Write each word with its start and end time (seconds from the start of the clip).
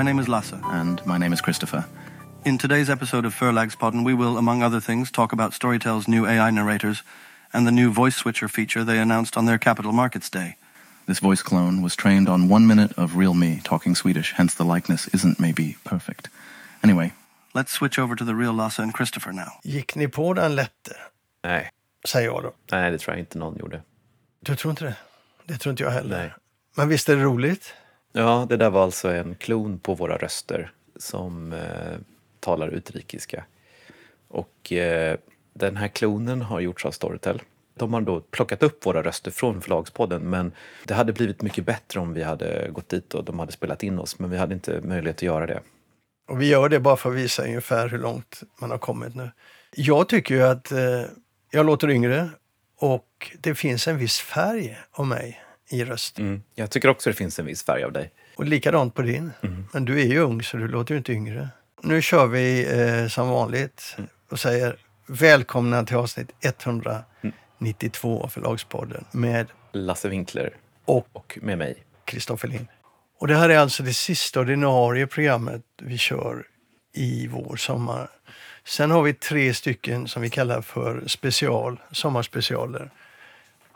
My 0.00 0.04
name 0.04 0.18
is 0.18 0.28
Lasse. 0.28 0.54
And 0.64 1.04
my 1.04 1.18
name 1.18 1.34
is 1.34 1.42
Christopher. 1.42 1.84
In 2.46 2.56
today's 2.56 2.88
episode 2.88 3.26
of 3.26 3.34
Förlagspodden, 3.34 4.02
we 4.02 4.14
will, 4.14 4.38
among 4.38 4.62
other 4.62 4.80
things, 4.80 5.10
talk 5.10 5.30
about 5.30 5.52
Storytel's 5.52 6.08
new 6.08 6.26
AI 6.26 6.50
narrators 6.50 7.02
and 7.52 7.66
the 7.66 7.70
new 7.70 7.92
voice 7.92 8.16
switcher 8.16 8.48
feature 8.48 8.82
they 8.82 8.98
announced 8.98 9.36
on 9.36 9.44
their 9.44 9.58
Capital 9.58 9.92
Markets 9.92 10.30
Day. 10.30 10.56
This 11.06 11.18
voice 11.18 11.42
clone 11.42 11.82
was 11.82 11.94
trained 11.94 12.30
on 12.30 12.48
one 12.48 12.66
minute 12.66 12.92
of 12.96 13.16
real 13.16 13.34
me 13.34 13.60
talking 13.62 13.94
Swedish, 13.94 14.32
hence 14.32 14.54
the 14.54 14.64
likeness 14.64 15.06
isn't 15.08 15.38
maybe 15.38 15.76
perfect. 15.84 16.30
Anyway, 16.82 17.12
Let's 17.54 17.70
switch 17.70 17.98
over 17.98 18.16
to 18.16 18.24
the 18.24 18.34
real 18.34 18.54
Lasse 18.54 18.78
and 18.82 18.94
Christopher 18.94 19.32
now. 19.32 19.60
Gick 19.64 19.96
ni 19.96 20.08
på 20.08 20.34
den 20.34 20.54
lätte? 20.54 20.96
Nej. 21.44 21.70
Säger 22.08 22.28
jag 22.28 22.42
då. 22.42 22.52
Nej, 22.72 22.90
det 22.90 22.98
tror 22.98 23.16
jag 23.16 23.22
inte 23.22 23.38
någon 23.38 23.56
gjorde. 23.58 23.82
Du 24.40 24.56
tror 24.56 24.70
inte 24.70 24.84
det? 24.84 24.96
Det 25.44 25.58
tror 25.58 25.70
inte 25.70 25.82
jag 25.82 25.90
heller. 25.90 26.18
Nej. 26.18 26.32
Men 26.76 26.88
visst 26.88 27.08
är 27.08 27.16
det 27.16 27.22
roligt? 27.22 27.74
Ja, 28.12 28.46
det 28.48 28.56
där 28.56 28.70
var 28.70 28.82
alltså 28.82 29.08
en 29.08 29.34
klon 29.34 29.78
på 29.78 29.94
våra 29.94 30.16
röster 30.16 30.72
som 30.96 31.52
eh, 31.52 31.98
talar 32.40 32.68
utrikiska. 32.68 33.44
Och 34.28 34.72
eh, 34.72 35.16
den 35.54 35.76
här 35.76 35.88
klonen 35.88 36.42
har 36.42 36.60
gjorts 36.60 36.86
av 36.86 36.90
Storytel. 36.90 37.42
De 37.74 37.94
har 37.94 38.00
då 38.00 38.20
plockat 38.20 38.62
upp 38.62 38.86
våra 38.86 39.02
röster 39.02 39.30
från 39.30 39.62
Förlagspodden 39.62 40.30
men 40.30 40.52
det 40.84 40.94
hade 40.94 41.12
blivit 41.12 41.42
mycket 41.42 41.64
bättre 41.64 42.00
om 42.00 42.12
vi 42.14 42.22
hade 42.22 42.70
gått 42.72 42.88
dit 42.88 43.14
och 43.14 43.24
de 43.24 43.38
hade 43.38 43.52
spelat 43.52 43.82
in 43.82 43.98
oss 43.98 44.18
men 44.18 44.30
vi 44.30 44.36
hade 44.36 44.54
inte 44.54 44.80
möjlighet 44.80 45.16
att 45.16 45.22
göra 45.22 45.46
det. 45.46 45.60
Och 46.28 46.40
vi 46.40 46.48
gör 46.48 46.68
det 46.68 46.80
bara 46.80 46.96
för 46.96 47.10
att 47.10 47.16
visa 47.16 47.44
ungefär 47.44 47.88
hur 47.88 47.98
långt 47.98 48.42
man 48.60 48.70
har 48.70 48.78
kommit 48.78 49.14
nu. 49.14 49.30
Jag 49.76 50.08
tycker 50.08 50.34
ju 50.34 50.42
att 50.42 50.72
eh, 50.72 51.02
jag 51.50 51.66
låter 51.66 51.90
yngre 51.90 52.30
och 52.76 53.36
det 53.40 53.54
finns 53.54 53.88
en 53.88 53.98
viss 53.98 54.20
färg 54.20 54.78
av 54.92 55.06
mig 55.06 55.40
i 55.70 55.84
rösten. 55.84 56.26
Mm. 56.26 56.42
Jag 56.54 56.70
tycker 56.70 56.88
också 56.88 57.10
det 57.10 57.16
finns 57.16 57.38
en 57.38 57.46
viss 57.46 57.64
färg 57.64 57.84
av 57.84 57.92
dig. 57.92 58.10
Och 58.36 58.44
likadant 58.44 58.94
på 58.94 59.02
din. 59.02 59.30
Men 59.72 59.84
du 59.84 60.00
är 60.00 60.04
ju 60.04 60.18
ung 60.18 60.42
så 60.42 60.56
du 60.56 60.68
låter 60.68 60.94
ju 60.94 60.98
inte 60.98 61.12
yngre. 61.12 61.48
Nu 61.82 62.02
kör 62.02 62.26
vi 62.26 62.66
eh, 62.80 63.08
som 63.08 63.28
vanligt 63.28 63.96
och 64.30 64.40
säger 64.40 64.76
välkomna 65.06 65.84
till 65.84 65.96
avsnitt 65.96 66.30
192 66.40 68.22
av 68.22 68.28
Förlagspodden 68.28 69.04
med 69.12 69.46
Lasse 69.72 70.08
Winkler 70.08 70.50
och 70.84 71.08
och 71.12 71.38
med 71.42 71.58
mig. 71.58 71.84
Kristoffer 72.04 72.48
Lind. 72.48 72.66
Och 73.18 73.26
det 73.26 73.36
här 73.36 73.48
är 73.48 73.58
alltså 73.58 73.82
det 73.82 73.94
sista 73.94 74.40
ordinarie 74.40 75.06
programmet 75.06 75.62
vi 75.82 75.98
kör 75.98 76.46
i 76.94 77.26
vår 77.26 77.56
sommar. 77.56 78.10
Sen 78.64 78.90
har 78.90 79.02
vi 79.02 79.14
tre 79.14 79.54
stycken 79.54 80.08
som 80.08 80.22
vi 80.22 80.30
kallar 80.30 80.62
för 80.62 81.02
special, 81.06 81.80
sommarspecialer. 81.92 82.90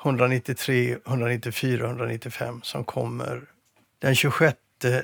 193, 0.04 0.96
194 1.06 1.86
195 1.86 2.60
som 2.62 2.84
kommer 2.84 3.42
den 3.98 4.14
26 4.14 4.56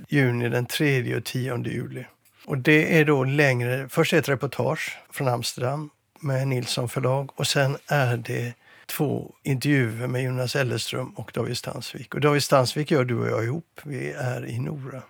juni, 0.09 0.49
den 0.49 0.67
3 0.67 1.17
och 1.17 1.25
10 1.25 1.59
juli. 1.65 2.05
Och 2.47 2.59
det 2.59 2.99
är 2.99 3.05
då 3.05 3.25
längre, 3.25 3.89
först 3.89 4.13
ett 4.13 4.29
reportage 4.29 4.99
från 5.11 5.29
Amsterdam 5.29 5.91
med 6.21 6.49
Nilsson 6.49 6.89
förlag 6.89 7.31
och 7.37 7.47
sen 7.47 7.77
är 7.87 8.17
det 8.17 8.55
två 8.87 9.35
intervjuer 9.43 10.07
med 10.07 10.23
Jonas 10.23 10.57
Ellerström 10.57 11.09
och 11.09 11.31
David 11.35 11.57
Stansvik. 11.57 12.15
Och 12.15 12.21
David 12.21 12.43
Stansvik 12.43 12.91
gör 12.91 13.05
du 13.05 13.19
och 13.19 13.29
jag 13.29 13.45
ihop. 13.45 13.81
Vi 13.85 14.11
är 14.11 14.47
i 14.47 14.59
Nora. 14.59 15.03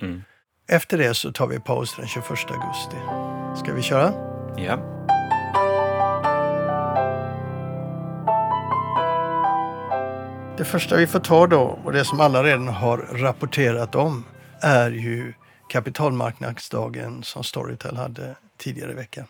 Mm. 0.00 0.22
Efter 0.68 0.98
det 0.98 1.14
så 1.14 1.32
tar 1.32 1.46
vi 1.46 1.60
paus 1.60 1.96
den 1.96 2.06
21 2.06 2.26
augusti. 2.28 2.96
Ska 3.64 3.74
vi 3.74 3.82
köra? 3.82 4.12
Ja. 4.56 5.01
Det 10.56 10.64
första 10.64 10.96
vi 10.96 11.06
får 11.06 11.20
ta 11.20 11.46
då, 11.46 11.60
och 11.60 11.92
det 11.92 12.04
som 12.04 12.20
alla 12.20 12.42
redan 12.42 12.68
har 12.68 12.98
rapporterat 12.98 13.94
om, 13.94 14.24
är 14.60 14.90
ju 14.90 15.32
kapitalmarknadsdagen 15.68 17.22
som 17.22 17.44
Storytel 17.44 17.96
hade 17.96 18.36
tidigare 18.56 18.92
i 18.92 18.94
veckan. 18.94 19.26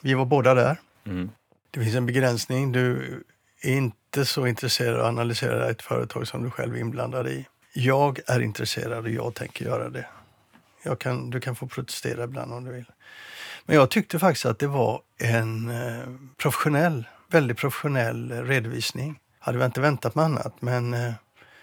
Vi 0.00 0.14
var 0.14 0.24
båda 0.24 0.54
där. 0.54 0.76
Mm. 1.06 1.30
Det 1.70 1.80
finns 1.80 1.94
en 1.94 2.06
begränsning. 2.06 2.72
Du 2.72 3.22
är 3.62 3.72
inte 3.72 4.24
så 4.24 4.46
intresserad 4.46 4.94
av 4.94 5.00
att 5.00 5.08
analysera 5.08 5.70
ett 5.70 5.82
företag 5.82 6.28
som 6.28 6.44
du 6.44 6.50
själv 6.50 6.74
är 6.74 6.80
inblandad 6.80 7.28
i. 7.28 7.46
Jag 7.72 8.20
är 8.26 8.40
intresserad 8.40 9.04
och 9.04 9.10
jag 9.10 9.34
tänker 9.34 9.64
göra 9.64 9.88
det. 9.88 10.06
Kan, 10.98 11.30
du 11.30 11.40
kan 11.40 11.56
få 11.56 11.66
protestera 11.66 12.24
ibland 12.24 12.52
om 12.52 12.64
du 12.64 12.72
vill. 12.72 12.90
Men 13.64 13.76
jag 13.76 13.90
tyckte 13.90 14.18
faktiskt 14.18 14.46
att 14.46 14.58
det 14.58 14.66
var 14.66 15.00
en 15.18 15.70
eh, 15.70 16.06
professionell, 16.36 17.04
väldigt 17.30 17.56
professionell 17.56 18.32
redovisning. 18.32 19.18
Hade 19.46 19.58
väl 19.58 19.66
inte 19.66 19.80
väntat 19.80 20.14
mig 20.14 20.24
annat, 20.24 20.62
men 20.62 20.94
eh, 20.94 21.12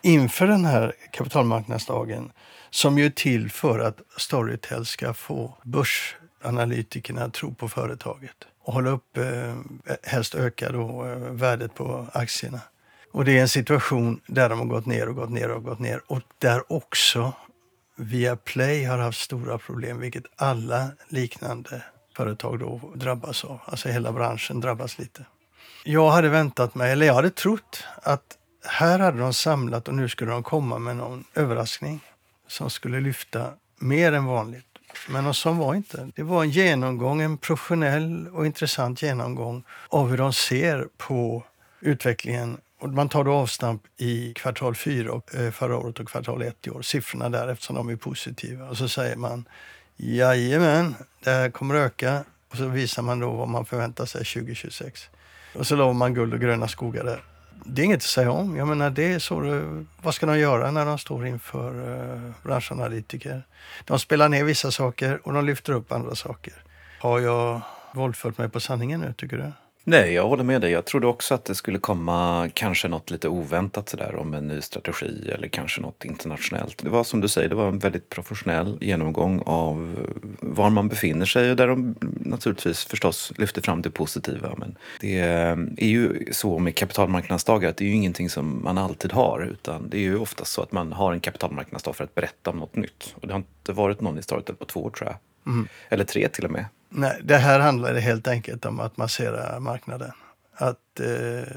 inför 0.01 0.47
den 0.47 0.65
här 0.65 0.93
kapitalmarknadsdagen 1.11 2.31
som 2.69 2.97
ju 2.97 3.05
är 3.05 3.09
till 3.09 3.51
för 3.51 3.79
att 3.79 3.97
Storytel 4.17 4.85
ska 4.85 5.13
få 5.13 5.57
börsanalytikerna 5.63 7.23
att 7.23 7.33
tro 7.33 7.53
på 7.53 7.69
företaget 7.69 8.35
och 8.63 8.73
hålla 8.73 8.89
upp, 8.89 9.17
eh, 9.17 9.55
helst 10.03 10.35
öka 10.35 10.71
då, 10.71 11.05
eh, 11.05 11.17
värdet 11.17 11.73
på 11.73 12.07
aktierna. 12.13 12.59
Och 13.11 13.25
det 13.25 13.37
är 13.37 13.41
en 13.41 13.49
situation 13.49 14.21
där 14.27 14.49
de 14.49 14.59
har 14.59 14.65
gått 14.65 14.85
ner 14.85 15.09
och 15.09 15.15
gått 15.15 15.29
ner 15.29 15.51
och 15.51 15.63
gått 15.63 15.79
ner 15.79 16.01
och 16.07 16.21
där 16.39 16.73
också 16.73 17.33
Viaplay 17.95 18.83
har 18.83 18.97
haft 18.97 19.21
stora 19.21 19.57
problem, 19.57 19.99
vilket 19.99 20.25
alla 20.35 20.91
liknande 21.07 21.83
företag 22.15 22.59
då 22.59 22.93
drabbas 22.95 23.45
av. 23.45 23.59
Alltså 23.65 23.89
hela 23.89 24.11
branschen 24.11 24.59
drabbas 24.59 24.99
lite. 24.99 25.25
Jag 25.85 26.11
hade 26.11 26.29
väntat 26.29 26.75
mig, 26.75 26.91
eller 26.91 27.05
jag 27.05 27.13
hade 27.13 27.29
trott 27.29 27.83
att 27.95 28.37
här 28.65 28.99
hade 28.99 29.19
de 29.19 29.33
samlat 29.33 29.87
och 29.87 29.93
nu 29.93 30.09
skulle 30.09 30.31
de 30.31 30.43
komma 30.43 30.79
med 30.79 30.95
någon 30.95 31.23
överraskning 31.35 31.99
som 32.47 32.69
skulle 32.69 32.99
lyfta 32.99 33.49
mer 33.79 34.11
än 34.13 34.25
vanligt. 34.25 34.65
Men 35.09 35.23
något 35.23 35.35
som 35.35 35.57
var 35.57 35.75
inte. 35.75 36.09
Det 36.15 36.23
var 36.23 36.43
en 36.43 36.49
genomgång, 36.49 37.21
en 37.21 37.37
professionell 37.37 38.27
och 38.27 38.45
intressant 38.45 39.01
genomgång 39.01 39.63
av 39.89 40.09
hur 40.09 40.17
de 40.17 40.33
ser 40.33 40.87
på 40.97 41.43
utvecklingen. 41.79 42.57
Och 42.79 42.89
man 42.89 43.09
tar 43.09 43.23
då 43.23 43.33
avstamp 43.33 43.81
i 43.97 44.33
kvartal 44.33 44.75
4 44.75 45.11
och, 45.11 45.35
eh, 45.35 45.51
förra 45.51 45.77
året 45.77 45.99
och 45.99 46.07
kvartal 46.07 46.41
1 46.41 46.67
i 46.67 46.69
år. 46.69 46.81
Siffrorna 46.81 47.29
där 47.29 47.47
eftersom 47.47 47.75
de 47.75 47.89
är 47.89 47.95
positiva. 47.95 48.69
Och 48.69 48.77
så 48.77 48.87
säger 48.87 49.15
man 49.15 49.45
jajamän, 49.97 50.95
det 51.23 51.29
här 51.29 51.49
kommer 51.49 51.75
öka. 51.75 52.23
Och 52.49 52.57
så 52.57 52.67
visar 52.67 53.01
man 53.01 53.19
då 53.19 53.31
vad 53.31 53.47
man 53.47 53.65
förväntar 53.65 54.05
sig 54.05 54.25
2026. 54.25 55.09
Och 55.53 55.67
så 55.67 55.75
lovar 55.75 55.93
man 55.93 56.13
guld 56.13 56.33
och 56.33 56.39
gröna 56.39 56.67
skogar 56.67 57.03
där. 57.03 57.21
Det 57.65 57.81
är 57.81 57.85
inget 57.85 57.97
att 57.97 58.03
säga 58.03 58.31
om. 58.31 58.55
Jag 58.55 58.67
menar, 58.67 58.89
det 58.89 59.13
är 59.13 59.19
så 59.19 59.39
det, 59.39 59.85
vad 60.01 60.13
ska 60.13 60.25
de 60.25 60.39
göra 60.39 60.71
när 60.71 60.85
de 60.85 60.97
står 60.97 61.27
inför 61.27 61.89
uh, 61.89 62.31
branschanalytiker? 62.43 63.43
De 63.85 63.99
spelar 63.99 64.29
ner 64.29 64.43
vissa 64.43 64.71
saker 64.71 65.19
och 65.23 65.33
de 65.33 65.45
lyfter 65.45 65.73
upp 65.73 65.91
andra 65.91 66.15
saker. 66.15 66.53
Har 66.99 67.19
jag 67.19 67.61
våldfört 67.93 68.37
mig 68.37 68.49
på 68.49 68.59
sanningen 68.59 69.01
nu, 69.01 69.13
tycker 69.17 69.37
du? 69.37 69.51
Nej, 69.85 70.13
jag 70.13 70.27
håller 70.27 70.43
med 70.43 70.61
dig. 70.61 70.71
Jag 70.71 70.85
trodde 70.85 71.07
också 71.07 71.33
att 71.33 71.45
det 71.45 71.55
skulle 71.55 71.79
komma 71.79 72.49
kanske 72.53 72.87
något 72.87 73.11
lite 73.11 73.29
oväntat 73.29 73.89
sådär 73.89 74.15
om 74.15 74.33
en 74.33 74.47
ny 74.47 74.61
strategi 74.61 75.31
eller 75.31 75.47
kanske 75.47 75.81
något 75.81 76.05
internationellt. 76.05 76.83
Det 76.83 76.89
var 76.89 77.03
som 77.03 77.21
du 77.21 77.27
säger, 77.27 77.49
det 77.49 77.55
var 77.55 77.67
en 77.67 77.79
väldigt 77.79 78.09
professionell 78.09 78.77
genomgång 78.81 79.41
av 79.45 79.95
var 80.39 80.69
man 80.69 80.87
befinner 80.87 81.25
sig 81.25 81.51
och 81.51 81.57
där 81.57 81.67
de 81.67 81.95
naturligtvis 82.19 82.85
förstås 82.85 83.33
lyfter 83.37 83.61
fram 83.61 83.81
det 83.81 83.89
positiva. 83.89 84.55
Men 84.57 84.75
det 84.99 85.19
är 85.77 85.87
ju 85.87 86.25
så 86.31 86.59
med 86.59 86.75
kapitalmarknadsdagar 86.75 87.69
att 87.69 87.77
det 87.77 87.85
är 87.85 87.89
ju 87.89 87.95
ingenting 87.95 88.29
som 88.29 88.63
man 88.63 88.77
alltid 88.77 89.11
har 89.11 89.49
utan 89.51 89.89
det 89.89 89.97
är 89.97 90.01
ju 90.01 90.17
oftast 90.17 90.51
så 90.51 90.61
att 90.61 90.71
man 90.71 90.93
har 90.93 91.13
en 91.13 91.19
kapitalmarknadsdag 91.19 91.95
för 91.95 92.03
att 92.03 92.15
berätta 92.15 92.49
om 92.49 92.57
något 92.57 92.75
nytt. 92.75 93.15
Och 93.21 93.27
det 93.27 93.33
har 93.33 93.39
inte 93.39 93.73
varit 93.73 94.01
någon 94.01 94.17
i 94.17 94.21
Storytel 94.21 94.55
på 94.55 94.65
två 94.65 94.83
år 94.83 94.89
tror 94.89 95.09
jag. 95.09 95.17
Eller 95.89 96.03
tre 96.03 96.27
till 96.29 96.45
och 96.45 96.51
med. 96.51 96.65
Nej, 96.95 97.19
det 97.23 97.37
här 97.37 97.59
handlar 97.59 97.93
helt 97.95 98.27
enkelt 98.27 98.65
om 98.65 98.79
att 98.79 98.97
massera 98.97 99.59
marknaden. 99.59 100.11
Att 100.55 100.99
eh, 100.99 101.53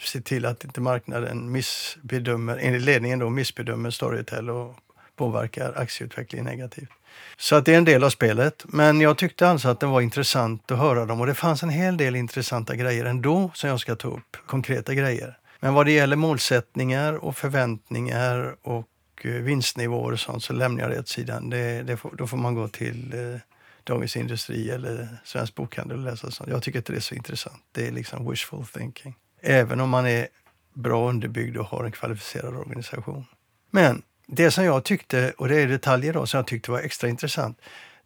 se 0.00 0.20
till 0.20 0.46
att 0.46 0.64
inte 0.64 0.80
marknaden 0.80 1.52
missbedömer, 1.52 2.58
enligt 2.62 2.82
ledningen 2.82 3.18
då, 3.18 3.30
missbedömer 3.30 3.90
Storytel 3.90 4.50
och 4.50 4.76
påverkar 5.16 5.72
aktieutvecklingen 5.76 6.46
negativt. 6.46 6.88
Så 7.36 7.56
att 7.56 7.64
det 7.64 7.74
är 7.74 7.78
en 7.78 7.84
del 7.84 8.04
av 8.04 8.10
spelet. 8.10 8.64
Men 8.64 9.00
jag 9.00 9.18
tyckte 9.18 9.48
alltså 9.48 9.68
att 9.68 9.80
det 9.80 9.86
var 9.86 10.00
intressant 10.00 10.70
att 10.70 10.78
höra 10.78 11.06
dem 11.06 11.20
och 11.20 11.26
det 11.26 11.34
fanns 11.34 11.62
en 11.62 11.70
hel 11.70 11.96
del 11.96 12.16
intressanta 12.16 12.76
grejer 12.76 13.04
ändå 13.04 13.50
som 13.54 13.70
jag 13.70 13.80
ska 13.80 13.96
ta 13.96 14.08
upp, 14.08 14.36
konkreta 14.46 14.94
grejer. 14.94 15.38
Men 15.60 15.74
vad 15.74 15.86
det 15.86 15.92
gäller 15.92 16.16
målsättningar 16.16 17.12
och 17.12 17.36
förväntningar 17.36 18.56
och 18.62 18.86
eh, 19.22 19.30
vinstnivåer 19.30 20.12
och 20.12 20.20
sånt 20.20 20.44
så 20.44 20.52
lämnar 20.52 20.82
jag 20.82 20.90
det 20.90 20.98
åt 20.98 21.08
sidan. 21.08 21.50
Det, 21.50 21.82
det 21.82 21.96
får, 21.96 22.14
då 22.16 22.26
får 22.26 22.36
man 22.36 22.54
gå 22.54 22.68
till 22.68 23.12
eh, 23.14 23.40
Dagens 23.86 24.16
Industri 24.16 24.70
eller 24.70 25.08
Svensk 25.24 25.54
Bokhandel 25.54 25.98
och 25.98 26.04
läsa 26.04 26.30
sånt. 26.30 26.50
Jag 26.50 26.62
tycker 26.62 26.78
inte 26.78 26.92
det 26.92 26.98
är 26.98 27.00
så 27.00 27.14
intressant. 27.14 27.62
Det 27.72 27.86
är 27.86 27.92
liksom 27.92 28.30
wishful 28.30 28.66
thinking. 28.66 29.14
Även 29.40 29.80
om 29.80 29.90
man 29.90 30.06
är 30.06 30.28
bra 30.74 31.08
underbyggd 31.08 31.56
och 31.56 31.66
har 31.66 31.84
en 31.84 31.92
kvalificerad 31.92 32.56
organisation. 32.56 33.24
Men 33.70 34.02
det 34.26 34.50
som 34.50 34.64
jag 34.64 34.84
tyckte, 34.84 35.32
och 35.38 35.48
det 35.48 35.60
är 35.60 35.68
detaljer 35.68 36.12
då, 36.12 36.26
som 36.26 36.38
jag 36.38 36.46
tyckte 36.46 36.70
var 36.70 36.80
extra 36.80 37.08
intressant, 37.08 37.60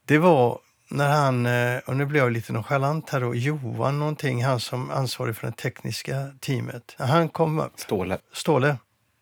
det 0.05 0.19
var 0.19 0.59
när 0.91 1.09
han, 1.09 1.47
eh, 1.47 1.79
och 1.87 1.97
nu 1.97 2.07
blir 2.07 2.21
jag 2.21 2.33
lite 2.33 2.53
nonchalant 2.53 3.11
här 3.11 3.21
då, 3.21 3.35
Johan 3.35 3.99
någonting, 3.99 4.45
han 4.45 4.61
som 4.61 4.91
ansvarig 4.91 5.37
för 5.37 5.47
det 5.47 5.53
tekniska 5.53 6.31
teamet. 6.41 6.95
Han 6.99 7.29
kom 7.29 7.61
upp, 7.61 7.81
Ståle. 7.81 8.19
Ståle, 8.33 8.77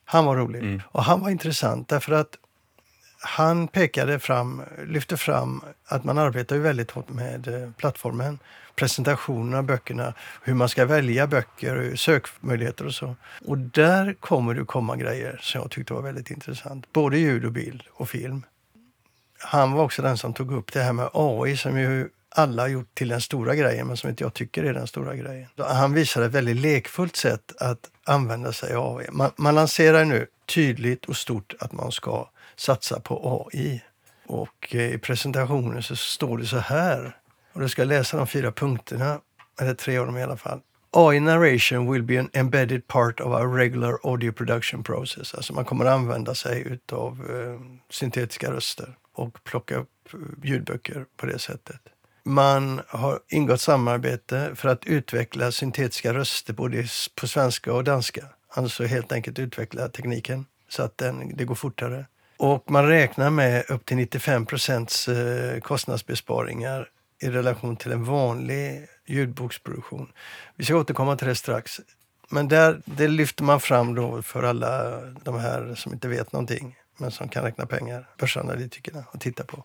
han 0.04 0.24
var 0.24 0.36
rolig. 0.36 0.62
Mm. 0.62 0.82
Och 0.86 1.04
han 1.04 1.20
var 1.20 1.30
intressant 1.30 1.88
därför 1.88 2.12
att 2.12 2.36
han 3.20 3.68
pekade 3.68 4.18
fram, 4.18 4.62
lyfte 4.86 5.16
fram 5.16 5.62
att 5.86 6.04
man 6.04 6.18
arbetar 6.18 6.56
ju 6.56 6.62
väldigt 6.62 6.90
hårt 6.90 7.08
med 7.08 7.48
eh, 7.48 7.70
plattformen. 7.76 8.38
Presentationen 8.74 9.54
av 9.54 9.64
böckerna, 9.64 10.14
hur 10.42 10.54
man 10.54 10.68
ska 10.68 10.84
välja 10.84 11.26
böcker, 11.26 11.96
sökmöjligheter 11.96 12.86
och 12.86 12.94
så. 12.94 13.16
Och 13.46 13.58
där 13.58 14.14
kommer 14.20 14.54
det 14.54 14.64
komma 14.64 14.96
grejer 14.96 15.38
som 15.42 15.60
jag 15.60 15.70
tyckte 15.70 15.94
var 15.94 16.02
väldigt 16.02 16.30
intressant. 16.30 16.92
Både 16.92 17.18
ljud 17.18 17.44
och 17.44 17.52
bild 17.52 17.82
och 17.92 18.08
film. 18.08 18.42
Han 19.38 19.72
var 19.72 19.84
också 19.84 20.02
den 20.02 20.18
som 20.18 20.34
tog 20.34 20.52
upp 20.52 20.72
det 20.72 20.82
här 20.82 20.92
med 20.92 21.10
AI 21.12 21.56
som 21.56 21.78
ju 21.78 22.08
alla 22.30 22.62
har 22.62 22.68
gjort 22.68 22.94
till 22.94 23.08
den 23.08 23.20
stora 23.20 23.54
grejen 23.54 23.86
men 23.86 23.96
som 23.96 24.10
inte 24.10 24.24
jag 24.24 24.34
tycker 24.34 24.64
är 24.64 24.74
den 24.74 24.86
stora 24.86 25.16
grejen. 25.16 25.48
Han 25.56 25.94
visade 25.94 26.26
ett 26.26 26.32
väldigt 26.32 26.56
lekfullt 26.56 27.16
sätt 27.16 27.52
att 27.60 27.90
använda 28.04 28.52
sig 28.52 28.74
av 28.74 28.96
AI. 28.96 29.06
Man, 29.12 29.30
man 29.36 29.54
lanserar 29.54 30.04
nu 30.04 30.26
tydligt 30.46 31.04
och 31.04 31.16
stort 31.16 31.54
att 31.60 31.72
man 31.72 31.92
ska 31.92 32.28
satsa 32.58 33.00
på 33.00 33.48
AI. 33.52 33.82
Och 34.26 34.74
eh, 34.74 34.94
i 34.94 34.98
presentationen 34.98 35.82
så 35.82 35.96
står 35.96 36.38
det 36.38 36.46
så 36.46 36.58
här. 36.58 37.16
Och 37.52 37.60
du 37.60 37.68
ska 37.68 37.84
läsa 37.84 38.16
de 38.16 38.26
fyra 38.26 38.52
punkterna, 38.52 39.20
eller 39.60 39.74
tre 39.74 39.98
av 39.98 40.06
dem 40.06 40.16
i 40.16 40.22
alla 40.22 40.36
fall. 40.36 40.60
AI 40.90 41.20
narration 41.20 41.92
will 41.92 42.02
be 42.02 42.20
an 42.20 42.30
embedded 42.32 42.86
part 42.86 43.20
of 43.20 43.26
our 43.26 43.56
regular 43.56 43.98
audio 44.02 44.32
production 44.32 44.82
process. 44.82 45.34
Alltså 45.34 45.52
man 45.52 45.64
kommer 45.64 45.84
att 45.84 45.92
använda 45.92 46.34
sig 46.34 46.78
av 46.92 47.26
eh, 47.30 47.60
syntetiska 47.90 48.52
röster 48.52 48.96
och 49.12 49.44
plocka 49.44 49.76
upp 49.76 49.88
eh, 50.12 50.18
ljudböcker 50.42 51.06
på 51.16 51.26
det 51.26 51.38
sättet. 51.38 51.80
Man 52.24 52.80
har 52.88 53.20
ingått 53.28 53.60
samarbete 53.60 54.50
för 54.54 54.68
att 54.68 54.86
utveckla 54.86 55.52
syntetiska 55.52 56.14
röster 56.14 56.52
både 56.52 56.86
på 57.20 57.28
svenska 57.28 57.72
och 57.72 57.84
danska. 57.84 58.24
Alltså 58.48 58.84
helt 58.84 59.12
enkelt 59.12 59.38
utveckla 59.38 59.88
tekniken 59.88 60.46
så 60.68 60.82
att 60.82 60.98
den, 60.98 61.36
det 61.36 61.44
går 61.44 61.54
fortare. 61.54 62.06
Och 62.38 62.70
man 62.70 62.86
räknar 62.86 63.30
med 63.30 63.70
upp 63.70 63.86
till 63.86 63.96
95 63.96 64.46
procents 64.46 65.08
eh, 65.08 65.60
kostnadsbesparingar 65.60 66.88
i 67.22 67.28
relation 67.28 67.76
till 67.76 67.92
en 67.92 68.04
vanlig 68.04 68.86
ljudboksproduktion. 69.06 70.12
Vi 70.56 70.64
ska 70.64 70.76
återkomma 70.76 71.16
till 71.16 71.28
det 71.28 71.34
strax. 71.34 71.80
Men 72.30 72.48
där, 72.48 72.80
det 72.84 73.08
lyfter 73.08 73.44
man 73.44 73.60
fram 73.60 73.94
då 73.94 74.22
för 74.22 74.42
alla 74.42 75.00
de 75.24 75.40
här 75.40 75.74
som 75.74 75.92
inte 75.92 76.08
vet 76.08 76.32
någonting 76.32 76.76
men 76.98 77.10
som 77.10 77.28
kan 77.28 77.44
räkna 77.44 77.66
pengar, 77.66 78.08
börsanalytikerna, 78.18 79.04
och 79.12 79.20
titta 79.20 79.44
på. 79.44 79.64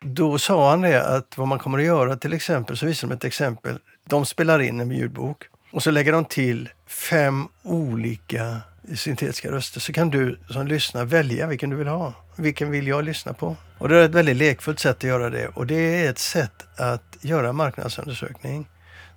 Då 0.00 0.38
sa 0.38 0.70
han 0.70 0.80
det 0.80 1.06
att 1.06 1.38
vad 1.38 1.48
man 1.48 1.58
kommer 1.58 1.78
att 1.78 1.84
göra 1.84 2.16
till 2.16 2.32
exempel, 2.32 2.76
så 2.76 2.86
visar 2.86 3.08
de 3.08 3.14
ett 3.14 3.24
exempel. 3.24 3.78
De 4.04 4.26
spelar 4.26 4.60
in 4.60 4.80
en 4.80 4.90
ljudbok 4.90 5.44
och 5.72 5.82
så 5.82 5.90
lägger 5.90 6.12
de 6.12 6.24
till 6.24 6.68
fem 6.86 7.48
olika 7.62 8.60
syntetiska 8.96 9.50
röster 9.50 9.80
så 9.80 9.92
kan 9.92 10.10
du 10.10 10.38
som 10.50 10.66
lyssnar 10.66 11.04
välja 11.04 11.46
vilken 11.46 11.70
du 11.70 11.76
vill 11.76 11.88
ha. 11.88 12.12
Vilken 12.36 12.70
vill 12.70 12.86
jag 12.86 13.04
lyssna 13.04 13.32
på? 13.32 13.56
Och 13.78 13.88
det 13.88 13.96
är 13.96 14.04
ett 14.04 14.14
väldigt 14.14 14.36
lekfullt 14.36 14.80
sätt 14.80 14.96
att 14.96 15.02
göra 15.04 15.30
det 15.30 15.48
och 15.48 15.66
det 15.66 16.04
är 16.04 16.10
ett 16.10 16.18
sätt 16.18 16.66
att 16.76 17.16
göra 17.20 17.52
marknadsundersökning. 17.52 18.68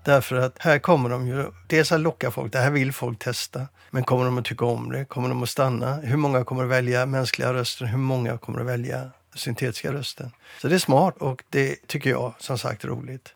Därför 0.04 0.36
att 0.36 0.56
här 0.60 0.80
kommer 0.80 1.10
de 1.10 1.28
ju 1.28 1.46
dels 1.68 1.92
att 1.92 2.00
locka 2.00 2.32
folk, 2.32 2.54
det 2.54 2.60
här 2.60 2.72
vill 2.72 2.94
folk 2.94 3.20
testa. 3.20 3.68
Men 3.90 4.04
kommer 4.04 4.26
de 4.26 4.38
att 4.38 4.46
tycka 4.46 4.66
om 4.66 4.92
det? 4.92 5.06
Kommer 5.06 5.30
de 5.30 5.44
att 5.44 5.50
stanna? 5.50 5.96
Hur 5.96 6.18
många 6.18 6.44
kommer 6.44 6.64
att 6.64 6.70
välja 6.70 7.06
mänskliga 7.06 7.54
röster? 7.54 7.86
Hur 7.86 7.98
många 7.98 8.38
kommer 8.38 8.60
att 8.60 8.66
välja 8.66 9.10
syntetiska 9.36 9.94
rösten? 9.94 10.32
Så 10.62 10.68
det 10.68 10.76
är 10.76 10.80
smart 10.80 11.18
och 11.18 11.44
det 11.50 11.88
tycker 11.88 12.10
jag 12.10 12.34
som 12.40 12.58
sagt 12.58 12.84
är 12.84 12.88
roligt. 12.88 13.34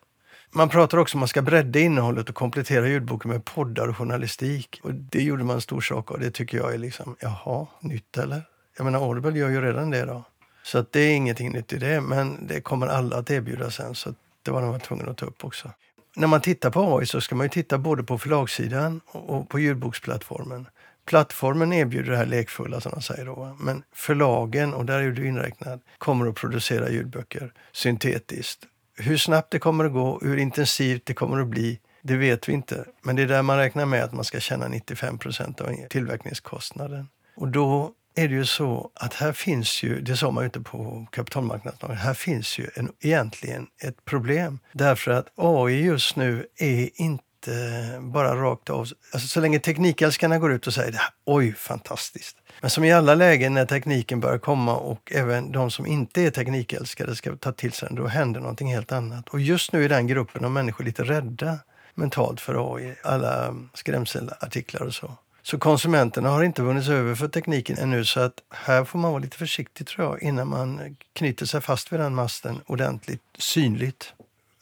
Man 0.56 0.68
pratar 0.68 0.98
också 0.98 1.16
om 1.16 1.18
att 1.18 1.20
man 1.20 1.28
ska 1.28 1.42
bredda 1.42 1.78
innehållet 1.78 2.28
och 2.28 2.34
komplettera 2.34 2.88
ljudboken 2.88 3.30
med 3.30 3.44
poddar 3.44 3.88
och 3.88 3.96
journalistik. 3.96 4.80
Och 4.82 4.94
det 4.94 5.22
gjorde 5.22 5.44
man 5.44 5.54
en 5.54 5.60
stor 5.60 5.80
sak 5.80 6.10
av. 6.10 6.20
Det 6.20 6.30
tycker 6.30 6.58
jag 6.58 6.74
är 6.74 6.78
liksom, 6.78 7.16
jaha, 7.20 7.66
nytt 7.80 8.18
eller? 8.18 8.42
Jag 8.76 8.84
menar, 8.84 9.08
Audible 9.08 9.38
gör 9.38 9.48
ju 9.48 9.60
redan 9.60 9.90
det 9.90 10.04
då. 10.04 10.24
Så 10.62 10.78
att 10.78 10.92
det 10.92 11.00
är 11.00 11.14
ingenting 11.14 11.52
nytt 11.52 11.72
i 11.72 11.78
det, 11.78 12.00
men 12.00 12.46
det 12.46 12.60
kommer 12.60 12.86
alla 12.86 13.16
att 13.16 13.30
erbjuda 13.30 13.70
sen. 13.70 13.94
Så 13.94 14.14
det 14.42 14.50
var 14.50 14.62
de 14.62 14.80
tvungna 14.80 15.10
att 15.10 15.16
ta 15.16 15.26
upp 15.26 15.44
också. 15.44 15.70
När 16.16 16.26
man 16.26 16.40
tittar 16.40 16.70
på 16.70 16.98
AI 16.98 17.06
så 17.06 17.20
ska 17.20 17.34
man 17.34 17.44
ju 17.44 17.50
titta 17.50 17.78
både 17.78 18.02
på 18.02 18.18
förlagssidan 18.18 19.00
och 19.12 19.48
på 19.48 19.58
ljudboksplattformen. 19.58 20.66
Plattformen 21.06 21.72
erbjuder 21.72 22.10
det 22.10 22.16
här 22.16 22.26
lekfulla 22.26 22.80
som 22.80 22.92
de 22.92 23.02
säger 23.02 23.26
då. 23.26 23.56
Men 23.60 23.82
förlagen, 23.92 24.74
och 24.74 24.84
där 24.84 24.98
är 24.98 25.10
du 25.10 25.28
inräknad, 25.28 25.80
kommer 25.98 26.26
att 26.26 26.34
producera 26.34 26.90
ljudböcker 26.90 27.52
syntetiskt 27.72 28.66
hur 28.96 29.16
snabbt 29.16 29.50
det 29.50 29.58
kommer 29.58 29.84
att 29.84 29.92
gå, 29.92 30.20
hur 30.22 30.36
intensivt 30.36 31.06
det 31.06 31.14
kommer 31.14 31.40
att 31.40 31.48
bli, 31.48 31.80
det 32.02 32.16
vet 32.16 32.48
vi 32.48 32.52
inte. 32.52 32.84
Men 33.02 33.16
det 33.16 33.22
är 33.22 33.26
där 33.26 33.42
man 33.42 33.58
räknar 33.58 33.86
med 33.86 34.04
att 34.04 34.12
man 34.12 34.24
ska 34.24 34.40
tjäna 34.40 34.68
95 34.68 35.18
procent 35.18 35.60
av 35.60 35.74
tillverkningskostnaden. 35.90 37.08
Och 37.36 37.48
då 37.48 37.92
är 38.14 38.28
det 38.28 38.34
ju 38.34 38.44
så 38.44 38.90
att 38.94 39.14
här 39.14 39.32
finns 39.32 39.82
ju, 39.82 40.00
det 40.00 40.16
sa 40.16 40.30
man 40.30 40.42
ju 40.42 40.46
inte 40.46 40.60
på 40.60 41.06
kapitalmarknaden, 41.12 41.96
här 41.96 42.14
finns 42.14 42.58
ju 42.58 42.66
en, 42.74 42.92
egentligen 43.00 43.66
ett 43.82 44.04
problem. 44.04 44.58
Därför 44.72 45.10
att 45.10 45.26
AI 45.36 45.84
just 45.84 46.16
nu 46.16 46.46
är 46.56 46.90
inte 46.94 48.00
bara 48.00 48.36
rakt 48.36 48.70
av. 48.70 48.88
Alltså, 49.12 49.28
så 49.28 49.40
länge 49.40 49.58
teknikälskarna 49.58 50.38
går 50.38 50.52
ut 50.52 50.66
och 50.66 50.74
säger 50.74 51.00
oj, 51.26 51.52
fantastiskt. 51.52 52.36
Men 52.66 52.70
som 52.70 52.84
i 52.84 52.92
alla 52.92 53.14
lägen 53.14 53.54
när 53.54 53.66
tekniken 53.66 54.20
börjar 54.20 54.38
komma 54.38 54.76
och 54.76 55.12
även 55.14 55.52
de 55.52 55.70
som 55.70 55.86
inte 55.86 56.22
är 56.22 56.30
teknikälskare 56.30 57.14
ska 57.14 57.36
ta 57.36 57.52
till 57.52 57.72
sig 57.72 57.88
den, 57.88 57.96
då 57.96 58.06
händer 58.06 58.40
någonting 58.40 58.74
helt 58.74 58.92
annat. 58.92 59.28
Och 59.28 59.40
just 59.40 59.72
nu 59.72 59.84
är 59.84 59.88
den 59.88 60.06
gruppen 60.06 60.44
av 60.44 60.50
människor 60.50 60.84
lite 60.84 61.04
rädda 61.04 61.58
mentalt 61.94 62.40
för 62.40 62.74
AI, 62.74 62.94
alla 63.02 63.54
skrämselartiklar 63.74 64.82
och 64.82 64.94
så. 64.94 65.12
Så 65.42 65.58
konsumenterna 65.58 66.28
har 66.28 66.42
inte 66.42 66.62
vunnits 66.62 66.88
över 66.88 67.14
för 67.14 67.28
tekniken 67.28 67.78
ännu 67.78 68.04
så 68.04 68.20
att 68.20 68.42
här 68.50 68.84
får 68.84 68.98
man 68.98 69.10
vara 69.10 69.22
lite 69.22 69.36
försiktig 69.36 69.86
tror 69.86 70.06
jag 70.06 70.22
innan 70.22 70.48
man 70.48 70.96
knyter 71.12 71.46
sig 71.46 71.60
fast 71.60 71.92
vid 71.92 72.00
den 72.00 72.14
masten 72.14 72.60
ordentligt 72.66 73.22
synligt. 73.38 74.12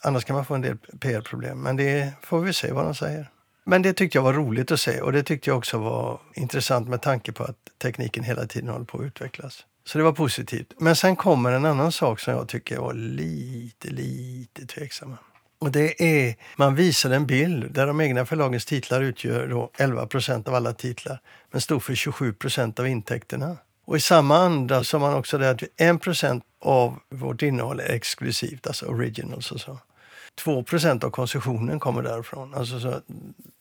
Annars 0.03 0.25
kan 0.25 0.37
man 0.37 0.45
få 0.45 0.55
en 0.55 0.61
del 0.61 0.77
PR-problem. 1.01 1.59
Men 1.59 1.77
det 1.77 2.13
får 2.23 2.41
vi 2.41 2.53
se 2.53 2.73
vad 2.73 2.85
de 2.85 2.95
säger. 2.95 3.31
Men 3.65 3.83
det 3.83 3.93
tyckte 3.93 4.19
jag 4.19 4.23
var 4.23 4.33
roligt 4.33 4.73
att 4.73 4.81
se 4.81 5.01
och 5.01 5.13
det 5.13 5.23
tyckte 5.23 5.51
jag 5.51 5.59
också 5.59 5.79
var 5.79 6.21
intressant 6.35 6.89
med 6.89 7.03
tanke 7.03 7.33
på 7.33 7.45
att 7.45 7.57
tekniken 7.83 8.25
hela 8.25 8.47
tiden 8.47 8.69
håller 8.69 8.85
på 8.85 8.99
att 8.99 9.05
utvecklas. 9.05 9.65
Så 9.87 9.99
det 9.99 10.05
var 10.05 10.13
positivt. 10.13 10.73
Men 10.79 10.97
sen 10.97 11.17
kommer 11.17 11.53
en 11.53 11.65
annan 11.65 11.93
sak 11.93 12.21
som 12.21 12.35
jag 12.35 12.49
tycker 12.49 12.79
var 12.79 12.95
lite, 12.95 13.91
lite 13.91 14.67
tveksam. 14.67 15.17
Och 15.59 15.73
det 15.73 16.03
är, 16.03 16.37
man 16.57 16.75
visar 16.75 17.11
en 17.11 17.27
bild 17.27 17.73
där 17.73 17.87
de 17.87 18.01
egna 18.01 18.27
förlagens 18.27 18.65
titlar 18.65 19.01
utgör 19.01 19.47
då 19.47 19.71
11 19.79 20.07
procent 20.07 20.49
av 20.49 20.55
alla 20.55 20.73
titlar, 20.73 21.21
men 21.51 21.61
står 21.61 21.81
för 21.81 21.95
27 21.95 22.33
procent 22.33 22.79
av 22.79 22.89
intäkterna. 22.89 23.57
Och 23.85 23.97
i 23.97 24.01
samma 24.01 24.37
anda 24.37 24.85
sa 24.85 24.99
man 24.99 25.15
också 25.15 25.39
det 25.39 25.51
att 25.51 25.63
1 25.77 26.01
procent 26.01 26.45
av 26.61 26.99
vårt 27.11 27.43
innehåll 27.43 27.81
är 27.81 27.95
exklusivt, 27.95 28.67
alltså 28.67 28.87
originals 28.87 29.53
och 29.53 29.61
så. 29.61 29.79
2% 30.41 31.05
av 31.05 31.11
konsumtionen 31.11 31.81
kommer 31.81 32.03
därifrån. 32.03 32.55
Alltså 32.55 32.81
så, 32.81 33.01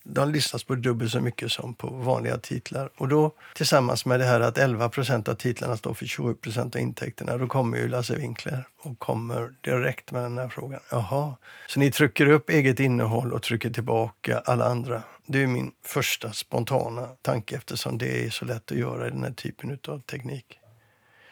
de 0.04 0.32
lyssnas 0.32 0.64
på 0.64 0.76
dubbelt 0.76 1.12
så 1.12 1.20
mycket 1.20 1.52
som 1.52 1.74
på 1.74 1.88
vanliga 1.88 2.38
titlar. 2.38 2.90
Och 2.98 3.08
då 3.08 3.32
tillsammans 3.56 4.06
med 4.06 4.20
det 4.20 4.26
här 4.26 4.40
att 4.40 4.58
11% 4.58 5.30
av 5.30 5.34
titlarna 5.36 5.78
står 5.78 5.94
för 5.94 6.06
27% 6.06 6.76
av 6.76 6.82
intäkterna, 6.82 7.38
då 7.38 7.48
kommer 7.48 7.78
ju 7.78 7.88
Lasse 7.88 8.16
Winkler 8.16 8.68
och 8.82 9.00
kommer 9.00 9.54
direkt 9.62 10.12
med 10.12 10.24
den 10.24 10.38
här 10.38 10.50
frågan. 10.50 10.80
Jaha, 10.92 11.36
så 11.68 11.80
ni 11.80 11.92
trycker 11.92 12.30
upp 12.30 12.50
eget 12.50 12.80
innehåll 12.80 13.34
och 13.34 13.42
trycker 13.42 13.70
tillbaka 13.70 14.42
alla 14.46 14.66
andra? 14.66 15.04
Det 15.26 15.44
är 15.44 15.48
min 15.48 15.72
första 15.86 16.34
spontana 16.34 17.08
tanke 17.22 17.56
eftersom 17.56 17.98
det 17.98 18.26
är 18.26 18.30
så 18.30 18.46
lätt 18.46 18.72
att 18.72 18.78
göra 18.78 19.08
i 19.08 19.10
den 19.10 19.24
här 19.24 19.32
typen 19.32 19.80
av 19.88 20.00
teknik. 20.00 20.60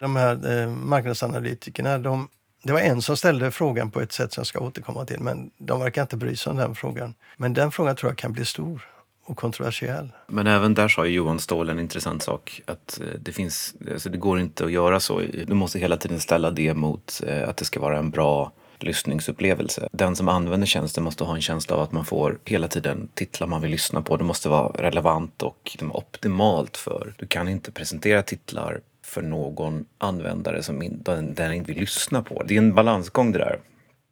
De 0.00 0.16
här 0.16 0.60
eh, 0.60 0.68
marknadsanalytikerna, 0.68 1.98
de 1.98 2.28
det 2.62 2.72
var 2.72 2.80
en 2.80 3.02
som 3.02 3.16
ställde 3.16 3.50
frågan 3.50 3.90
på 3.90 4.00
ett 4.00 4.12
sätt 4.12 4.32
som 4.32 4.40
jag 4.40 4.46
ska 4.46 4.60
återkomma 4.60 5.04
till, 5.04 5.20
men 5.20 5.50
de 5.58 5.80
verkar 5.80 6.02
inte 6.02 6.16
bry 6.16 6.36
sig 6.36 6.50
om 6.50 6.56
den 6.56 6.74
frågan. 6.74 7.14
Men 7.36 7.54
den 7.54 7.72
frågan 7.72 7.96
tror 7.96 8.10
jag 8.10 8.18
kan 8.18 8.32
bli 8.32 8.44
stor 8.44 8.88
och 9.24 9.36
kontroversiell. 9.36 10.08
Men 10.26 10.46
även 10.46 10.74
där 10.74 10.88
sa 10.88 11.06
Johan 11.06 11.38
Ståhl 11.38 11.70
en 11.70 11.78
intressant 11.78 12.22
sak. 12.22 12.62
Att 12.66 13.00
eh, 13.00 13.06
det, 13.20 13.32
finns, 13.32 13.74
alltså 13.92 14.10
det 14.10 14.18
går 14.18 14.40
inte 14.40 14.64
att 14.64 14.72
göra 14.72 15.00
så. 15.00 15.22
Du 15.46 15.54
måste 15.54 15.78
hela 15.78 15.96
tiden 15.96 16.20
ställa 16.20 16.50
det 16.50 16.74
mot 16.74 17.20
eh, 17.26 17.48
att 17.48 17.56
det 17.56 17.64
ska 17.64 17.80
vara 17.80 17.98
en 17.98 18.10
bra 18.10 18.52
lyssningsupplevelse. 18.78 19.88
Den 19.92 20.16
som 20.16 20.28
använder 20.28 20.66
tjänsten 20.66 21.04
måste 21.04 21.24
ha 21.24 21.34
en 21.34 21.42
känsla 21.42 21.76
av 21.76 21.82
att 21.82 21.92
man 21.92 22.04
får 22.04 22.38
hela 22.44 22.68
tiden 22.68 23.08
titlar 23.14 23.46
man 23.46 23.60
vill 23.60 23.70
lyssna 23.70 24.02
på. 24.02 24.16
Det 24.16 24.24
måste 24.24 24.48
vara 24.48 24.68
relevant 24.68 25.42
och 25.42 25.58
liksom 25.64 25.92
optimalt 25.92 26.76
för. 26.76 27.14
Du 27.18 27.26
kan 27.26 27.48
inte 27.48 27.72
presentera 27.72 28.22
titlar 28.22 28.80
för 29.02 29.22
någon 29.22 29.84
användare 29.98 30.62
som 30.62 30.82
in, 30.82 31.02
den, 31.02 31.34
den 31.34 31.52
inte 31.52 31.72
vill 31.72 31.80
lyssna 31.80 32.22
på. 32.22 32.42
Det 32.42 32.54
är 32.54 32.58
en 32.58 32.74
balansgång 32.74 33.32
det 33.32 33.38
där. 33.38 33.58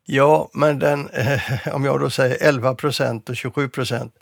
Ja, 0.04 0.50
men 0.52 0.78
den, 0.78 1.08
eh, 1.08 1.40
om 1.74 1.84
jag 1.84 2.00
då 2.00 2.10
säger 2.10 2.48
11 2.48 2.74
procent 2.74 3.28
och 3.28 3.36
27 3.36 3.68
procent, 3.68 4.14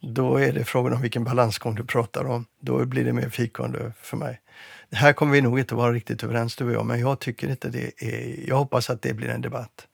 då 0.00 0.36
är 0.36 0.52
det 0.52 0.64
frågan 0.64 0.92
om 0.92 1.02
vilken 1.02 1.24
balansgång 1.24 1.74
du 1.74 1.84
pratar 1.84 2.24
om. 2.24 2.46
Då 2.60 2.84
blir 2.84 3.04
det 3.04 3.12
mer 3.12 3.28
fikande 3.28 3.92
för 4.00 4.16
mig. 4.16 4.40
Här 4.92 5.12
kommer 5.12 5.32
vi 5.32 5.40
nog 5.40 5.58
inte 5.58 5.74
vara 5.74 5.92
riktigt 5.92 6.22
överens 6.24 6.56
du 6.56 6.64
och 6.64 6.72
jag, 6.72 6.86
men 6.86 7.00
jag 7.00 7.18
tycker 7.18 7.50
inte 7.50 7.68
det 7.68 8.02
är, 8.02 8.48
jag 8.48 8.56
hoppas 8.56 8.90
att 8.90 9.02
det 9.02 9.14
blir 9.14 9.28
en 9.28 9.40
debatt. 9.40 9.86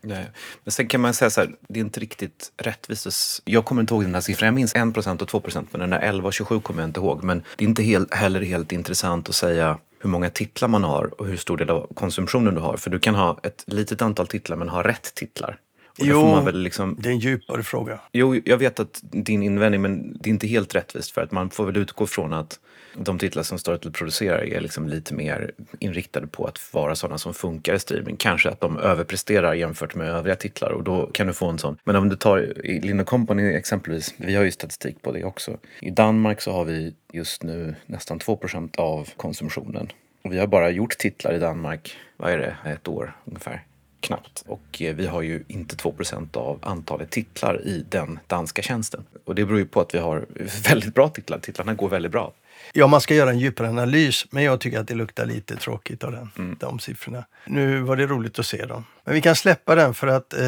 Nej. 0.00 0.30
Men 0.64 0.72
sen 0.72 0.88
kan 0.88 1.00
man 1.00 1.14
säga 1.14 1.30
så 1.30 1.40
här, 1.40 1.50
det 1.68 1.80
är 1.80 1.84
inte 1.84 2.00
riktigt 2.00 2.52
rättvist. 2.56 3.42
Jag 3.44 3.64
kommer 3.64 3.80
inte 3.82 3.94
ihåg 3.94 4.02
den 4.02 4.14
här 4.14 4.20
siffran, 4.20 4.46
jag 4.46 4.54
minns 4.54 4.74
1 4.74 4.96
och 4.96 5.04
2% 5.04 5.66
men 5.70 5.80
den 5.80 5.90
där 5.90 5.98
11 6.00 6.26
och 6.26 6.32
27 6.34 6.60
kommer 6.60 6.82
jag 6.82 6.88
inte 6.88 7.00
ihåg. 7.00 7.24
Men 7.24 7.42
det 7.56 7.64
är 7.64 7.68
inte 7.68 7.82
helt, 7.82 8.14
heller 8.14 8.40
helt 8.42 8.72
intressant 8.72 9.28
att 9.28 9.34
säga 9.34 9.78
hur 10.00 10.10
många 10.10 10.30
titlar 10.30 10.68
man 10.68 10.84
har 10.84 11.20
och 11.20 11.26
hur 11.26 11.36
stor 11.36 11.56
del 11.56 11.70
av 11.70 11.90
konsumtionen 11.94 12.54
du 12.54 12.60
har. 12.60 12.76
För 12.76 12.90
du 12.90 12.98
kan 12.98 13.14
ha 13.14 13.40
ett 13.42 13.64
litet 13.66 14.02
antal 14.02 14.26
titlar 14.26 14.56
men 14.56 14.68
ha 14.68 14.82
rätt 14.82 15.14
titlar. 15.14 15.58
Och 16.00 16.06
Jo. 16.06 16.48
liksom, 16.52 16.96
Det 16.98 17.08
är 17.08 17.12
en 17.12 17.18
djupare 17.18 17.62
fråga. 17.62 18.00
jo, 18.12 18.40
jag 18.44 18.58
vet 18.58 18.80
att 18.80 19.00
din 19.02 19.42
invändning, 19.42 19.82
men 19.82 20.18
det 20.20 20.28
är 20.28 20.30
inte 20.30 20.46
helt 20.46 20.74
rättvist 20.74 21.10
för 21.10 21.20
att 21.20 21.32
man 21.32 21.50
får 21.50 21.66
väl 21.66 21.76
utgå 21.76 22.06
från 22.06 22.32
att 22.32 22.58
de 22.98 23.18
titlar 23.18 23.42
som 23.42 23.58
Storytel 23.58 23.92
producerar 23.92 24.44
är 24.44 24.60
liksom 24.60 24.88
lite 24.88 25.14
mer 25.14 25.50
inriktade 25.78 26.26
på 26.26 26.44
att 26.44 26.74
vara 26.74 26.94
sådana 26.94 27.18
som 27.18 27.34
funkar 27.34 27.74
i 27.74 27.78
streaming. 27.78 28.16
Kanske 28.16 28.48
att 28.48 28.60
de 28.60 28.78
överpresterar 28.78 29.54
jämfört 29.54 29.94
med 29.94 30.08
övriga 30.08 30.36
titlar 30.36 30.70
och 30.70 30.84
då 30.84 31.06
kan 31.06 31.26
du 31.26 31.32
få 31.32 31.46
en 31.46 31.58
sån. 31.58 31.76
Men 31.84 31.96
om 31.96 32.08
du 32.08 32.16
tar 32.16 32.66
i 32.66 33.04
Company 33.06 33.52
exempelvis, 33.52 34.14
vi 34.16 34.34
har 34.34 34.44
ju 34.44 34.50
statistik 34.50 35.02
på 35.02 35.12
det 35.12 35.24
också. 35.24 35.58
I 35.80 35.90
Danmark 35.90 36.40
så 36.40 36.52
har 36.52 36.64
vi 36.64 36.94
just 37.12 37.42
nu 37.42 37.74
nästan 37.86 38.18
2% 38.18 38.78
av 38.78 39.08
konsumtionen. 39.16 39.92
Och 40.22 40.32
vi 40.32 40.38
har 40.38 40.46
bara 40.46 40.70
gjort 40.70 40.98
titlar 40.98 41.32
i 41.32 41.38
Danmark, 41.38 41.96
vad 42.16 42.32
är 42.32 42.38
det, 42.38 42.70
ett 42.70 42.88
år 42.88 43.16
ungefär. 43.24 43.64
Knappt. 44.00 44.44
Och 44.46 44.82
eh, 44.82 44.94
vi 44.94 45.06
har 45.06 45.22
ju 45.22 45.44
inte 45.48 45.76
2% 45.76 46.36
av 46.36 46.58
antalet 46.62 47.10
titlar 47.10 47.66
i 47.66 47.84
den 47.88 48.18
danska 48.26 48.62
tjänsten. 48.62 49.04
Och 49.24 49.34
det 49.34 49.44
beror 49.44 49.58
ju 49.58 49.66
på 49.66 49.80
att 49.80 49.94
vi 49.94 49.98
har 49.98 50.26
väldigt 50.68 50.94
bra 50.94 51.08
titlar. 51.08 51.38
Titlarna 51.38 51.74
går 51.74 51.88
väldigt 51.88 52.12
bra. 52.12 52.32
Ja, 52.78 52.86
man 52.86 53.00
ska 53.00 53.14
göra 53.14 53.30
en 53.30 53.38
djupare 53.38 53.68
analys, 53.68 54.26
men 54.30 54.42
jag 54.42 54.60
tycker 54.60 54.80
att 54.80 54.88
det 54.88 54.94
luktar 54.94 55.26
lite 55.26 55.56
tråkigt 55.56 56.04
av 56.04 56.12
den, 56.12 56.56
de 56.60 56.78
siffrorna. 56.78 57.24
Nu 57.46 57.80
var 57.80 57.96
det 57.96 58.06
roligt 58.06 58.38
att 58.38 58.46
se 58.46 58.64
dem. 58.66 58.84
Men 59.04 59.14
vi 59.14 59.20
kan 59.20 59.36
släppa 59.36 59.74
den 59.74 59.94
för 59.94 60.06
att 60.06 60.32
eh, 60.34 60.40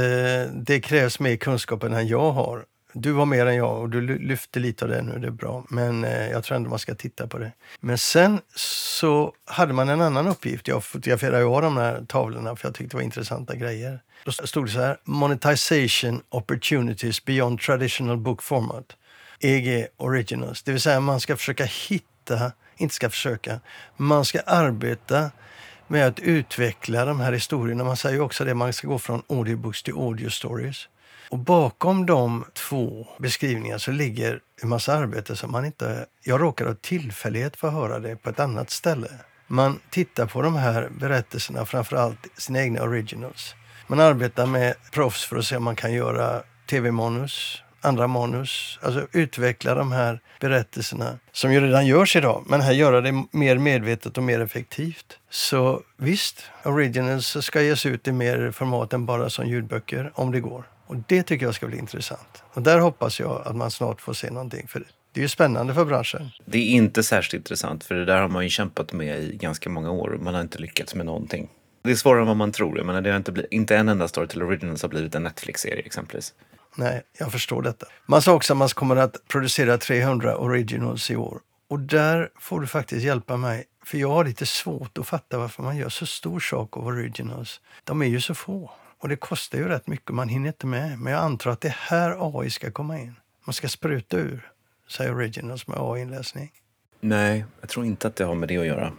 det 0.54 0.80
krävs 0.80 1.20
mer 1.20 1.36
kunskap 1.36 1.82
än 1.82 2.06
jag 2.08 2.30
har. 2.32 2.64
Du 2.92 3.12
har 3.12 3.26
mer 3.26 3.46
än 3.46 3.56
jag 3.56 3.80
och 3.80 3.88
du 3.90 4.00
ly- 4.00 4.18
lyfter 4.18 4.60
lite 4.60 4.84
av 4.84 4.90
det 4.90 5.02
nu, 5.02 5.18
det 5.18 5.26
är 5.26 5.30
bra. 5.30 5.64
Men 5.68 6.04
eh, 6.04 6.30
jag 6.30 6.44
tror 6.44 6.56
ändå 6.56 6.70
man 6.70 6.78
ska 6.78 6.94
titta 6.94 7.26
på 7.26 7.38
det. 7.38 7.52
Men 7.80 7.98
sen 7.98 8.40
så 8.54 9.32
hade 9.44 9.72
man 9.72 9.88
en 9.88 10.00
annan 10.00 10.26
uppgift. 10.26 10.68
Jag 10.68 10.84
fotograferade 10.84 11.38
ju 11.42 11.60
de 11.60 11.76
här 11.76 12.04
tavlorna 12.08 12.56
för 12.56 12.68
jag 12.68 12.74
tyckte 12.74 12.90
det 12.92 12.96
var 12.96 13.02
intressanta 13.04 13.54
grejer. 13.54 14.00
Då 14.24 14.32
stod 14.32 14.66
det 14.66 14.70
så 14.72 14.80
här, 14.80 14.96
Monetization 15.04 16.22
opportunities 16.28 17.24
beyond 17.24 17.60
traditional 17.60 18.16
book 18.16 18.42
format. 18.42 18.84
EG 19.42 19.86
Originals. 19.96 20.62
Det 20.62 20.72
vill 20.72 20.80
säga 20.80 21.00
man 21.00 21.20
ska 21.20 21.36
försöka 21.36 21.64
hitta, 21.64 22.04
inte 22.76 22.94
ska 22.94 23.10
försöka, 23.10 23.60
man 23.96 24.24
ska 24.24 24.40
arbeta 24.40 25.30
med 25.86 26.06
att 26.06 26.18
utveckla 26.18 27.04
de 27.04 27.20
här 27.20 27.32
historierna. 27.32 27.84
Man 27.84 27.96
säger 27.96 28.20
också 28.20 28.44
det, 28.44 28.54
man 28.54 28.72
ska 28.72 28.88
gå 28.88 28.98
från 28.98 29.22
audiobooks 29.28 29.82
till 29.82 29.94
audio 29.94 30.28
stories. 30.30 30.88
Och 31.30 31.38
bakom 31.38 32.06
de 32.06 32.44
två 32.52 33.06
beskrivningarna 33.18 33.78
så 33.78 33.90
ligger 33.90 34.40
en 34.62 34.68
massa 34.68 34.94
arbete 34.94 35.36
som 35.36 35.52
man 35.52 35.64
inte... 35.64 36.06
Jag 36.24 36.40
råkar 36.40 36.66
av 36.66 36.74
tillfällighet 36.74 37.56
få 37.56 37.70
höra 37.70 37.98
det 37.98 38.16
på 38.16 38.30
ett 38.30 38.40
annat 38.40 38.70
ställe. 38.70 39.08
Man 39.46 39.80
tittar 39.90 40.26
på 40.26 40.42
de 40.42 40.56
här 40.56 40.88
berättelserna, 41.00 41.66
framförallt 41.66 42.26
sina 42.36 42.62
egna 42.62 42.82
originals. 42.82 43.54
Man 43.86 44.00
arbetar 44.00 44.46
med 44.46 44.74
proffs 44.92 45.24
för 45.24 45.36
att 45.36 45.44
se 45.44 45.56
om 45.56 45.64
man 45.64 45.76
kan 45.76 45.92
göra 45.92 46.42
tv-manus, 46.70 47.62
andra 47.80 48.06
manus, 48.06 48.78
alltså 48.82 49.06
utveckla 49.12 49.74
de 49.74 49.92
här 49.92 50.20
berättelserna 50.40 51.18
som 51.32 51.52
ju 51.52 51.60
redan 51.60 51.86
görs 51.86 52.16
idag, 52.16 52.44
men 52.46 52.60
här 52.60 52.72
göra 52.72 53.00
det 53.00 53.24
mer 53.30 53.58
medvetet 53.58 54.18
och 54.18 54.24
mer 54.24 54.40
effektivt. 54.40 55.18
Så 55.30 55.82
visst, 55.96 56.42
originals 56.64 57.36
ska 57.44 57.62
ges 57.62 57.86
ut 57.86 58.08
i 58.08 58.12
mer 58.12 58.50
format 58.50 58.92
än 58.92 59.06
bara 59.06 59.30
som 59.30 59.46
ljudböcker, 59.46 60.12
om 60.14 60.32
det 60.32 60.40
går. 60.40 60.64
Och 60.86 60.96
det 61.06 61.22
tycker 61.22 61.46
jag 61.46 61.54
ska 61.54 61.66
bli 61.66 61.78
intressant. 61.78 62.42
Och 62.52 62.62
där 62.62 62.78
hoppas 62.78 63.20
jag 63.20 63.42
att 63.46 63.56
man 63.56 63.70
snart 63.70 64.00
får 64.00 64.12
se 64.12 64.30
någonting, 64.30 64.68
för 64.68 64.84
det 65.12 65.20
är 65.20 65.22
ju 65.22 65.28
spännande 65.28 65.74
för 65.74 65.84
branschen. 65.84 66.30
Det 66.44 66.58
är 66.58 66.66
inte 66.66 67.02
särskilt 67.02 67.34
intressant 67.34 67.84
för 67.84 67.94
det 67.94 68.04
där 68.04 68.20
har 68.20 68.28
man 68.28 68.44
ju 68.44 68.50
kämpat 68.50 68.92
med 68.92 69.22
i 69.22 69.36
ganska 69.36 69.70
många 69.70 69.90
år 69.90 70.08
och 70.08 70.20
man 70.22 70.34
har 70.34 70.40
inte 70.40 70.58
lyckats 70.58 70.94
med 70.94 71.06
någonting. 71.06 71.48
Det 71.82 71.90
är 71.90 71.94
svårare 71.94 72.20
än 72.20 72.26
vad 72.26 72.36
man 72.36 72.52
tror. 72.52 72.78
Jag 72.78 72.86
menar, 72.86 73.00
det 73.00 73.10
har 73.10 73.16
inte, 73.16 73.32
blivit, 73.32 73.52
inte 73.52 73.76
en 73.76 73.88
enda 73.88 74.08
story 74.08 74.28
till 74.28 74.42
Originals 74.42 74.82
har 74.82 74.88
blivit 74.88 75.14
en 75.14 75.22
Netflix-serie 75.22 75.82
exempelvis. 75.82 76.34
Nej, 76.74 77.02
jag 77.18 77.32
förstår 77.32 77.62
detta. 77.62 77.86
Man 78.06 78.22
sa 78.22 78.34
också 78.34 78.52
att 78.52 78.56
man 78.56 78.68
kommer 78.68 78.96
att 78.96 79.16
producera 79.28 79.78
300 79.78 80.36
originals 80.36 81.10
i 81.10 81.16
år. 81.16 81.40
Och 81.68 81.80
där 81.80 82.30
får 82.38 82.60
du 82.60 82.66
faktiskt 82.66 83.04
hjälpa 83.04 83.36
mig. 83.36 83.64
För 83.84 83.98
jag 83.98 84.10
har 84.10 84.24
lite 84.24 84.46
svårt 84.46 84.98
att 84.98 85.06
fatta 85.06 85.38
varför 85.38 85.62
man 85.62 85.76
gör 85.76 85.88
så 85.88 86.06
stor 86.06 86.40
sak 86.40 86.76
av 86.76 86.86
originals. 86.86 87.60
De 87.84 88.02
är 88.02 88.06
ju 88.06 88.20
så 88.20 88.34
få. 88.34 88.70
Och 88.98 89.08
det 89.08 89.16
kostar 89.16 89.58
ju 89.58 89.68
rätt 89.68 89.86
mycket, 89.86 90.10
man 90.10 90.28
hinner 90.28 90.48
inte 90.48 90.66
med. 90.66 90.98
Men 90.98 91.12
jag 91.12 91.22
antar 91.22 91.50
att 91.50 91.60
det 91.60 91.68
är 91.68 91.76
här 91.78 92.38
AI 92.38 92.50
ska 92.50 92.70
komma 92.70 92.98
in. 92.98 93.14
Man 93.44 93.54
ska 93.54 93.68
spruta 93.68 94.16
ur, 94.16 94.50
säger 94.88 95.14
originals 95.14 95.66
med 95.66 95.76
AI-inläsning. 95.80 96.52
Nej, 97.00 97.44
jag 97.60 97.70
tror 97.70 97.86
inte 97.86 98.08
att 98.08 98.16
det 98.16 98.24
har 98.24 98.34
med 98.34 98.48
det 98.48 98.56
att 98.56 98.66
göra. 98.66 98.92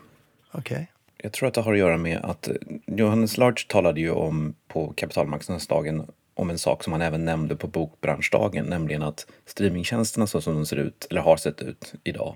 Okej. 0.51 0.92
Jag 1.18 1.34
tror 1.34 1.48
att 1.48 1.54
det 1.54 1.62
har 1.62 1.74
att 1.74 1.80
göra 1.80 1.98
med 1.98 2.18
att 2.18 2.50
Johannes 2.86 3.38
Larch 3.38 3.68
talade 3.68 4.01
ju 4.01 4.12
om 4.12 4.54
på 4.68 4.94
kapitalmarknadsdagen 4.94 6.08
om 6.33 6.50
en 6.50 6.59
sak 6.59 6.83
som 6.83 6.93
han 6.93 7.01
även 7.01 7.25
nämnde 7.25 7.55
på 7.55 7.67
bokbranschdagen, 7.67 8.65
nämligen 8.65 9.03
att 9.03 9.27
streamingtjänsterna 9.45 10.27
så 10.27 10.41
som 10.41 10.53
de 10.53 10.65
ser 10.65 10.75
ut, 10.75 11.07
eller 11.09 11.21
har 11.21 11.38
sett 11.38 11.61
ut 11.61 11.93
idag, 12.03 12.35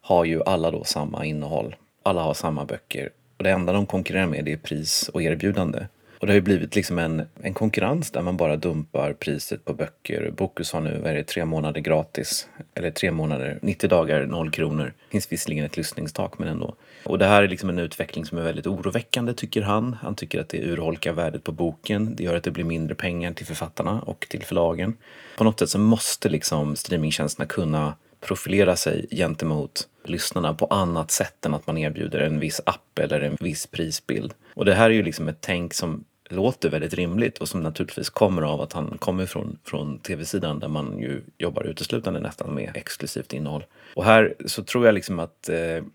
har 0.00 0.24
ju 0.24 0.42
alla 0.42 0.70
då 0.70 0.84
samma 0.84 1.24
innehåll. 1.24 1.76
Alla 2.02 2.22
har 2.22 2.34
samma 2.34 2.64
böcker. 2.64 3.10
Och 3.36 3.44
det 3.44 3.50
enda 3.50 3.72
de 3.72 3.86
konkurrerar 3.86 4.26
med 4.26 4.44
det 4.44 4.52
är 4.52 4.56
pris 4.56 5.08
och 5.08 5.22
erbjudande. 5.22 5.86
Och 6.20 6.26
det 6.26 6.32
har 6.32 6.34
ju 6.34 6.40
blivit 6.40 6.74
liksom 6.76 6.98
en, 6.98 7.22
en 7.42 7.54
konkurrens 7.54 8.10
där 8.10 8.22
man 8.22 8.36
bara 8.36 8.56
dumpar 8.56 9.12
priset 9.12 9.64
på 9.64 9.74
böcker. 9.74 10.30
Bokus 10.36 10.72
har 10.72 10.80
nu, 10.80 11.02
är 11.04 11.14
det, 11.14 11.24
tre 11.24 11.44
månader 11.44 11.80
gratis. 11.80 12.48
Eller 12.74 12.90
tre 12.90 13.10
månader, 13.10 13.58
90 13.62 13.88
dagar, 13.88 14.26
noll 14.26 14.50
kronor. 14.50 14.84
Det 14.84 15.10
finns 15.10 15.32
visserligen 15.32 15.64
ett 15.64 15.76
lyssningstak 15.76 16.38
men 16.38 16.48
ändå. 16.48 16.74
Och 17.04 17.18
det 17.18 17.26
här 17.26 17.42
är 17.42 17.48
liksom 17.48 17.68
en 17.68 17.78
utveckling 17.78 18.24
som 18.24 18.38
är 18.38 18.42
väldigt 18.42 18.66
oroväckande 18.66 19.34
tycker 19.34 19.62
han. 19.62 19.96
Han 20.02 20.14
tycker 20.14 20.40
att 20.40 20.48
det 20.48 20.62
urholkar 20.62 21.12
värdet 21.12 21.44
på 21.44 21.52
boken. 21.52 22.16
Det 22.16 22.24
gör 22.24 22.36
att 22.36 22.42
det 22.42 22.50
blir 22.50 22.64
mindre 22.64 22.94
pengar 22.94 23.32
till 23.32 23.46
författarna 23.46 24.00
och 24.00 24.26
till 24.30 24.44
förlagen. 24.44 24.96
På 25.36 25.44
något 25.44 25.58
sätt 25.58 25.70
så 25.70 25.78
måste 25.78 26.28
liksom 26.28 26.76
streamingtjänsterna 26.76 27.46
kunna 27.46 27.94
profilera 28.20 28.76
sig 28.76 29.06
gentemot 29.10 29.88
lyssnarna 30.04 30.54
på 30.54 30.66
annat 30.66 31.10
sätt 31.10 31.46
än 31.46 31.54
att 31.54 31.66
man 31.66 31.78
erbjuder 31.78 32.20
en 32.20 32.40
viss 32.40 32.60
app 32.66 32.98
eller 32.98 33.20
en 33.20 33.36
viss 33.40 33.66
prisbild. 33.66 34.34
Och 34.54 34.64
det 34.64 34.74
här 34.74 34.90
är 34.90 34.94
ju 34.94 35.02
liksom 35.02 35.28
ett 35.28 35.38
tänk 35.40 35.74
som 35.74 36.04
låter 36.30 36.68
väldigt 36.70 36.94
rimligt 36.94 37.38
och 37.38 37.48
som 37.48 37.60
naturligtvis 37.60 38.10
kommer 38.10 38.42
av 38.42 38.60
att 38.60 38.72
han 38.72 38.98
kommer 38.98 39.26
från, 39.26 39.58
från 39.64 39.98
tv-sidan 39.98 40.58
där 40.58 40.68
man 40.68 40.98
ju 40.98 41.22
jobbar 41.38 41.62
uteslutande 41.62 42.20
nästan 42.20 42.54
med 42.54 42.70
exklusivt 42.74 43.32
innehåll. 43.32 43.64
Och 43.94 44.04
här 44.04 44.34
så 44.46 44.64
tror 44.64 44.86
jag 44.86 44.94
liksom 44.94 45.18
att 45.18 45.48
eh, 45.48 45.54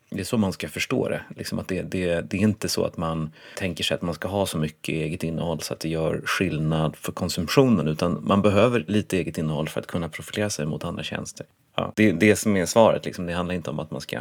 det 0.09 0.19
är 0.19 0.23
så 0.23 0.37
man 0.37 0.53
ska 0.53 0.69
förstå 0.69 1.09
det. 1.09 1.21
Liksom 1.35 1.59
att 1.59 1.67
det, 1.67 1.81
det. 1.81 2.21
Det 2.21 2.37
är 2.37 2.41
inte 2.41 2.69
så 2.69 2.85
att 2.85 2.97
man 2.97 3.31
tänker 3.57 3.83
sig 3.83 3.95
att 3.95 4.01
man 4.01 4.15
ska 4.15 4.27
ha 4.27 4.45
så 4.45 4.57
mycket 4.57 4.93
eget 4.93 5.23
innehåll 5.23 5.61
så 5.61 5.73
att 5.73 5.79
det 5.79 5.89
gör 5.89 6.21
skillnad 6.25 6.95
för 6.95 7.11
konsumtionen 7.11 7.87
utan 7.87 8.23
man 8.27 8.41
behöver 8.41 8.85
lite 8.87 9.17
eget 9.17 9.37
innehåll 9.37 9.69
för 9.69 9.79
att 9.79 9.87
kunna 9.87 10.09
profilera 10.09 10.49
sig 10.49 10.65
mot 10.65 10.83
andra 10.83 11.03
tjänster. 11.03 11.45
Ja, 11.75 11.93
det 11.95 12.09
är 12.09 12.13
det 12.13 12.35
som 12.35 12.57
är 12.57 12.65
svaret. 12.65 13.05
Liksom. 13.05 13.25
Det 13.25 13.33
handlar 13.33 13.55
inte 13.55 13.69
om 13.69 13.79
att 13.79 13.91
man 13.91 14.01
ska 14.01 14.19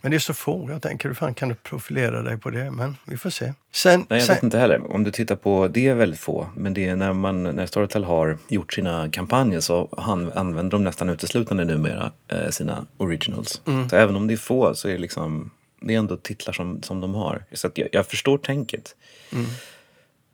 Men 0.00 0.10
det 0.10 0.16
är 0.16 0.18
så 0.18 0.34
få. 0.34 0.68
Jag 0.70 0.82
tänker, 0.82 1.08
hur 1.08 1.14
fan 1.14 1.34
kan 1.34 1.48
du 1.48 1.54
profilera 1.54 2.22
dig 2.22 2.38
på 2.38 2.50
det? 2.50 2.70
Men 2.70 2.96
vi 3.06 3.16
får 3.16 3.30
se. 3.30 3.52
Sen, 3.72 4.06
Nej, 4.08 4.18
jag 4.18 4.26
sen, 4.26 4.34
vet 4.34 4.42
inte 4.42 4.58
heller. 4.58 4.92
Om 4.94 5.04
du 5.04 5.10
tittar 5.10 5.36
på, 5.36 5.68
det 5.68 5.88
är 5.88 5.94
väldigt 5.94 6.20
få. 6.20 6.46
Men 6.56 6.74
det 6.74 6.88
är 6.88 6.96
när, 6.96 7.12
man, 7.12 7.42
när 7.42 7.66
Storytel 7.66 8.04
har 8.04 8.38
gjort 8.48 8.72
sina 8.72 9.10
kampanjer 9.10 9.60
så 9.60 9.88
han, 9.98 10.32
använder 10.32 10.70
de 10.70 10.84
nästan 10.84 11.08
uteslutande 11.08 11.64
numera 11.64 12.12
eh, 12.28 12.48
sina 12.48 12.86
originals. 12.96 13.62
Så 13.90 13.96
även 13.96 14.16
om 14.16 14.26
det 14.26 14.34
är 14.34 14.36
få 14.36 14.74
så 14.74 14.88
är 14.88 14.92
det 14.92 14.98
liksom, 14.98 15.50
det 15.80 15.94
är 15.94 15.98
ändå 15.98 16.16
titlar 16.16 16.52
som, 16.52 16.82
som 16.82 17.00
de 17.00 17.14
har. 17.14 17.44
Så 17.52 17.70
jag, 17.74 17.88
jag 17.92 18.06
förstår 18.06 18.38
tänket. 18.38 18.96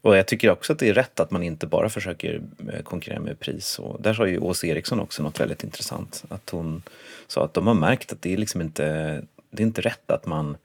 Och 0.08 0.16
jag 0.16 0.26
tycker 0.26 0.50
också 0.50 0.72
att 0.72 0.78
det 0.78 0.88
är 0.88 0.94
rätt 0.94 1.20
att 1.20 1.30
man 1.30 1.42
inte 1.42 1.66
bara 1.66 1.88
försöker 1.88 2.42
eh, 2.72 2.82
konkurrera 2.82 3.20
med 3.20 3.40
pris. 3.40 3.78
Och 3.78 4.02
där 4.02 4.14
sa 4.14 4.26
ju 4.26 4.38
Åsa 4.38 4.66
Eriksson 4.66 5.00
också 5.00 5.22
något 5.22 5.40
väldigt 5.40 5.64
intressant. 5.64 6.24
Att 6.28 6.50
hon 6.50 6.82
sa 7.26 7.44
att 7.44 7.54
de 7.54 7.66
har 7.66 7.74
märkt 7.74 8.12
att 8.12 8.22
det 8.22 8.32
är 8.32 8.36
liksom 8.36 8.60
inte, 8.60 8.84
det 9.50 9.62
är 9.62 9.66
inte 9.66 9.80
rätt 9.80 10.10
att 10.10 10.26
man 10.26 10.56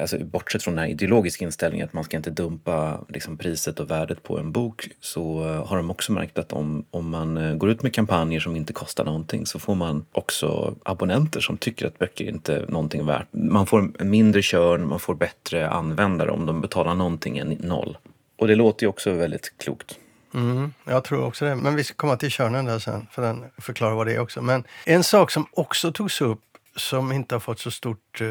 Alltså, 0.00 0.18
bortsett 0.24 0.62
från 0.62 0.74
den 0.74 0.84
här 0.84 0.90
ideologiska 0.90 1.44
inställningen 1.44 1.86
att 1.86 1.92
man 1.92 2.04
ska 2.04 2.16
inte 2.16 2.30
dumpa 2.30 3.00
liksom, 3.08 3.36
priset 3.36 3.80
och 3.80 3.90
värdet 3.90 4.22
på 4.22 4.38
en 4.38 4.52
bok 4.52 4.88
så 5.00 5.48
eh, 5.48 5.66
har 5.66 5.76
de 5.76 5.90
också 5.90 6.12
märkt 6.12 6.38
att 6.38 6.52
om, 6.52 6.84
om 6.90 7.10
man 7.10 7.36
eh, 7.36 7.54
går 7.54 7.70
ut 7.70 7.82
med 7.82 7.94
kampanjer 7.94 8.40
som 8.40 8.56
inte 8.56 8.72
kostar 8.72 9.04
någonting 9.04 9.46
så 9.46 9.58
får 9.58 9.74
man 9.74 10.04
också 10.12 10.74
abonnenter 10.82 11.40
som 11.40 11.56
tycker 11.56 11.86
att 11.86 11.98
böcker 11.98 12.24
inte 12.24 12.54
är 12.54 12.66
någonting 12.66 13.06
värt. 13.06 13.26
Man 13.30 13.66
får 13.66 14.04
mindre 14.04 14.42
körn, 14.42 14.88
man 14.88 15.00
får 15.00 15.14
bättre 15.14 15.68
användare 15.68 16.30
om 16.30 16.46
de 16.46 16.60
betalar 16.60 16.94
någonting 16.94 17.38
än 17.38 17.48
noll. 17.48 17.96
Och 18.40 18.48
det 18.48 18.54
låter 18.54 18.84
ju 18.84 18.88
också 18.88 19.12
väldigt 19.12 19.58
klokt. 19.58 19.98
Mm, 20.34 20.72
jag 20.84 21.04
tror 21.04 21.24
också 21.24 21.44
det. 21.44 21.54
Men 21.54 21.74
vi 21.74 21.84
ska 21.84 21.94
komma 21.94 22.16
till 22.16 22.30
körnen 22.30 22.64
där 22.64 22.78
sen, 22.78 23.06
för 23.10 23.22
den 23.22 23.44
förklarar 23.58 23.94
vad 23.94 24.06
det 24.06 24.14
är 24.14 24.18
också. 24.18 24.42
Men 24.42 24.64
en 24.86 25.04
sak 25.04 25.30
som 25.30 25.46
också 25.52 25.92
togs 25.92 26.20
upp 26.20 26.40
som 26.76 27.12
inte 27.12 27.34
har 27.34 27.40
fått 27.40 27.60
så 27.60 27.70
stort 27.70 28.20
eh, 28.20 28.28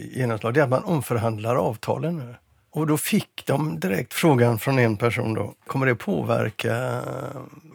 genomslag, 0.00 0.54
det 0.54 0.60
är 0.60 0.64
att 0.64 0.70
man 0.70 0.84
omförhandlar 0.84 1.56
avtalen 1.56 2.16
nu. 2.18 2.34
Och 2.70 2.86
då 2.86 2.98
fick 2.98 3.42
de 3.46 3.80
direkt 3.80 4.14
frågan 4.14 4.58
från 4.58 4.78
en 4.78 4.96
person 4.96 5.34
då, 5.34 5.54
kommer 5.66 5.86
det 5.86 5.94
påverka 5.94 7.02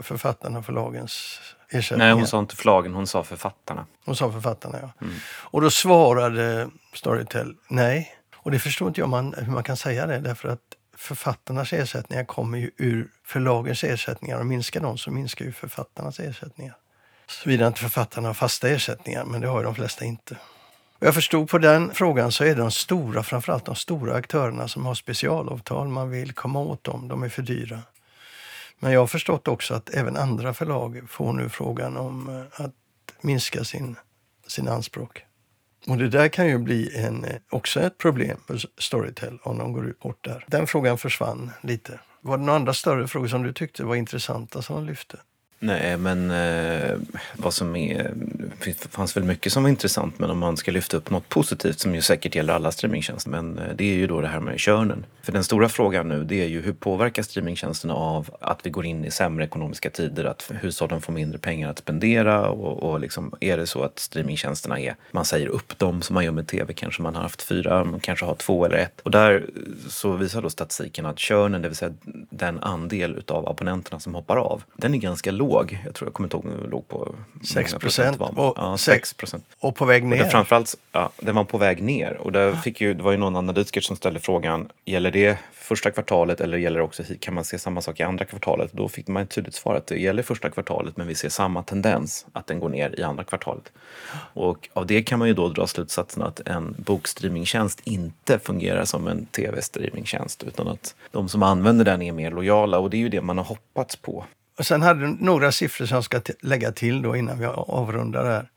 författarna 0.02 0.60
och 0.60 0.66
förlagens 0.66 1.40
ersättningar? 1.70 2.06
Nej, 2.06 2.16
hon 2.16 2.28
sa 2.28 2.40
inte 2.40 2.56
förlagen, 2.56 2.94
hon 2.94 3.08
sa 3.08 3.24
författarna. 3.24 3.86
Hon 4.06 4.16
sa 4.16 4.32
författarna, 4.32 4.78
ja. 4.82 5.08
Och 5.28 5.62
då 5.62 5.70
svarade 5.70 6.70
Storytel 6.94 7.56
nej. 7.68 8.16
Och 8.36 8.52
det 8.52 8.60
förstår 8.60 8.88
inte 8.88 9.02
jag 9.02 9.10
man, 9.10 9.36
hur 9.38 9.52
man 9.52 9.64
kan 9.64 9.78
säga 9.78 10.06
det 10.06 10.20
därför 10.20 10.50
att 10.50 10.60
författarnas 10.98 11.74
ersättningar 11.74 12.24
kommer 12.24 12.58
ju 12.58 12.72
ur 12.78 13.08
förlagens 13.24 13.84
ersättningar 13.84 14.40
och 14.40 14.46
minskar 14.46 14.82
de 14.82 14.98
så 14.98 15.12
minskar 15.12 15.46
ju 15.46 15.52
författarnas 15.52 16.20
ersättningar. 16.20 16.78
Såvida 17.28 17.68
inte 17.68 17.80
författarna 17.80 18.30
har 18.30 18.34
fasta 18.34 18.70
ersättningar, 18.70 19.26
men 19.26 19.42
det 19.42 19.48
har 19.48 19.60
ju 19.60 19.66
de 19.66 19.76
flesta 19.76 20.06
inte. 20.06 20.38
Och 21.00 21.08
jag 21.08 21.14
förstod 21.14 21.50
på 21.50 21.58
den 21.58 21.94
frågan 21.94 22.32
så 22.32 22.44
är 22.44 22.48
det 22.48 22.62
de 22.62 22.72
stora, 22.72 23.24
framförallt 23.24 23.66
de 23.66 23.76
stora 23.76 24.16
aktörerna 24.16 24.68
som 24.68 24.86
har 24.86 24.96
specialavtal. 24.96 25.88
Man 25.88 26.10
vill 26.10 26.34
komma 26.34 26.60
åt 26.60 26.84
dem, 26.84 27.08
de 27.08 27.24
är 27.24 27.30
för 27.30 27.42
dyra. 27.42 27.82
Men 28.80 28.92
jag 28.92 29.00
har 29.00 29.08
förstått 29.08 29.48
också 29.48 29.74
att 29.74 29.90
även 29.90 30.18
andra 30.18 30.54
förlag 30.54 31.02
får 31.10 31.34
nu 31.34 31.50
frågan 31.50 31.98
om 31.98 32.30
eh, 32.30 32.66
att 32.66 32.74
minska 33.22 33.64
sin, 33.64 33.96
sin 34.48 34.68
anspråk. 34.68 35.25
Och 35.88 35.98
det 35.98 36.10
där 36.10 36.28
kan 36.28 36.48
ju 36.48 36.58
bli 36.58 36.98
en, 36.98 37.24
eh, 37.24 37.36
också 37.50 37.80
ett 37.80 37.98
problem 37.98 38.38
för 38.48 38.62
Storytel 38.78 39.40
om 39.44 39.58
de 39.58 39.74
går 39.74 39.88
ut 39.88 40.00
bort 40.00 40.24
där. 40.24 40.46
Den 40.48 40.68
frågan 40.68 40.98
försvann 40.98 41.52
lite. 41.62 42.00
Var 42.22 42.38
det 42.38 42.44
några 42.44 42.60
andra 42.60 42.74
större 42.74 43.08
frågor 43.08 43.28
som 43.28 43.44
du 43.44 43.54
tyckte 43.54 43.84
var 43.84 43.96
intressanta 43.96 44.62
som 44.62 44.76
de 44.76 44.86
lyfte? 44.86 45.18
Nej, 45.60 45.98
men 45.98 46.32
eh, 46.32 46.98
vad 47.38 47.54
som 47.54 47.76
är... 47.76 48.12
Det 48.66 48.88
fanns 48.90 49.18
väl 49.18 49.24
mycket 49.24 49.52
som 49.52 49.64
var 49.64 49.70
intressant, 49.70 50.20
men 50.20 50.30
om 50.30 50.40
man 50.40 50.58
ska 50.58 50.72
lyfta 50.72 50.98
upp 50.98 51.10
något 51.10 51.30
positivt 51.30 51.80
som 51.80 51.96
ju 51.96 52.02
säkert 52.02 52.36
gäller 52.36 52.54
alla 52.54 52.72
streamingtjänster, 52.72 53.30
men 53.30 53.58
eh, 53.60 53.64
det 53.76 53.84
är 53.84 53.96
ju 53.96 54.08
då 54.08 54.22
det 54.22 54.28
här 54.28 54.40
med 54.40 54.60
körnen. 54.60 55.06
För 55.22 55.32
den 55.32 55.44
stora 55.44 55.70
frågan 55.70 56.08
nu, 56.08 56.24
det 56.24 56.44
är 56.44 56.48
ju 56.48 56.62
hur 56.62 56.74
påverkar 56.74 57.24
streamingtjänsterna 57.24 57.94
av 57.94 58.36
att 58.42 58.60
vi 58.64 58.70
går 58.70 58.86
in 58.86 59.06
i 59.06 59.12
sämre 59.12 59.46
ekonomiska 59.46 59.90
tider, 59.90 60.26
att 60.26 60.52
hushållen 60.62 61.02
får 61.02 61.14
mindre 61.14 61.38
pengar 61.38 61.70
att 61.70 61.80
spendera 61.80 62.50
och, 62.50 62.92
och 62.92 63.00
liksom, 63.00 63.34
är 63.40 63.58
det 63.58 63.68
så 63.68 63.84
att 63.84 64.00
streamingtjänsterna 64.00 64.80
är, 64.80 64.96
man 65.12 65.26
säger 65.26 65.48
upp 65.48 65.78
dem 65.78 66.02
som 66.02 66.14
man 66.14 66.26
gör 66.26 66.32
med 66.32 66.48
tv, 66.48 66.74
kanske 66.74 67.02
man 67.02 67.16
har 67.16 67.22
haft 67.22 67.42
fyra, 67.42 67.84
man 67.84 68.00
kanske 68.00 68.26
har 68.26 68.36
två 68.36 68.66
eller 68.66 68.78
ett. 68.78 69.02
Och 69.02 69.12
där 69.12 69.34
eh, 69.34 69.90
så 69.90 70.12
visar 70.12 70.42
då 70.42 70.50
statistiken 70.50 71.06
att 71.06 71.20
körnen, 71.20 71.62
det 71.62 71.68
vill 71.68 71.78
säga 71.78 71.94
den 72.30 72.60
andel 72.60 73.16
utav 73.16 73.50
abonnenterna 73.50 74.00
som 74.00 74.16
hoppar 74.16 74.38
av, 74.38 74.64
den 74.76 74.94
är 74.94 74.98
ganska 74.98 75.32
låg 75.32 75.55
låg. 75.56 75.80
Jag 75.86 75.96
tror 75.96 76.08
jag 76.08 76.14
kommer 76.14 76.36
inte 76.36 76.48
ihåg 76.48 76.70
låg 76.72 76.88
på 76.88 77.16
6 77.44 77.74
procent. 77.74 78.22
Och, 78.22 78.54
ja, 78.58 78.78
6 78.78 79.14
procent. 79.14 79.46
Och 79.60 79.76
på 79.76 79.86
väg 79.86 80.04
ner. 80.04 80.26
Och 80.26 80.32
framförallt, 80.32 80.76
ja, 80.92 81.12
den 81.20 81.36
var 81.36 81.44
på 81.44 81.58
väg 81.58 81.84
ner. 81.84 82.18
Och 82.18 82.32
där 82.32 82.56
fick 82.56 82.82
ju, 82.82 82.94
det 82.94 83.04
var 83.04 83.12
ju 83.12 83.18
någon 83.18 83.36
analytiker 83.36 83.82
som 83.82 83.96
ställde 83.96 84.20
frågan, 84.20 84.70
gäller 84.86 85.12
det 85.12 85.38
första 85.54 85.92
kvartalet 85.92 86.42
eller 86.42 86.58
gäller 86.58 86.78
det 86.78 86.84
också, 86.84 87.04
kan 87.20 87.34
man 87.34 87.44
se 87.44 87.60
samma 87.60 87.82
sak 87.82 88.00
i 88.00 88.04
andra 88.04 88.26
kvartalet? 88.26 88.72
Då 88.72 88.90
fick 88.90 89.08
man 89.08 89.24
ett 89.24 89.30
tydligt 89.30 89.56
svar 89.56 89.76
att 89.76 89.88
det 89.88 89.98
gäller 89.98 90.24
första 90.24 90.50
kvartalet 90.50 90.98
men 90.98 91.08
vi 91.08 91.16
ser 91.16 91.30
samma 91.30 91.64
tendens 91.64 92.26
att 92.34 92.48
den 92.48 92.60
går 92.60 92.70
ner 92.70 93.00
i 93.00 93.04
andra 93.04 93.24
kvartalet. 93.24 93.72
Och 94.34 94.70
av 94.74 94.88
det 94.88 95.04
kan 95.04 95.20
man 95.20 95.28
ju 95.28 95.34
då 95.34 95.50
dra 95.50 95.68
slutsatsen 95.68 96.24
att 96.24 96.48
en 96.48 96.76
bokstreamingtjänst 96.78 97.82
inte 97.84 98.40
fungerar 98.40 98.86
som 98.86 99.08
en 99.08 99.26
tv-streamingtjänst 99.26 100.44
utan 100.44 100.68
att 100.68 100.96
de 101.12 101.30
som 101.30 101.44
använder 101.44 101.86
den 101.86 102.02
är 102.02 102.12
mer 102.12 102.32
lojala 102.32 102.80
och 102.80 102.90
det 102.90 102.98
är 102.98 103.00
ju 103.00 103.10
det 103.10 103.22
man 103.22 103.38
har 103.38 103.46
hoppats 103.46 103.96
på. 103.96 104.26
Och 104.58 104.66
sen 104.66 104.82
hade 104.82 105.00
du 105.00 105.08
några 105.20 105.52
siffror 105.52 105.86
som 105.86 105.96
jag 105.96 106.04
ska 106.04 106.22
lägga 106.42 106.72
till 106.72 107.02
då 107.02 107.16
innan 107.16 107.40
vi 107.40 107.46
avrundar 107.46 108.26
här. 108.26 108.50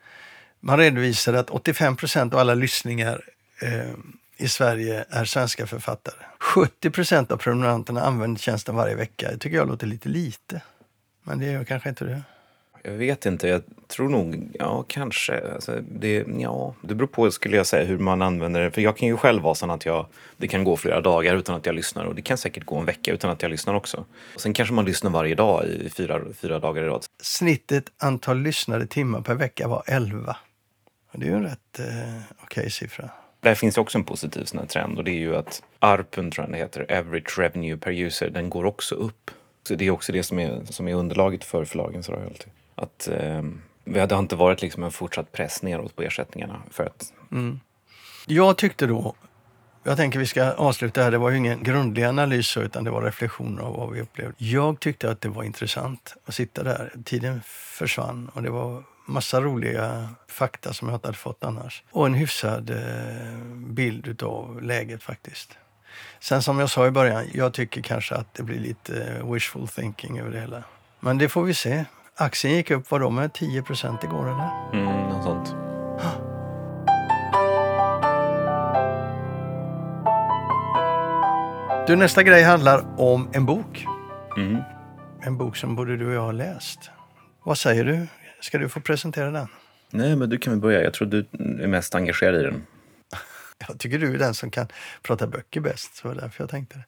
Man 0.60 0.78
redovisade 0.78 1.40
att 1.40 1.50
85 1.50 1.96
procent 1.96 2.34
av 2.34 2.40
alla 2.40 2.54
lyssningar 2.54 3.24
eh, 3.62 3.90
i 4.36 4.48
Sverige 4.48 5.04
är 5.10 5.24
svenska 5.24 5.66
författare. 5.66 6.24
70 6.38 6.90
procent 6.90 7.32
av 7.32 7.36
prenumeranterna 7.36 8.02
använder 8.02 8.40
tjänsten 8.40 8.76
varje 8.76 8.94
vecka. 8.94 9.30
Det 9.30 9.38
tycker 9.38 9.56
jag 9.56 9.68
låter 9.68 9.86
lite 9.86 10.08
lite. 10.08 10.62
Men 11.22 11.38
det 11.38 11.46
gör 11.46 11.64
kanske 11.64 11.88
inte 11.88 12.04
det. 12.04 12.22
Jag 12.88 12.98
vet 12.98 13.26
inte. 13.26 13.48
Jag 13.48 13.62
tror 13.88 14.08
nog, 14.08 14.50
ja 14.58 14.84
kanske. 14.88 15.52
Alltså, 15.54 15.80
det, 15.90 16.24
ja, 16.38 16.74
det 16.82 16.94
beror 16.94 17.08
på 17.08 17.30
skulle 17.30 17.56
jag 17.56 17.66
säga 17.66 17.84
hur 17.84 17.98
man 17.98 18.22
använder 18.22 18.60
det. 18.60 18.70
För 18.70 18.80
jag 18.80 18.96
kan 18.96 19.08
ju 19.08 19.16
själv 19.16 19.42
vara 19.42 19.54
så 19.54 19.70
att 19.70 19.86
jag, 19.86 20.06
det 20.36 20.48
kan 20.48 20.64
gå 20.64 20.76
flera 20.76 21.00
dagar 21.00 21.36
utan 21.36 21.54
att 21.54 21.66
jag 21.66 21.74
lyssnar 21.74 22.04
och 22.04 22.14
det 22.14 22.22
kan 22.22 22.38
säkert 22.38 22.64
gå 22.64 22.76
en 22.76 22.84
vecka 22.84 23.12
utan 23.12 23.30
att 23.30 23.42
jag 23.42 23.50
lyssnar 23.50 23.74
också. 23.74 24.04
Och 24.34 24.40
sen 24.40 24.52
kanske 24.52 24.74
man 24.74 24.84
lyssnar 24.84 25.10
varje 25.10 25.34
dag 25.34 25.64
i 25.66 25.90
fyra, 25.90 26.20
fyra 26.34 26.58
dagar 26.58 26.82
i 26.82 26.86
rad. 26.86 27.04
Snittet 27.22 27.84
antal 27.98 28.38
lyssnade 28.38 28.86
timmar 28.86 29.20
per 29.20 29.34
vecka 29.34 29.68
var 29.68 29.82
11. 29.86 30.36
Det 31.12 31.26
är 31.26 31.30
ju 31.30 31.36
en 31.36 31.42
rätt 31.42 31.78
eh, 31.78 31.84
okej 32.42 32.60
okay 32.60 32.70
siffra. 32.70 33.10
Där 33.40 33.54
finns 33.54 33.78
också 33.78 33.98
en 33.98 34.04
positiv 34.04 34.44
sån 34.44 34.66
trend 34.66 34.98
och 34.98 35.04
det 35.04 35.10
är 35.10 35.18
ju 35.18 35.36
att 35.36 35.62
ARPUN 35.78 36.30
tror 36.30 36.44
jag 36.46 36.52
det 36.52 36.58
heter, 36.58 36.98
Average 36.98 37.38
Revenue 37.38 37.76
Per 37.76 37.92
User, 37.92 38.30
den 38.30 38.50
går 38.50 38.64
också 38.64 38.94
upp. 38.94 39.30
Så 39.68 39.74
det 39.74 39.86
är 39.86 39.90
också 39.90 40.12
det 40.12 40.22
som 40.22 40.38
är, 40.38 40.60
som 40.64 40.88
är 40.88 40.94
underlaget 40.94 41.44
för 41.44 41.64
förlagens 41.64 42.08
royalty. 42.08 42.48
Att 42.78 43.08
eh, 43.08 43.42
det 43.84 44.12
har 44.12 44.18
inte 44.18 44.36
varit 44.36 44.62
liksom 44.62 44.82
en 44.82 44.90
fortsatt 44.90 45.32
press 45.32 45.62
neråt 45.62 45.96
på 45.96 46.02
ersättningarna. 46.02 46.62
För 46.70 46.84
att... 46.84 47.12
Mm. 47.32 47.60
Jag 48.26 48.58
tyckte 48.58 48.86
då, 48.86 49.14
jag 49.82 49.96
tänker 49.96 50.18
vi 50.18 50.26
ska 50.26 50.52
avsluta 50.52 51.02
här, 51.02 51.10
det 51.10 51.18
var 51.18 51.30
ju 51.30 51.36
ingen 51.36 51.62
grundlig 51.62 52.04
analys 52.04 52.56
utan 52.56 52.84
det 52.84 52.90
var 52.90 53.02
reflektioner 53.02 53.62
av 53.62 53.76
vad 53.76 53.92
vi 53.92 54.00
upplevde. 54.00 54.34
Jag 54.38 54.80
tyckte 54.80 55.10
att 55.10 55.20
det 55.20 55.28
var 55.28 55.42
intressant 55.42 56.16
att 56.24 56.34
sitta 56.34 56.62
där. 56.62 56.92
Tiden 57.04 57.40
försvann 57.44 58.28
och 58.28 58.42
det 58.42 58.50
var 58.50 58.82
massa 59.06 59.40
roliga 59.40 60.08
fakta 60.28 60.72
som 60.72 60.88
jag 60.88 60.96
inte 60.96 61.08
hade 61.08 61.18
fått 61.18 61.44
annars. 61.44 61.82
Och 61.90 62.06
en 62.06 62.14
hyfsad 62.14 62.70
eh, 62.70 63.38
bild 63.54 64.22
av 64.22 64.62
läget 64.62 65.02
faktiskt. 65.02 65.58
Sen 66.20 66.42
som 66.42 66.58
jag 66.58 66.70
sa 66.70 66.86
i 66.86 66.90
början, 66.90 67.24
jag 67.34 67.54
tycker 67.54 67.82
kanske 67.82 68.14
att 68.14 68.34
det 68.34 68.42
blir 68.42 68.58
lite 68.58 69.04
eh, 69.04 69.32
wishful 69.32 69.68
thinking 69.68 70.18
över 70.18 70.30
det 70.30 70.40
hela. 70.40 70.62
Men 71.00 71.18
det 71.18 71.28
får 71.28 71.42
vi 71.42 71.54
se. 71.54 71.84
Aktien 72.20 72.54
gick 72.54 72.70
upp, 72.70 72.90
vadå, 72.90 73.10
med 73.10 73.32
10 73.32 73.62
procent 73.62 74.04
igår 74.04 74.26
eller? 74.26 74.50
Mm, 74.72 75.08
något 75.08 75.24
sånt. 75.24 75.54
Du, 81.86 81.96
nästa 81.96 82.22
grej 82.22 82.42
handlar 82.42 83.00
om 83.00 83.30
en 83.32 83.46
bok. 83.46 83.86
Mm. 84.36 84.62
En 85.20 85.38
bok 85.38 85.56
som 85.56 85.76
både 85.76 85.96
du 85.96 86.06
och 86.06 86.12
jag 86.12 86.20
har 86.20 86.32
läst. 86.32 86.90
Vad 87.42 87.58
säger 87.58 87.84
du? 87.84 88.06
Ska 88.40 88.58
du 88.58 88.68
få 88.68 88.80
presentera 88.80 89.30
den? 89.30 89.48
Nej, 89.90 90.16
men 90.16 90.30
du 90.30 90.38
kan 90.38 90.52
väl 90.52 90.60
börja. 90.60 90.82
Jag 90.82 90.94
tror 90.94 91.08
du 91.08 91.26
är 91.62 91.66
mest 91.66 91.94
engagerad 91.94 92.40
i 92.40 92.42
den. 92.42 92.66
Jag 93.68 93.78
tycker 93.78 93.98
du 93.98 94.14
är 94.14 94.18
den 94.18 94.34
som 94.34 94.50
kan 94.50 94.66
prata 95.02 95.26
böcker 95.26 95.60
bäst, 95.60 95.96
så 95.96 96.08
det 96.08 96.14
var 96.14 96.22
därför 96.22 96.42
jag 96.42 96.50
tänkte 96.50 96.76
det. 96.76 96.84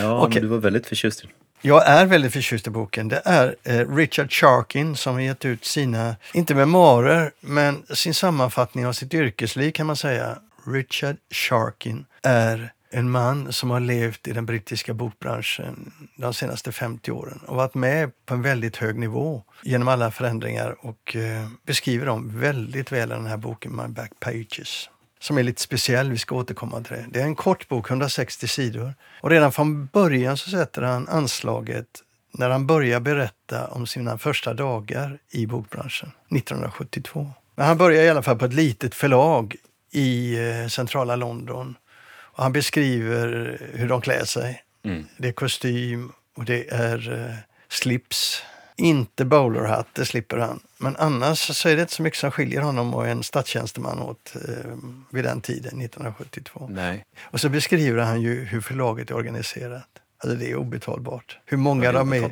Ja, 0.00 0.26
okay. 0.26 0.34
men 0.34 0.42
du 0.42 0.48
var 0.48 0.58
väldigt 0.58 0.86
förtjust 0.86 1.24
i 1.24 1.26
den. 1.26 1.36
Jag 1.60 1.88
är 1.88 2.06
väldigt 2.06 2.32
förtjust 2.32 2.66
i 2.66 2.70
boken. 2.70 3.08
Det 3.08 3.22
är 3.24 3.56
eh, 3.62 3.94
Richard 3.94 4.32
Sharkin 4.32 4.96
som 4.96 5.14
har 5.14 5.20
gett 5.20 5.44
ut 5.44 5.64
sina, 5.64 6.16
inte 6.34 6.54
memoarer, 6.54 7.32
men 7.40 7.82
sin 7.90 8.14
sammanfattning 8.14 8.86
av 8.86 8.92
sitt 8.92 9.14
yrkesliv 9.14 9.72
kan 9.72 9.86
man 9.86 9.96
säga. 9.96 10.38
Richard 10.66 11.16
Sharkin 11.30 12.04
är 12.22 12.72
en 12.90 13.10
man 13.10 13.52
som 13.52 13.70
har 13.70 13.80
levt 13.80 14.28
i 14.28 14.32
den 14.32 14.46
brittiska 14.46 14.94
bokbranschen 14.94 15.92
de 16.16 16.34
senaste 16.34 16.72
50 16.72 17.10
åren 17.10 17.40
och 17.46 17.56
varit 17.56 17.74
med 17.74 18.10
på 18.26 18.34
en 18.34 18.42
väldigt 18.42 18.76
hög 18.76 18.98
nivå 18.98 19.42
genom 19.62 19.88
alla 19.88 20.10
förändringar 20.10 20.76
och 20.80 21.16
eh, 21.16 21.48
beskriver 21.66 22.06
dem 22.06 22.40
väldigt 22.40 22.92
väl 22.92 23.12
i 23.12 23.14
den 23.14 23.26
här 23.26 23.36
boken 23.36 23.76
My 23.76 23.88
Back 23.88 24.12
Pages 24.20 24.88
som 25.18 25.38
är 25.38 25.42
lite 25.42 25.62
speciell. 25.62 26.10
Vi 26.10 26.18
ska 26.18 26.34
återkomma 26.34 26.82
till 26.82 26.96
det. 26.96 27.06
Det 27.10 27.20
är 27.20 27.24
en 27.24 27.34
kort 27.34 27.68
bok, 27.68 27.90
160 27.90 28.48
sidor. 28.48 28.94
Och 29.20 29.30
redan 29.30 29.52
från 29.52 29.86
början 29.86 30.36
så 30.36 30.50
sätter 30.50 30.82
han 30.82 31.08
anslaget 31.08 31.86
när 32.32 32.50
han 32.50 32.66
börjar 32.66 33.00
berätta 33.00 33.66
om 33.66 33.86
sina 33.86 34.18
första 34.18 34.54
dagar 34.54 35.18
i 35.30 35.46
bokbranschen 35.46 36.12
1972. 36.30 37.30
Men 37.54 37.66
han 37.66 37.78
börjar 37.78 38.02
i 38.02 38.08
alla 38.08 38.22
fall 38.22 38.38
på 38.38 38.44
ett 38.44 38.54
litet 38.54 38.94
förlag 38.94 39.56
i 39.92 40.38
eh, 40.38 40.68
centrala 40.68 41.16
London. 41.16 41.74
Och 42.10 42.42
han 42.42 42.52
beskriver 42.52 43.58
hur 43.72 43.88
de 43.88 44.00
klär 44.00 44.24
sig. 44.24 44.62
Mm. 44.84 45.06
Det 45.16 45.28
är 45.28 45.32
kostym 45.32 46.12
och 46.36 46.44
det 46.44 46.68
är 46.70 47.12
eh, 47.12 47.34
slips 47.68 48.42
inte 48.78 49.24
bowlerhatt, 49.24 49.88
det 49.92 50.04
slipper 50.04 50.36
han. 50.36 50.60
Men 50.78 50.96
annars 50.96 51.38
så 51.38 51.68
är 51.68 51.76
det 51.76 51.82
inte 51.82 51.94
så 51.94 52.02
mycket 52.02 52.18
som 52.18 52.30
skiljer 52.30 52.60
honom 52.60 52.94
och 52.94 53.08
en 53.08 53.22
statstjänsteman 53.22 53.98
åt 53.98 54.34
eh, 54.34 54.76
vid 55.10 55.24
den 55.24 55.40
tiden, 55.40 55.80
1972. 55.80 56.68
Nej. 56.70 57.04
Och 57.20 57.40
så 57.40 57.48
beskriver 57.48 58.02
han 58.02 58.22
ju 58.22 58.44
hur 58.44 58.60
förlaget 58.60 59.10
är 59.10 59.14
organiserat. 59.14 59.88
Alltså 60.18 60.38
det 60.38 60.50
är 60.50 60.56
obetalbart. 60.56 61.38
Hur 61.44 61.56
många 61.56 61.84
ja, 61.84 61.92
de 61.92 62.12
är. 62.12 62.30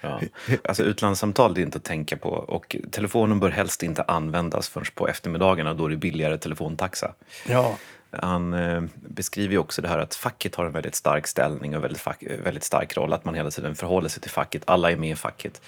Ja. 0.00 0.20
Alltså 0.64 0.82
utlandssamtal 0.82 1.54
det 1.54 1.60
är 1.60 1.62
inte 1.62 1.78
att 1.78 1.84
tänka 1.84 2.16
på 2.16 2.28
och 2.28 2.76
telefonen 2.90 3.40
bör 3.40 3.50
helst 3.50 3.82
inte 3.82 4.02
användas 4.02 4.68
förrän 4.68 4.86
på 4.94 5.08
eftermiddagarna 5.08 5.74
då 5.74 5.88
det 5.88 5.94
är 5.94 5.96
billigare 5.96 6.38
telefontaxa. 6.38 7.14
Ja. 7.48 7.76
Han 8.10 8.54
eh, 8.54 8.82
beskriver 8.94 9.52
ju 9.52 9.58
också 9.58 9.82
det 9.82 9.88
här 9.88 9.98
att 9.98 10.14
facket 10.14 10.54
har 10.54 10.64
en 10.64 10.72
väldigt 10.72 10.94
stark 10.94 11.26
ställning 11.26 11.76
och 11.76 11.84
väldigt, 11.84 12.06
väldigt 12.44 12.64
stark 12.64 12.96
roll, 12.96 13.12
att 13.12 13.24
man 13.24 13.34
hela 13.34 13.50
tiden 13.50 13.74
förhåller 13.74 14.08
sig 14.08 14.22
till 14.22 14.30
facket, 14.30 14.62
alla 14.66 14.90
är 14.90 14.96
med 14.96 15.10
i 15.10 15.16
facket. 15.16 15.62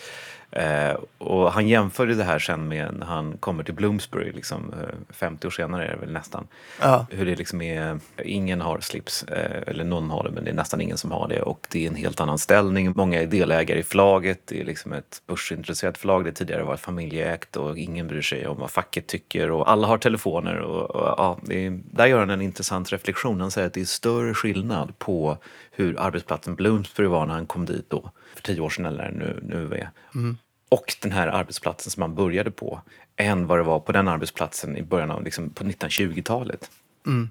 Eh, 0.52 0.96
och 1.18 1.52
han 1.52 1.68
jämför 1.68 2.06
det 2.06 2.24
här 2.24 2.38
sen 2.38 2.68
med 2.68 2.94
när 2.98 3.06
han 3.06 3.36
kommer 3.36 3.64
till 3.64 3.74
Bloomsbury, 3.74 4.32
liksom, 4.32 4.74
eh, 4.80 5.14
50 5.14 5.46
år 5.46 5.50
senare 5.50 5.86
är 5.86 5.90
det 5.90 5.96
väl 5.96 6.12
nästan. 6.12 6.46
Ja. 6.80 7.06
Hur 7.10 7.26
det 7.26 7.36
liksom 7.36 7.62
är, 7.62 8.00
ingen 8.24 8.60
har 8.60 8.80
slips, 8.80 9.22
eh, 9.22 9.62
eller 9.66 9.84
någon 9.84 10.10
har 10.10 10.24
det 10.24 10.30
men 10.30 10.44
det 10.44 10.50
är 10.50 10.54
nästan 10.54 10.80
ingen 10.80 10.98
som 10.98 11.10
har 11.10 11.28
det 11.28 11.42
och 11.42 11.66
det 11.70 11.84
är 11.84 11.90
en 11.90 11.96
helt 11.96 12.20
annan 12.20 12.38
ställning. 12.38 12.92
Många 12.96 13.22
är 13.22 13.26
delägare 13.26 13.78
i 13.78 13.82
förlaget, 13.82 14.40
det 14.46 14.60
är 14.60 14.64
liksom 14.64 14.92
ett 14.92 15.22
börsintresserat 15.26 15.98
förlag, 15.98 16.24
det 16.24 16.32
tidigare 16.32 16.62
varit 16.62 16.80
familjeägt 16.80 17.56
och 17.56 17.78
ingen 17.78 18.08
bryr 18.08 18.22
sig 18.22 18.46
om 18.46 18.58
vad 18.58 18.70
facket 18.70 19.06
tycker 19.06 19.50
och 19.50 19.70
alla 19.70 19.86
har 19.86 19.98
telefoner 19.98 20.56
och, 20.56 20.90
och 20.90 21.14
ja, 21.18 21.38
är, 21.50 21.80
där 21.84 22.06
gör 22.06 22.18
han 22.18 22.30
en 22.30 22.42
intressant 22.42 22.92
reflektion. 22.92 23.40
Han 23.40 23.50
säger 23.50 23.66
att 23.66 23.74
det 23.74 23.80
är 23.80 23.84
större 23.84 24.34
skillnad 24.34 24.98
på 24.98 25.38
hur 25.70 26.00
arbetsplatsen 26.00 26.54
Bloomsbury 26.54 27.08
var 27.08 27.26
när 27.26 27.34
han 27.34 27.46
kom 27.46 27.64
dit 27.64 27.90
då, 27.90 28.10
för 28.34 28.42
tio 28.42 28.60
år 28.60 28.70
sedan 28.70 28.86
eller 28.86 29.10
nu, 29.10 29.40
nu 29.42 29.74
är. 29.74 29.90
Mm. 30.14 30.36
Och 30.72 30.96
den 31.00 31.12
här 31.12 31.28
arbetsplatsen 31.28 31.90
som 31.90 32.02
han 32.02 32.14
började 32.14 32.50
på, 32.50 32.80
än 33.16 33.46
vad 33.46 33.58
det 33.58 33.62
var 33.62 33.80
på 33.80 33.92
den 33.92 34.08
arbetsplatsen 34.08 34.76
i 34.76 34.82
början 34.82 35.10
av 35.10 35.24
liksom, 35.24 35.50
på 35.50 35.64
1920-talet. 35.64 36.70
Mm. 37.06 37.30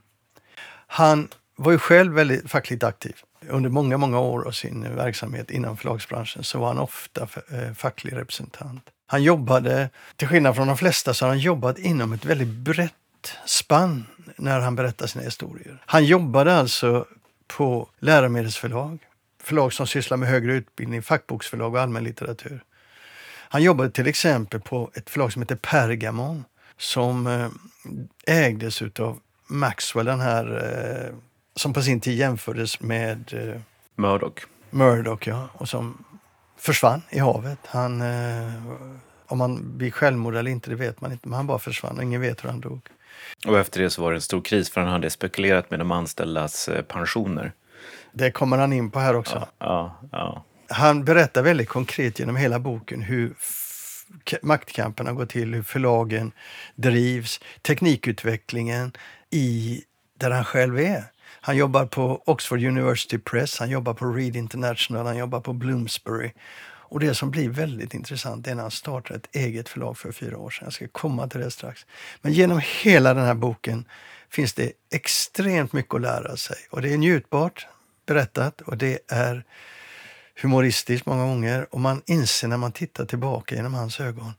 Han 0.88 1.27
var 1.56 1.71
ju 1.71 1.77
själv 1.77 2.13
väldigt 2.13 2.51
fackligt 2.51 2.84
aktiv. 2.84 3.15
Under 3.49 3.69
många, 3.69 3.97
många 3.97 4.19
år 4.19 4.47
av 4.47 4.51
sin 4.51 4.95
verksamhet 4.95 5.51
inom 5.51 5.77
förlagsbranschen 5.77 6.43
så 6.43 6.60
var 6.60 6.67
han 6.67 6.80
ofta 6.80 7.21
eh, 7.51 7.73
facklig 7.73 8.15
representant. 8.15 8.84
Han 9.08 9.23
jobbade, 9.23 9.89
till 10.15 10.27
skillnad 10.27 10.56
från 10.56 10.67
de 10.67 10.77
flesta, 10.77 11.13
så 11.13 11.25
har 11.25 11.30
han 11.30 11.39
jobbat 11.39 11.77
inom 11.80 12.13
ett 12.13 12.25
väldigt 12.25 12.47
brett 12.47 13.38
spann 13.45 14.06
när 14.36 14.60
han 14.60 14.75
berättar 14.75 15.08
sina 15.08 15.25
historier. 15.25 15.84
Han 15.86 16.06
jobbade 16.06 16.56
alltså 16.56 17.06
på 17.47 17.89
läromedelsförlag, 17.99 18.97
förlag 19.43 19.73
som 19.73 19.88
sysslar 19.88 20.17
med 20.17 20.30
högre 20.30 20.54
utbildning, 20.54 21.01
fackboksförlag 21.01 21.73
och 21.73 21.82
allmän 21.82 22.04
litteratur. 22.04 22.63
Han 23.52 23.64
jobbade 23.64 23.92
till 23.92 24.08
exempel 24.08 24.62
på 24.62 24.92
ett 24.94 25.10
förlag 25.10 25.34
som 25.34 25.42
heter 25.42 25.56
Pergamon 25.56 26.44
som 26.78 27.28
eh, 27.28 27.50
ägdes 28.26 28.82
av 29.00 29.20
Maxwell, 29.48 30.06
den 30.06 30.20
här 30.20 30.46
eh, 31.08 31.16
som 31.56 31.74
på 31.74 31.82
sin 31.82 32.00
tid 32.00 32.18
jämfördes 32.18 32.80
med 32.80 33.34
eh, 33.34 33.62
Murdoch. 33.96 34.40
Murdoch, 34.70 35.28
ja. 35.28 35.50
Och 35.54 35.70
som 35.70 36.04
försvann 36.58 37.02
i 37.10 37.20
havet. 37.20 37.60
Han, 37.66 38.04
om 39.26 39.42
han 39.42 39.78
blir 39.78 39.92
självmord 39.92 40.36
eller 40.36 40.52
inte, 40.52 40.70
det 40.70 40.76
vet 40.76 41.02
man 41.02 41.12
inte. 41.12 41.28
Men 41.28 41.38
han 41.38 41.48
bara 41.48 41.60
försvann 41.60 41.98
och 41.98 42.04
ingen 42.04 42.22
vet 42.22 42.44
hur 42.44 42.50
han 42.50 42.60
dog. 42.60 42.82
Och 43.48 43.60
efter 43.60 43.82
det 43.82 43.90
så 43.90 44.02
var 44.02 44.12
det 44.12 44.18
en 44.18 44.22
stor 44.22 44.42
kris 44.42 44.70
för 44.70 44.82
han 44.82 44.90
hade 44.90 45.10
spekulerat 45.10 45.70
med 45.70 45.80
de 45.80 45.92
anställdas 45.92 46.70
pensioner. 46.88 47.54
Det 48.12 48.32
kommer 48.32 48.58
han 48.58 48.74
in 48.74 48.92
på 48.92 49.00
här 49.00 49.16
också. 49.16 49.48
Ja, 49.60 49.98
ja, 50.00 50.10
ja. 50.12 50.44
Han 50.72 51.06
berättar 51.06 51.44
väldigt 51.44 51.70
konkret 51.70 52.20
genom 52.20 52.36
hela 52.36 52.60
boken 52.60 53.02
hur 53.02 53.34
maktkamperna 54.42 55.14
går 55.14 55.26
till, 55.26 55.54
hur 55.54 55.64
förlagen 55.64 56.32
drivs, 56.76 57.40
teknikutvecklingen 57.62 58.92
i 59.30 59.82
där 60.20 60.32
han 60.32 60.44
själv 60.44 60.80
är. 60.80 61.04
Han 61.42 61.58
jobbar 61.58 61.86
på 61.86 62.24
Oxford 62.26 62.64
University 62.64 63.18
Press, 63.18 63.60
han 63.60 63.70
jobbar 63.70 63.94
på 63.94 64.06
Reed 64.06 64.36
International, 64.36 65.06
han 65.06 65.18
jobbar 65.18 65.40
på 65.40 65.54
Bloomsbury. 65.54 66.32
Och 66.92 67.00
det 67.00 67.16
som 67.16 67.32
blir 67.32 67.50
väldigt 67.50 67.94
intressant 67.94 68.48
är 68.48 68.56
när 68.56 68.62
han 68.62 68.72
startar 68.72 69.16
ett 69.16 69.36
eget 69.36 69.70
förlag 69.70 69.98
för 69.98 70.12
fyra 70.12 70.38
år 70.38 70.50
sedan. 70.50 70.66
Jag 70.66 70.74
ska 70.74 70.88
komma 70.88 71.28
till 71.28 71.40
det 71.40 71.52
strax. 71.52 71.86
Men 72.22 72.34
genom 72.34 72.62
hela 72.84 73.14
den 73.14 73.26
här 73.26 73.34
boken 73.34 73.86
finns 74.30 74.54
det 74.54 74.72
extremt 74.94 75.74
mycket 75.74 75.96
att 75.96 76.02
lära 76.02 76.38
sig. 76.38 76.58
Och 76.70 76.82
det 76.82 76.94
är 76.94 76.98
njutbart 76.98 77.68
berättat 78.06 78.62
och 78.62 78.78
det 78.78 79.00
är 79.08 79.44
humoristiskt 80.41 81.06
många 81.06 81.26
gånger. 81.26 81.67
Och 81.72 81.80
man 81.80 82.02
inser 82.06 82.48
när 82.48 82.58
man 82.58 82.72
tittar 82.72 83.06
tillbaka 83.06 83.56
genom 83.56 83.74
hans 83.74 84.00
ögon. 84.00 84.34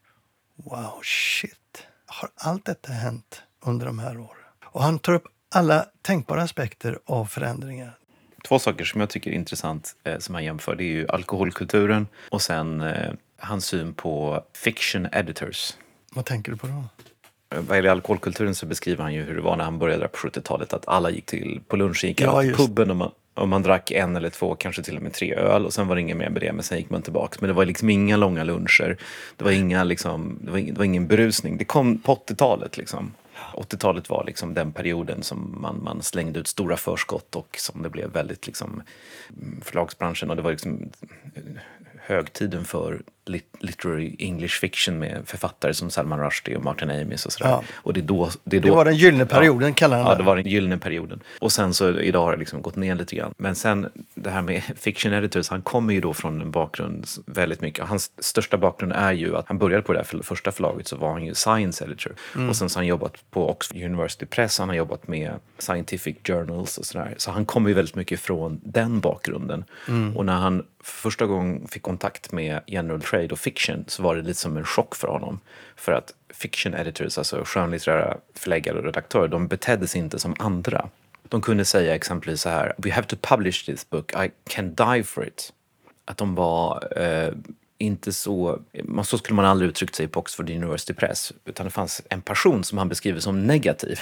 Wow, 0.57 1.00
shit. 1.02 1.87
Har 2.07 2.31
allt 2.35 2.64
detta 2.64 2.92
hänt 2.92 3.42
under 3.61 3.87
de 3.87 3.98
här 3.98 4.18
åren? 4.18 4.42
Och 4.64 4.83
han 4.83 4.98
tar 4.98 5.12
upp 5.12 5.24
alla 5.55 5.87
tänkbara 6.02 6.42
aspekter 6.42 6.98
av 7.05 7.26
förändringar. 7.26 7.98
Två 8.48 8.59
saker 8.59 8.85
som 8.85 9.00
jag 9.00 9.11
tycker 9.11 9.31
är 9.31 9.35
intressant 9.35 9.96
eh, 10.05 10.18
som 10.18 10.35
han 10.35 10.44
jämför 10.44 10.74
det 10.74 10.85
är 10.85 10.92
ju 10.92 11.09
alkoholkulturen 11.09 12.07
och 12.31 12.42
sen 12.42 12.81
eh, 12.81 13.12
hans 13.38 13.64
syn 13.66 13.94
på 13.94 14.44
fiction 14.52 15.09
editors. 15.12 15.72
Vad 16.14 16.24
tänker 16.24 16.52
du 16.52 16.59
på 16.59 16.66
då? 16.66 16.85
Vad 17.61 17.76
gäller 17.76 17.90
alkoholkulturen 17.90 18.55
så 18.55 18.66
beskriver 18.66 19.02
han 19.02 19.14
ju 19.14 19.22
hur 19.22 19.35
det 19.35 19.40
var 19.40 19.57
när 19.57 19.64
han 19.64 19.78
började 19.78 20.09
på 20.09 20.16
70-talet 20.16 20.72
att 20.72 20.88
alla 20.88 21.11
gick 21.11 21.26
till 21.26 21.61
på 21.68 21.76
lunchen, 21.76 22.09
gick 22.09 22.20
ja, 22.20 22.42
till 22.42 22.55
puben 22.55 22.90
och 22.90 22.96
man, 22.96 23.11
och 23.35 23.49
man 23.49 23.62
drack 23.62 23.90
en 23.90 24.16
eller 24.16 24.31
två, 24.31 24.55
kanske 24.55 24.83
till 24.83 24.97
och 24.97 25.03
med 25.03 25.12
tre 25.12 25.35
öl 25.35 25.66
och 25.66 25.73
sen 25.73 25.88
var 25.88 25.95
det 25.95 26.01
inget 26.01 26.16
mer 26.16 26.31
med 26.31 26.42
det, 26.42 26.53
men 26.53 26.62
sen 26.62 26.79
gick 26.79 26.90
man 26.90 27.03
tillbaks. 27.03 27.40
Men 27.40 27.49
det 27.49 27.55
var 27.55 27.64
liksom 27.64 27.90
inga 27.90 28.16
långa 28.16 28.45
luncher. 28.45 28.97
Det 29.37 29.45
var, 29.45 29.51
inga, 29.51 29.85
liksom, 29.85 30.38
det 30.40 30.51
var, 30.51 30.59
ing, 30.59 30.66
det 30.75 30.79
var 30.79 30.85
ingen 30.85 31.07
berusning. 31.07 31.57
Det 31.59 31.64
kom 31.64 31.99
på 31.99 32.14
80-talet 32.14 32.77
liksom. 32.77 33.14
80-talet 33.55 34.11
var 34.11 34.25
liksom 34.25 34.55
den 34.55 34.73
perioden 34.73 35.23
som 35.23 35.57
man, 35.61 35.83
man 35.83 36.03
slängde 36.03 36.40
ut 36.40 36.49
stora 36.49 36.77
förskott 36.77 37.37
och 37.37 37.57
som 37.59 37.83
det 37.83 37.90
blev 37.90 38.11
väldigt 38.11 38.47
liksom 38.47 38.83
mm, 39.42 39.61
förlagsbranschen 39.61 40.31
och 40.31 40.37
det 40.37 40.42
var 40.42 40.51
liksom 40.51 40.90
eh, 41.35 41.42
högtiden 42.01 42.64
för 42.64 43.03
literary 43.61 44.16
English 44.18 44.61
fiction 44.61 44.98
med 44.98 45.22
författare 45.26 45.74
som 45.74 45.90
Salman 45.90 46.20
Rushdie 46.20 46.56
och 46.56 46.64
Martin 46.64 46.90
Amis 46.90 47.26
och 47.26 47.32
sådär. 47.32 47.50
Ja. 47.50 47.62
Och 47.74 47.92
det, 47.92 48.00
då, 48.00 48.30
det, 48.44 48.58
då, 48.58 48.68
det 48.68 48.74
var 48.74 48.85
den 48.85 48.96
gyllene 48.96 49.26
perioden 49.26 49.68
ja, 49.68 49.74
kallar 49.74 49.96
han 49.96 50.06
det. 50.06 50.12
Ja, 50.12 50.18
det 50.18 50.22
var 50.22 50.37
den 50.37 50.46
gyllene 50.46 50.78
perioden. 50.78 51.20
Och 51.38 51.52
sen 51.52 51.74
så 51.74 52.00
idag 52.00 52.22
har 52.22 52.32
det 52.32 52.38
liksom 52.38 52.62
gått 52.62 52.76
ner 52.76 52.94
lite 52.94 53.16
grann. 53.16 53.35
Men 53.38 53.54
sen 53.54 53.88
det 54.14 54.30
här 54.30 54.42
med 54.42 54.62
fiction 54.76 55.12
editors, 55.12 55.48
han 55.48 55.62
kommer 55.62 55.94
ju 55.94 56.00
då 56.00 56.14
från 56.14 56.40
en 56.40 56.50
bakgrund 56.50 57.06
väldigt 57.26 57.61
mycket. 57.61 57.88
Hans 57.88 58.11
största 58.18 58.56
bakgrund 58.56 58.92
är 58.92 59.12
ju 59.12 59.37
att 59.37 59.48
han 59.48 59.58
började 59.58 59.82
på 59.82 59.92
det 59.92 59.98
här 59.98 60.22
första 60.22 60.52
förlaget 60.52 60.88
så 60.88 60.96
var 60.96 61.12
han 61.12 61.24
ju 61.24 61.35
science 61.35 61.85
editor. 61.85 62.12
Mm. 62.35 62.48
Och 62.48 62.56
sen 62.56 62.68
så 62.68 62.78
har 62.78 62.82
han 62.82 62.88
jobbat 62.88 63.30
på 63.30 63.50
Oxford 63.50 63.82
University 63.82 64.26
Press, 64.26 64.58
han 64.58 64.68
har 64.68 64.76
jobbat 64.76 65.08
med 65.08 65.32
scientific 65.58 66.16
journals 66.24 66.78
och 66.78 66.87
sådär. 66.87 67.14
Så 67.16 67.30
han 67.30 67.44
kommer 67.44 67.68
ju 67.68 67.74
väldigt 67.74 67.94
mycket 67.94 68.20
från 68.20 68.61
den 68.64 69.00
bakgrunden. 69.00 69.64
Mm. 69.88 70.16
Och 70.16 70.26
när 70.26 70.37
han 70.37 70.62
första 70.83 71.27
gången 71.27 71.68
fick 71.68 71.83
kontakt 71.83 72.33
med 72.33 72.61
general 72.66 73.03
trade 73.03 73.29
och 73.29 73.38
fiction 73.38 73.85
så 73.88 74.03
var 74.03 74.16
det 74.16 74.23
lite 74.23 74.40
som 74.40 74.57
en 74.57 74.64
chock 74.64 74.95
för 74.95 75.09
honom. 75.09 75.40
För 75.77 75.92
att 75.92 76.14
fiction 76.35 76.75
editors, 76.75 77.18
alltså 77.18 77.42
skönlitterära 77.45 78.16
förläggare 78.35 78.79
och 78.79 78.85
redaktörer, 78.85 79.29
de 79.29 79.49
betedde 79.49 79.87
sig 79.87 80.01
inte 80.01 80.18
som 80.18 80.35
andra. 80.38 80.88
De 81.29 81.40
kunde 81.40 81.64
säga 81.64 81.95
exempelvis 81.95 82.40
så 82.40 82.49
här, 82.49 82.75
we 82.79 82.92
have 82.92 83.07
to 83.07 83.16
publish 83.21 83.66
this 83.66 83.90
book, 83.90 84.12
I 84.25 84.31
can 84.49 84.75
die 84.75 85.03
for 85.03 85.27
it. 85.27 85.53
Att 86.05 86.16
de 86.16 86.35
var 86.35 86.99
eh, 87.03 87.33
inte 87.83 88.12
så, 88.12 88.59
så 89.05 89.18
skulle 89.18 89.37
man 89.37 89.45
aldrig 89.45 89.71
uttryckt 89.71 89.95
sig 89.95 90.09
på 90.09 90.21
Oxford 90.21 90.51
University 90.51 90.95
Press, 90.95 91.33
utan 91.45 91.66
det 91.66 91.71
fanns 91.71 92.03
en 92.09 92.23
person 92.23 92.64
som 92.64 92.79
han 92.79 92.88
beskriver 92.88 93.21
som 93.21 93.47
negativ. 93.47 94.01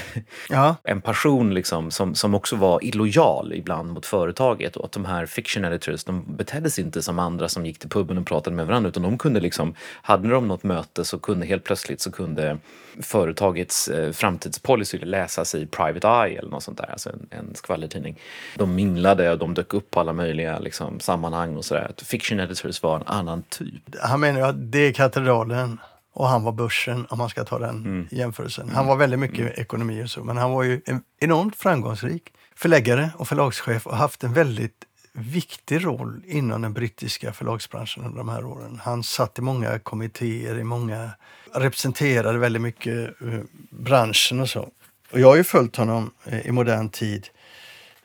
Ja. 0.49 0.77
En 0.85 1.01
person 1.01 1.55
liksom 1.55 1.91
som, 1.91 2.15
som 2.15 2.35
också 2.35 2.57
var 2.57 2.85
illojal 2.85 3.53
ibland 3.53 3.93
mot 3.93 4.07
företaget 4.07 4.77
och 4.77 4.85
att 4.85 4.93
de 4.93 5.05
här 5.05 5.27
fiction 5.27 5.65
editors, 5.65 6.05
de 6.05 6.37
betedde 6.37 6.71
sig 6.71 6.85
inte 6.85 7.03
som 7.03 7.19
andra 7.19 7.49
som 7.49 7.67
gick 7.67 7.79
till 7.79 7.89
puben 7.89 8.19
och 8.19 8.27
pratade 8.27 8.57
med 8.57 8.67
varandra, 8.67 8.89
utan 8.89 9.03
de 9.03 9.19
kunde 9.19 9.41
liksom, 9.41 9.75
hade 10.03 10.29
de 10.29 10.49
något 10.49 10.63
möte 10.63 11.05
så 11.05 11.19
kunde 11.19 11.47
helt 11.47 11.65
plötsligt 11.65 12.01
så 12.01 12.13
kunde 12.13 12.59
företagets 12.99 13.89
eh, 13.89 14.13
framtidspolicy 14.13 14.99
läsas 14.99 15.55
i 15.55 15.67
Private 15.67 16.09
Eye 16.09 16.39
eller 16.39 16.51
något 16.51 16.63
sånt 16.63 16.79
där, 16.79 16.91
alltså 16.91 17.11
en, 17.11 17.27
en 17.31 17.55
skvallertidning. 17.55 18.19
De 18.57 18.75
minglade 18.75 19.33
och 19.33 19.39
de 19.39 19.55
dök 19.55 19.75
upp 19.75 19.91
på 19.91 20.01
alla 20.01 20.13
möjliga 20.13 20.59
liksom, 20.59 21.01
sammanhang 21.01 21.57
och 21.57 21.65
sådär. 21.65 21.93
Fiction 22.03 22.41
editors 22.41 22.83
var 22.83 22.97
en 22.97 23.07
annan 23.07 23.43
typ. 23.49 23.70
Han 24.03 24.21
menar 24.21 24.41
ju 24.41 24.47
att 24.47 24.73
det 24.73 24.79
är 24.79 24.93
katedralen 24.93 25.81
och 26.13 26.29
han 26.29 26.43
var 26.43 26.53
börsen 26.53 27.07
om 27.11 27.19
man 27.19 27.29
ska 27.29 27.45
ta 27.45 27.59
den 27.59 27.77
mm. 27.77 28.09
jämförelsen. 28.11 28.69
Han 28.69 28.87
var 28.87 28.97
väldigt 28.97 29.21
mycket 29.21 29.41
mm. 29.41 29.53
ekonomi 29.57 30.05
och 30.05 30.11
så, 30.11 30.25
men 30.25 30.37
han 30.37 30.51
var 30.51 30.63
ju 30.63 30.81
en 30.87 31.03
enormt 31.21 31.57
framgångsrik 31.57 32.33
förläggare 32.55 33.11
och 33.17 33.29
förlagschef 33.29 33.87
och 33.87 33.97
haft 33.97 34.25
en 34.25 34.33
väldigt 34.33 34.85
viktig 35.13 35.85
roll 35.85 36.23
inom 36.27 36.63
den 36.63 36.73
brittiska 36.73 37.33
förlagsbranschen 37.33 38.05
under 38.05 38.19
de 38.19 38.29
här 38.29 38.45
åren. 38.45 38.81
Han 38.85 39.03
satt 39.03 39.39
i 39.39 39.43
många 39.43 39.79
kommittéer, 39.79 40.59
i 40.59 40.65
många, 40.65 41.11
representerade 41.55 42.39
väldigt 42.39 42.63
mycket 42.63 43.23
uh, 43.23 43.41
branschen 43.71 44.41
och 44.41 44.49
så. 44.49 44.69
Och 45.11 45.21
jag 45.21 45.29
har 45.29 45.37
ju 45.37 45.45
följt 45.45 45.77
honom 45.77 46.11
uh, 46.33 46.47
i 46.47 46.53
modern 46.53 46.89
tid 46.89 47.29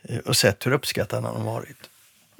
uh, 0.10 0.17
och 0.17 0.38
sett 0.38 0.65
hur 0.65 0.71
uppskattad 0.71 1.23
han 1.23 1.36
har 1.36 1.54
varit. 1.54 1.89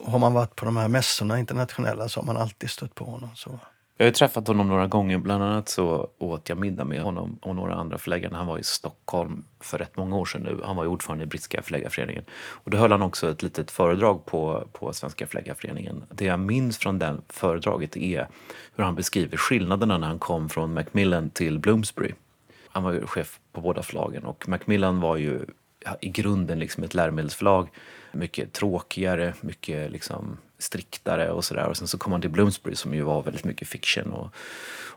Har 0.06 0.20
man 0.20 0.34
varit 0.34 0.56
på 0.56 0.66
de 0.66 0.78
här 0.78 0.88
mässorna 0.88 1.40
internationella 1.40 2.10
så 2.10 2.20
har 2.20 2.26
man 2.26 2.38
alltid 2.38 2.70
stött 2.70 2.96
på 2.96 3.06
honom. 3.06 3.30
Så. 3.36 3.60
Jag 3.98 4.06
har 4.06 4.12
träffat 4.12 4.48
honom 4.48 4.68
några 4.68 4.88
gånger. 4.88 5.18
Bland 5.18 5.44
annat 5.44 5.70
så 5.70 6.10
åt 6.18 6.50
jag 6.50 6.58
middag 6.58 6.86
med 6.86 7.02
honom 7.02 7.40
och 7.42 7.56
några 7.56 7.76
andra 7.76 7.98
förläggare. 7.98 8.36
Han 8.36 8.48
var 8.48 8.58
i 8.58 8.64
Stockholm 8.64 9.44
för 9.60 9.78
rätt 9.78 9.98
många 9.98 10.16
år 10.16 10.26
sedan 10.26 10.42
nu. 10.42 10.62
Han 10.64 10.76
var 10.76 10.86
ordförande 10.86 11.24
i 11.24 11.28
Brittiska 11.28 11.62
förläggarföreningen. 11.62 12.24
Och 12.34 12.72
då 12.72 12.78
höll 12.78 12.92
han 12.92 13.02
också 13.02 13.32
ett 13.32 13.44
litet 13.44 13.72
föredrag 13.72 14.26
på, 14.26 14.68
på 14.72 14.94
Svenska 14.94 15.28
förläggarföreningen. 15.28 16.04
Det 16.12 16.26
jag 16.26 16.40
minns 16.40 16.78
från 16.78 17.00
det 17.00 17.18
föredraget 17.30 17.98
är 17.98 18.28
hur 18.76 18.84
han 18.84 18.96
beskriver 18.96 19.38
skillnaderna 19.38 19.98
när 19.98 20.08
han 20.08 20.20
kom 20.20 20.50
från 20.50 20.74
Macmillan 20.74 21.30
till 21.30 21.60
Bloomsbury. 21.60 22.12
Han 22.68 22.84
var 22.84 22.92
ju 22.92 23.06
chef 23.06 23.40
på 23.54 23.62
båda 23.62 23.84
förlagen 23.84 24.26
och 24.26 24.50
Macmillan 24.50 25.02
var 25.02 25.18
ju 25.18 25.46
i 26.02 26.10
grunden 26.10 26.60
liksom 26.60 26.84
ett 26.84 26.94
läromedelsförlag. 26.94 27.70
Mycket 28.16 28.54
tråkigare, 28.54 29.34
mycket 29.42 29.92
liksom 29.92 30.38
striktare 30.58 31.32
och 31.32 31.46
sådär. 31.46 31.68
Och 31.68 31.78
sen 31.78 31.88
så 31.88 31.98
kom 31.98 32.12
han 32.12 32.22
till 32.22 32.30
Bloomsbury 32.30 32.76
som 32.76 32.94
ju 32.94 33.02
var 33.02 33.24
väldigt 33.24 33.46
mycket 33.46 33.68
fiction 33.68 34.12
och, 34.14 34.30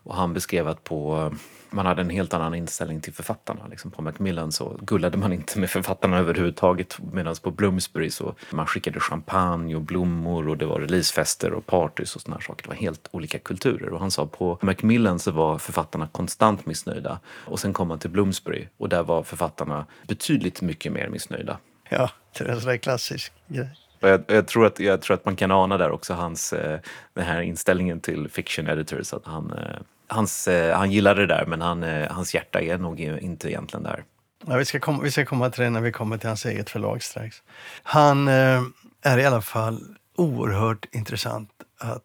Och 0.03 0.15
han 0.15 0.35
beskrev 0.35 0.69
att 0.69 0.85
på 0.85 1.33
man 1.71 1.87
hade 1.87 2.03
en 2.03 2.11
helt 2.11 2.35
annan 2.35 2.55
inställning 2.55 3.01
till 3.01 3.13
författarna. 3.13 3.67
Liksom 3.71 3.91
på 3.91 4.03
Macmillan 4.03 4.53
så 4.53 4.79
gullade 4.83 5.19
man 5.19 5.33
inte 5.33 5.59
med 5.59 5.71
författarna 5.71 6.19
överhuvudtaget 6.19 6.99
medan 7.13 7.35
på 7.43 7.51
Bloomsbury 7.51 8.11
så 8.11 8.35
man 8.51 8.67
skickade 8.67 9.01
champagne 9.01 9.75
och 9.75 9.83
blommor 9.83 10.49
och 10.49 10.59
det 10.59 10.67
var 10.67 10.81
releasefester 10.81 11.53
och 11.53 11.67
partys 11.67 12.17
och 12.17 12.23
sådana 12.23 12.41
saker. 12.41 12.63
Det 12.63 12.69
var 12.69 12.77
helt 12.77 13.09
olika 13.11 13.39
kulturer 13.39 13.89
och 13.89 14.01
han 14.01 14.11
sa 14.11 14.27
på 14.27 14.59
Macmillan 14.63 15.19
så 15.19 15.31
var 15.31 15.59
författarna 15.59 16.09
konstant 16.13 16.67
missnöjda 16.67 17.21
och 17.29 17.61
sen 17.61 17.73
kom 17.73 17.89
man 17.89 17.99
till 17.99 18.11
Bloomsbury 18.11 18.67
och 18.77 18.89
där 18.89 19.03
var 19.03 19.23
författarna 19.23 19.87
betydligt 20.07 20.63
mycket 20.63 20.93
mer 20.93 21.09
missnöjda. 21.09 21.59
Ja, 21.99 22.11
det 22.39 22.45
är 22.45 22.49
en 22.49 22.61
sån 22.61 22.71
där 22.71 22.77
klassisk 22.77 23.33
grej. 23.49 23.71
Jag, 24.01 24.25
jag, 24.27 24.49
tror 24.49 24.67
att, 24.67 24.81
jag 24.81 25.03
tror 25.03 25.15
att 25.15 25.25
man 25.25 25.37
kan 25.37 25.51
ana 25.51 25.79
där 25.79 25.91
också 25.91 26.15
hans, 26.15 26.53
eh, 26.53 26.81
den 27.15 27.25
här 27.25 27.41
inställningen 27.41 28.01
till 28.01 28.29
fiction 28.29 28.69
editors. 28.69 29.13
Att 29.13 29.27
han, 29.27 29.53
eh, 29.53 29.81
hans, 30.07 30.49
eh, 30.49 30.79
han 30.79 30.91
gillar 30.91 31.15
det 31.15 31.27
där 31.27 31.47
men 31.47 31.61
han, 31.61 31.83
hans 32.11 32.35
hjärta 32.35 32.61
är 32.61 32.79
nog 32.79 33.01
inte 33.01 33.51
egentligen 33.51 33.83
där. 33.83 34.05
Ja, 34.47 34.57
vi, 34.57 34.65
ska 34.65 34.81
komma, 34.81 35.03
vi 35.03 35.11
ska 35.11 35.25
komma 35.25 35.51
till 35.51 35.65
det 35.65 35.71
när 35.71 35.81
vi 35.81 35.93
kommer 35.93 36.19
till 36.19 36.29
hans 36.29 36.47
eget 36.47 36.71
förlag 36.71 37.03
strax. 37.03 37.43
Han 37.83 38.29
eh, 38.29 38.63
är 39.03 39.19
i 39.19 39.25
alla 39.25 39.43
fall 39.43 39.97
oerhört 40.17 40.87
intressant 40.95 41.51
att 41.79 42.03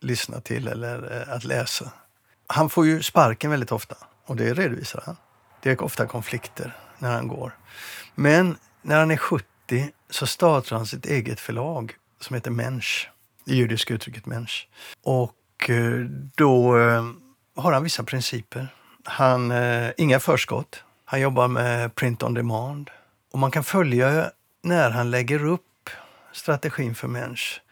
lyssna 0.00 0.40
till 0.40 0.68
eller 0.68 1.22
eh, 1.22 1.34
att 1.34 1.44
läsa. 1.44 1.90
Han 2.46 2.70
får 2.70 2.86
ju 2.86 3.02
sparken 3.02 3.50
väldigt 3.50 3.72
ofta 3.72 3.96
och 4.26 4.36
det 4.36 4.54
redovisar 4.54 5.02
han. 5.06 5.16
Det 5.62 5.70
är 5.70 5.82
ofta 5.82 6.06
konflikter 6.06 6.76
när 6.98 7.12
han 7.12 7.28
går. 7.28 7.56
Men 8.14 8.56
när 8.84 8.98
han 8.98 9.10
är 9.10 9.16
70 9.16 9.46
så 10.10 10.26
startar 10.26 10.76
han 10.76 10.86
sitt 10.86 11.06
eget 11.06 11.40
förlag 11.40 11.94
som 12.20 12.34
heter 12.34 12.50
Mensch. 12.50 13.10
Det 13.44 13.54
judiska 13.54 13.94
uttrycket 13.94 14.26
Mensch. 14.26 14.68
Och 15.02 15.70
eh, 15.70 16.00
då 16.36 16.78
eh, 16.78 17.04
har 17.56 17.72
han 17.72 17.82
vissa 17.82 18.04
principer. 18.04 18.68
Han, 19.04 19.50
eh, 19.50 19.90
inga 19.96 20.20
förskott. 20.20 20.84
Han 21.04 21.20
jobbar 21.20 21.48
med 21.48 21.94
print 21.94 22.22
on 22.22 22.34
demand. 22.34 22.90
Och 23.32 23.38
man 23.38 23.50
kan 23.50 23.64
följa 23.64 24.30
när 24.62 24.90
han 24.90 25.10
lägger 25.10 25.44
upp 25.44 25.90
strategin 26.32 26.94
för 26.94 27.08
Mensch. 27.08 27.62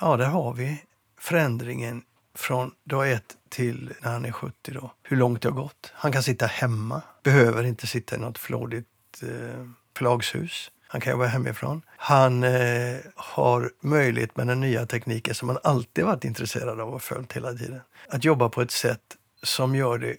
Ja, 0.00 0.16
där 0.16 0.26
har 0.26 0.52
vi 0.52 0.82
förändringen 1.20 2.02
från 2.34 2.70
dag 2.84 3.12
ett 3.12 3.36
till 3.48 3.92
när 4.00 4.12
han 4.12 4.24
är 4.24 4.32
70. 4.32 4.72
Då. 4.72 4.92
Hur 5.02 5.16
långt 5.16 5.42
det 5.42 5.48
har 5.48 5.56
gått. 5.56 5.92
Han 5.94 6.12
kan 6.12 6.22
sitta 6.22 6.46
hemma, 6.46 7.02
behöver 7.22 7.64
inte 7.64 7.86
sitta 7.86 8.16
i 8.16 8.18
något 8.18 8.38
flådigt 8.38 8.86
eh, 9.22 9.66
förlagshus. 9.96 10.70
Han 10.88 11.00
kan 11.00 11.10
jobba 11.10 11.26
hemifrån. 11.26 11.82
Han 11.96 12.44
eh, 12.44 12.96
har 13.16 13.70
möjlighet 13.80 14.36
med 14.36 14.46
den 14.46 14.60
nya 14.60 14.86
tekniken 14.86 15.34
som 15.34 15.48
han 15.48 15.58
alltid 15.62 16.04
varit 16.04 16.24
intresserad 16.24 16.80
av 16.80 16.94
och 16.94 17.02
följt 17.02 17.32
hela 17.32 17.52
tiden. 17.52 17.80
Att 18.08 18.24
jobba 18.24 18.48
på 18.48 18.62
ett 18.62 18.70
sätt 18.70 19.00
som 19.42 19.74
gör 19.74 19.98
det 19.98 20.16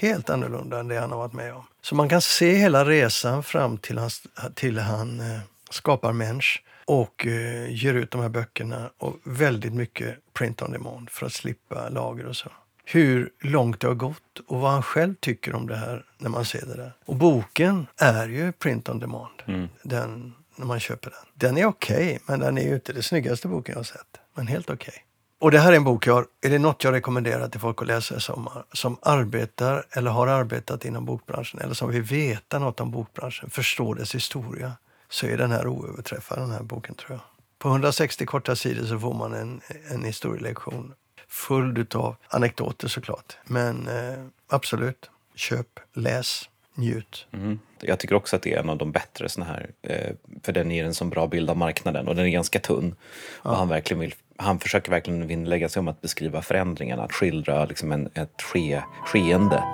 helt 0.00 0.30
annorlunda 0.30 0.80
än 0.80 0.88
det 0.88 1.00
han 1.00 1.10
har 1.10 1.18
varit 1.18 1.32
med 1.32 1.54
om. 1.54 1.66
Så 1.82 1.94
man 1.94 2.08
kan 2.08 2.20
se 2.20 2.54
hela 2.54 2.84
resan 2.84 3.42
fram 3.42 3.78
till 3.78 3.98
han, 3.98 4.10
till 4.54 4.78
han 4.78 5.20
eh, 5.20 5.40
skapar 5.70 6.12
Mensch 6.12 6.62
och 6.84 7.26
eh, 7.26 7.70
ger 7.70 7.94
ut 7.94 8.10
de 8.10 8.20
här 8.20 8.28
böckerna 8.28 8.90
och 8.98 9.16
väldigt 9.24 9.74
mycket 9.74 10.18
print 10.32 10.62
on 10.62 10.72
demand 10.72 11.10
för 11.10 11.26
att 11.26 11.32
slippa 11.32 11.88
lager 11.88 12.26
och 12.26 12.36
så. 12.36 12.50
Hur 12.84 13.30
långt 13.40 13.80
det 13.80 13.86
har 13.86 13.94
gått 13.94 14.38
och 14.46 14.60
vad 14.60 14.70
han 14.70 14.82
själv 14.82 15.14
tycker 15.20 15.54
om 15.54 15.66
det 15.66 15.76
här 15.76 16.04
när 16.18 16.30
man 16.30 16.44
ser 16.44 16.66
det 16.66 16.74
där. 16.74 16.92
Och 17.04 17.16
boken 17.16 17.86
är 17.96 18.28
ju 18.28 18.52
print 18.52 18.88
on 18.88 18.98
demand, 18.98 19.42
Mm. 19.46 19.68
den, 19.82 20.34
när 20.56 20.66
man 20.66 20.80
köper 20.80 21.10
den. 21.10 21.20
Den 21.34 21.58
är 21.58 21.66
okej, 21.66 21.96
okay, 21.96 22.18
men 22.26 22.40
den 22.40 22.58
är 22.58 22.62
ju 22.62 22.74
inte 22.74 22.92
den 22.92 23.02
snyggaste 23.02 23.48
boken 23.48 23.72
jag 23.72 23.78
har 23.78 23.84
sett. 23.84 24.20
Men 24.34 24.46
helt 24.46 24.70
okej. 24.70 24.88
Okay. 24.88 25.00
Och 25.38 25.50
det 25.50 25.58
här 25.58 25.72
är 25.72 25.76
en 25.76 25.84
bok 25.84 26.06
jag, 26.06 26.26
är 26.42 26.50
det 26.50 26.58
något 26.58 26.84
jag 26.84 26.92
rekommenderar 26.92 27.48
till 27.48 27.60
folk 27.60 27.82
att 27.82 27.88
läsa 27.88 28.16
i 28.16 28.20
sommar, 28.20 28.64
som 28.72 28.96
arbetar 29.02 29.86
eller 29.90 30.10
har 30.10 30.26
arbetat 30.26 30.84
inom 30.84 31.04
bokbranschen 31.04 31.60
eller 31.60 31.74
som 31.74 31.90
vill 31.90 32.02
veta 32.02 32.58
något 32.58 32.80
om 32.80 32.90
bokbranschen, 32.90 33.50
förstå 33.50 33.94
dess 33.94 34.14
historia, 34.14 34.72
så 35.08 35.26
är 35.26 35.36
den 35.36 35.50
här 35.50 35.66
oöverträffad, 35.66 36.38
den 36.38 36.50
här 36.50 36.62
boken 36.62 36.94
tror 36.94 37.10
jag. 37.10 37.20
På 37.58 37.68
160 37.68 38.26
korta 38.26 38.56
sidor 38.56 38.86
så 38.86 38.98
får 38.98 39.14
man 39.14 39.34
en, 39.34 39.60
en 39.90 40.04
historielektion 40.04 40.94
full 41.28 41.86
av 41.94 42.16
anekdoter 42.28 42.88
såklart. 42.88 43.36
Men 43.44 43.88
eh, 43.88 44.24
absolut, 44.48 45.10
köp, 45.34 45.80
läs, 45.94 46.48
njut. 46.74 47.26
Mm. 47.32 47.58
Jag 47.80 47.98
tycker 47.98 48.14
också 48.14 48.36
att 48.36 48.42
det 48.42 48.54
är 48.54 48.60
en 48.60 48.70
av 48.70 48.78
de 48.78 48.92
bättre 48.92 49.28
såna 49.28 49.46
här, 49.46 49.70
eh, 49.82 50.14
för 50.42 50.52
den 50.52 50.70
ger 50.70 50.84
en 50.84 50.94
så 50.94 51.04
bra 51.04 51.26
bild 51.26 51.50
av 51.50 51.56
marknaden 51.56 52.08
och 52.08 52.16
den 52.16 52.26
är 52.26 52.30
ganska 52.30 52.58
tunn. 52.58 52.94
Ja. 53.42 53.50
Och 53.50 53.56
han, 53.56 53.68
verkligen 53.68 54.00
vill, 54.00 54.14
han 54.36 54.58
försöker 54.58 54.90
verkligen 54.90 55.26
vinnlägga 55.26 55.68
sig 55.68 55.80
om 55.80 55.88
att 55.88 56.00
beskriva 56.00 56.42
förändringarna, 56.42 57.02
att 57.02 57.12
skildra 57.12 57.64
liksom 57.64 57.92
en, 57.92 58.10
ett 58.14 58.42
ske, 58.42 58.82
skeende 59.06 59.64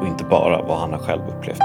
och 0.00 0.06
inte 0.06 0.24
bara 0.24 0.62
vad 0.62 0.78
han 0.78 0.92
har 0.92 0.98
själv 0.98 1.22
upplevt. 1.28 1.60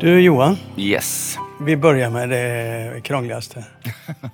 Du 0.00 0.20
Johan. 0.20 0.56
Yes. 0.76 1.38
Vi 1.60 1.76
börjar 1.76 2.10
med 2.10 2.28
det 2.28 3.00
krångligaste. 3.04 3.64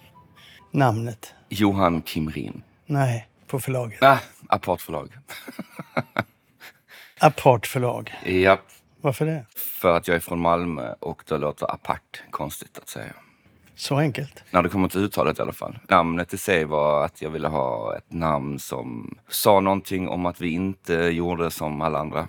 Namnet. 0.70 1.35
Johan 1.48 2.02
Kimrin. 2.02 2.62
Nej, 2.87 3.28
på 3.46 3.61
förlaget. 3.61 4.02
Ah, 4.02 4.18
apart 4.48 4.80
förlag. 4.80 5.18
apart 7.20 7.66
förlag? 7.66 8.14
Ja. 8.24 8.59
Varför 9.00 9.26
det? 9.26 9.46
För 9.56 9.96
att 9.96 10.09
jag 10.09 10.14
är 10.14 10.20
från 10.20 10.40
Malmö 10.40 10.94
och 11.00 11.22
då 11.26 11.37
låter 11.37 11.74
apart 11.74 12.22
konstigt 12.30 12.78
att 12.78 12.88
säga. 12.88 13.12
Så 13.74 13.96
enkelt? 13.96 14.44
När 14.50 14.62
det 14.62 14.68
kommer 14.68 14.88
till 14.88 15.00
uttalet 15.00 15.38
i 15.38 15.42
alla 15.42 15.52
fall. 15.52 15.78
Namnet 15.88 16.35
i 16.35 16.38
sig 16.38 16.64
var 16.64 17.04
att 17.04 17.22
jag 17.22 17.30
ville 17.30 17.48
ha 17.48 17.96
ett 17.96 18.12
namn 18.12 18.59
som 18.59 19.18
sa 19.28 19.61
någonting 19.61 20.09
om 20.09 20.26
att 20.26 20.40
vi 20.40 20.50
inte 20.50 20.94
gjorde 20.94 21.50
som 21.50 21.80
alla 21.80 21.98
andra 21.98 22.28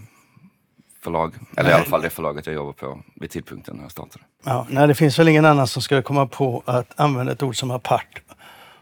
förlag. 1.03 1.33
Eller 1.57 1.63
nej. 1.63 1.71
i 1.71 1.75
alla 1.75 1.85
fall 1.85 2.01
det 2.01 2.09
förlaget 2.09 2.45
jag 2.45 2.55
jobbar 2.55 2.73
på 2.73 3.01
vid 3.15 3.29
tidpunkten 3.29 3.75
när 3.75 3.83
jag 3.83 3.91
startade. 3.91 4.25
Ja, 4.43 4.67
nej, 4.69 4.87
det 4.87 4.95
finns 4.95 5.19
väl 5.19 5.27
ingen 5.27 5.45
annan 5.45 5.67
som 5.67 5.81
skulle 5.81 6.01
komma 6.01 6.27
på 6.27 6.63
att 6.65 6.99
använda 6.99 7.31
ett 7.31 7.43
ord 7.43 7.55
som 7.55 7.71
apart 7.71 8.21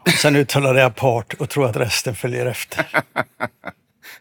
och 0.00 0.08
sen 0.08 0.36
uttala 0.36 0.72
det 0.72 0.86
apart 0.86 1.34
och 1.34 1.48
tro 1.48 1.64
att 1.64 1.76
resten 1.76 2.14
följer 2.14 2.46
efter. 2.46 2.86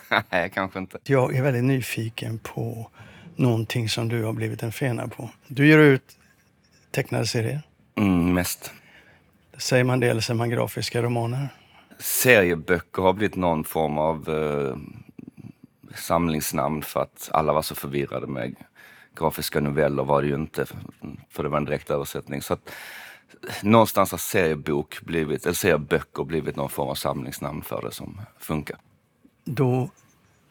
nej, 0.30 0.52
kanske 0.54 0.80
inte. 0.80 0.98
Jag 1.04 1.36
är 1.36 1.44
väldigt 1.44 1.64
nyfiken 1.64 2.40
på 2.40 2.90
någonting 3.36 3.90
som 3.90 4.10
du 4.10 4.24
har 4.24 4.34
blivit 4.34 4.64
en 4.64 4.72
fena 4.72 5.08
på. 5.08 5.30
Du 5.48 5.68
ger 5.68 5.78
ut 5.78 6.18
tecknade 6.92 7.28
serier. 7.28 7.62
Mm, 7.98 8.34
mest. 8.34 8.72
Säger 9.58 9.84
man 9.84 10.00
det 10.00 10.08
eller 10.08 10.22
säger 10.22 10.38
man 10.38 10.50
grafiska 10.50 11.02
romaner? 11.02 11.50
Serieböcker 12.00 13.02
har 13.02 13.14
blivit 13.14 13.36
någon 13.36 13.64
form 13.64 13.98
av 13.98 14.30
eh, 14.30 14.78
samlingsnamn 15.95 16.82
för 16.82 16.99
att 16.99 17.30
alla 17.34 17.54
var 17.54 17.62
så 17.62 17.75
förvirrade 17.75 18.28
med 18.28 18.56
grafiska 19.15 19.60
noveller 19.60 20.04
var 20.04 20.21
det 20.21 20.28
ju 20.28 20.36
inte, 20.36 20.65
för 21.30 21.43
det 21.43 21.49
var 21.49 21.58
en 21.58 21.65
direkt 21.65 21.91
översättning. 21.91 22.41
Så 22.41 22.54
att, 22.54 22.71
någonstans 23.63 24.12
har 24.12 24.17
seriebok 24.17 25.02
blivit, 25.02 25.45
eller 25.45 25.56
serieböcker 25.56 26.23
blivit 26.23 26.56
någon 26.56 26.69
form 26.69 26.89
av 26.89 26.95
samlingsnamn 26.95 27.62
för 27.62 27.82
det 27.82 27.91
som 27.91 28.21
funkar. 28.39 28.78
Då 29.45 29.89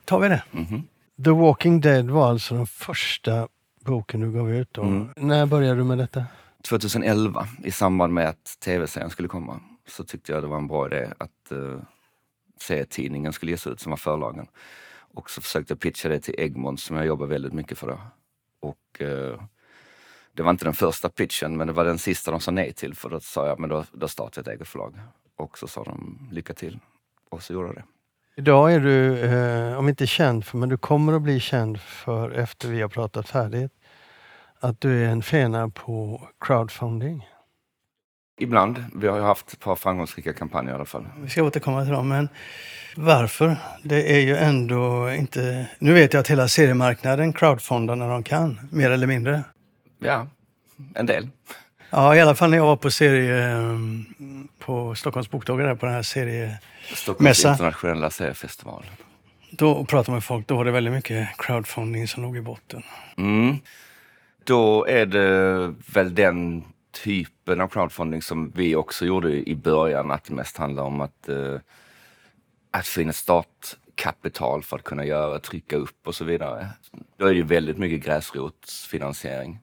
tar 0.05 0.21
vi 0.21 0.29
det. 0.29 0.43
Mm 0.53 0.67
-hmm. 0.67 0.83
The 1.25 1.31
Walking 1.31 1.81
Dead 1.81 2.11
var 2.11 2.31
alltså 2.31 2.55
den 2.55 2.67
första 2.67 3.49
boken 3.85 4.21
du 4.21 4.33
gav 4.33 4.53
ut. 4.53 4.79
Mm. 4.79 5.09
När 5.17 5.47
började 5.47 5.77
du 5.77 5.85
med 5.85 5.99
detta? 5.99 6.25
2011 6.69 7.49
i 7.65 7.71
samband 7.71 8.15
med 8.15 8.29
att 8.29 8.61
tv-serien 8.65 9.11
skulle 9.11 9.29
komma 9.29 9.61
så 9.87 10.05
tyckte 10.05 10.33
jag 10.33 10.43
det 10.43 10.47
var 10.47 10.57
en 10.57 10.67
bra 10.67 10.87
idé 10.87 11.09
att 11.19 11.53
uh, 11.53 11.81
serietidningen 12.61 13.33
skulle 13.33 13.53
ges 13.53 13.67
ut 13.67 13.81
som 13.81 13.91
var 13.91 13.97
förlagen. 13.97 14.47
Och 15.19 15.31
så 15.31 15.41
försökte 15.41 15.73
jag 15.73 15.81
pitcha 15.81 16.09
det 16.09 16.21
till 16.21 16.35
Egmont 16.39 16.81
som 16.81 16.97
jag 16.97 17.07
jobbar 17.07 17.27
väldigt 17.27 17.53
mycket 17.53 17.79
för. 17.79 17.87
Då. 17.87 17.99
Och 18.61 19.03
eh, 19.03 19.41
det 20.33 20.43
var 20.43 20.51
inte 20.51 20.65
den 20.65 20.75
första 20.75 21.09
pitchen 21.09 21.57
men 21.57 21.67
det 21.67 21.73
var 21.73 21.85
den 21.85 21.99
sista 21.99 22.31
de 22.31 22.41
sa 22.41 22.51
nej 22.51 22.73
till 22.73 22.95
för 22.95 23.11
då 23.11 23.21
sa 23.21 23.47
jag 23.47 23.61
men 23.61 23.71
då, 23.71 23.85
då 23.93 24.09
startar 24.09 24.43
jag 24.43 24.49
ett 24.49 24.55
eget 24.55 24.69
förlag. 24.69 24.95
Och 25.37 25.59
så 25.59 25.67
sa 25.67 25.85
de 25.85 26.29
lycka 26.33 26.55
till. 26.55 26.79
Och 27.31 27.43
så 27.43 27.53
gjorde 27.53 27.69
jag 27.69 27.75
det. 27.77 27.85
Idag 28.37 28.75
är 28.75 28.81
du, 28.81 29.19
eh, 29.19 29.79
om 29.79 29.89
inte 29.89 30.07
känd 30.07 30.45
för, 30.45 30.59
men 30.59 30.69
du 30.69 30.79
kommer 30.79 31.13
att 31.13 31.23
bli 31.23 31.41
känd 31.41 31.81
för 31.81 32.31
efter 32.31 32.69
vi 32.69 32.81
har 32.81 32.89
pratat 32.89 33.29
färdigt, 33.29 33.73
att 34.61 34.81
du 34.81 35.05
är 35.05 35.09
en 35.09 35.23
fena 35.23 35.69
på 35.69 36.23
crowdfunding. 36.41 37.29
Ibland. 38.39 38.85
Vi 38.95 39.09
har 39.09 39.17
ju 39.17 39.23
haft 39.23 39.53
ett 39.53 39.61
par 39.61 39.77
framgångsrika 39.77 40.33
kampanjer 40.33 40.73
i 40.73 40.75
alla 40.75 40.85
fall. 40.85 41.05
Vi 41.21 41.31
ska 41.31 41.43
återkomma 41.43 41.85
till 41.85 41.93
dem, 41.93 42.09
men 42.09 42.29
varför? 42.97 43.57
Det 43.83 44.13
är 44.17 44.21
ju 44.21 44.37
ändå 44.37 45.13
inte... 45.13 45.69
Nu 45.79 45.93
vet 45.93 46.13
jag 46.13 46.21
att 46.21 46.29
hela 46.29 46.49
seriemarknaden 46.49 47.33
crowdfundar 47.33 47.97
när 47.97 48.09
de 48.09 48.23
kan, 48.23 48.61
mer 48.73 48.91
eller 48.91 49.07
mindre. 49.07 49.43
Ja, 49.99 50.27
en 50.95 51.07
del. 51.07 51.29
Ja, 51.91 52.17
i 52.17 52.21
alla 52.21 52.35
fall 52.35 52.51
när 52.51 52.57
jag 52.57 52.65
var 52.65 52.77
på 52.77 52.91
serie 52.91 53.57
på 54.59 54.95
Stockholms 54.95 55.31
bokdagar, 55.31 55.75
på 55.75 55.87
den 55.87 55.95
här 55.95 56.03
seriemässan. 56.03 56.59
Stockholms 56.95 57.45
internationella 57.45 58.11
seriefestival. 58.11 58.85
Då 59.51 59.85
pratade 59.85 60.15
med 60.15 60.25
folk, 60.25 60.47
då 60.47 60.57
var 60.57 60.65
det 60.65 60.71
väldigt 60.71 60.95
mycket 60.95 61.29
crowdfunding 61.39 62.09
som 62.09 62.23
låg 62.23 62.37
i 62.37 62.41
botten. 62.41 62.83
Mm. 63.17 63.57
Då 64.45 64.87
är 64.87 65.07
det 65.07 65.75
väl 65.93 66.15
den 66.15 66.65
typen 67.05 67.61
av 67.61 67.69
crowdfunding 67.69 68.23
som 68.23 68.51
vi 68.51 68.77
också 68.77 69.07
gjorde 69.07 69.49
i 69.49 69.55
början, 69.55 70.11
att 70.11 70.25
det 70.25 70.35
mest 70.35 70.57
handlar 70.57 70.83
om 70.83 71.01
att, 71.01 71.29
uh, 71.29 71.59
att 72.71 72.87
få 72.87 73.01
in 73.01 73.09
ett 73.09 73.17
startkapital 73.17 74.63
för 74.63 74.77
att 74.77 74.85
kunna 74.85 75.05
göra, 75.05 75.39
trycka 75.39 75.77
upp 75.77 76.07
och 76.07 76.15
så 76.15 76.25
vidare. 76.25 76.69
Då 77.17 77.27
är 77.27 77.31
det 77.31 77.37
ju 77.37 77.43
väldigt 77.43 77.79
mycket 77.79 78.05
gräsrotsfinansiering. 78.05 79.59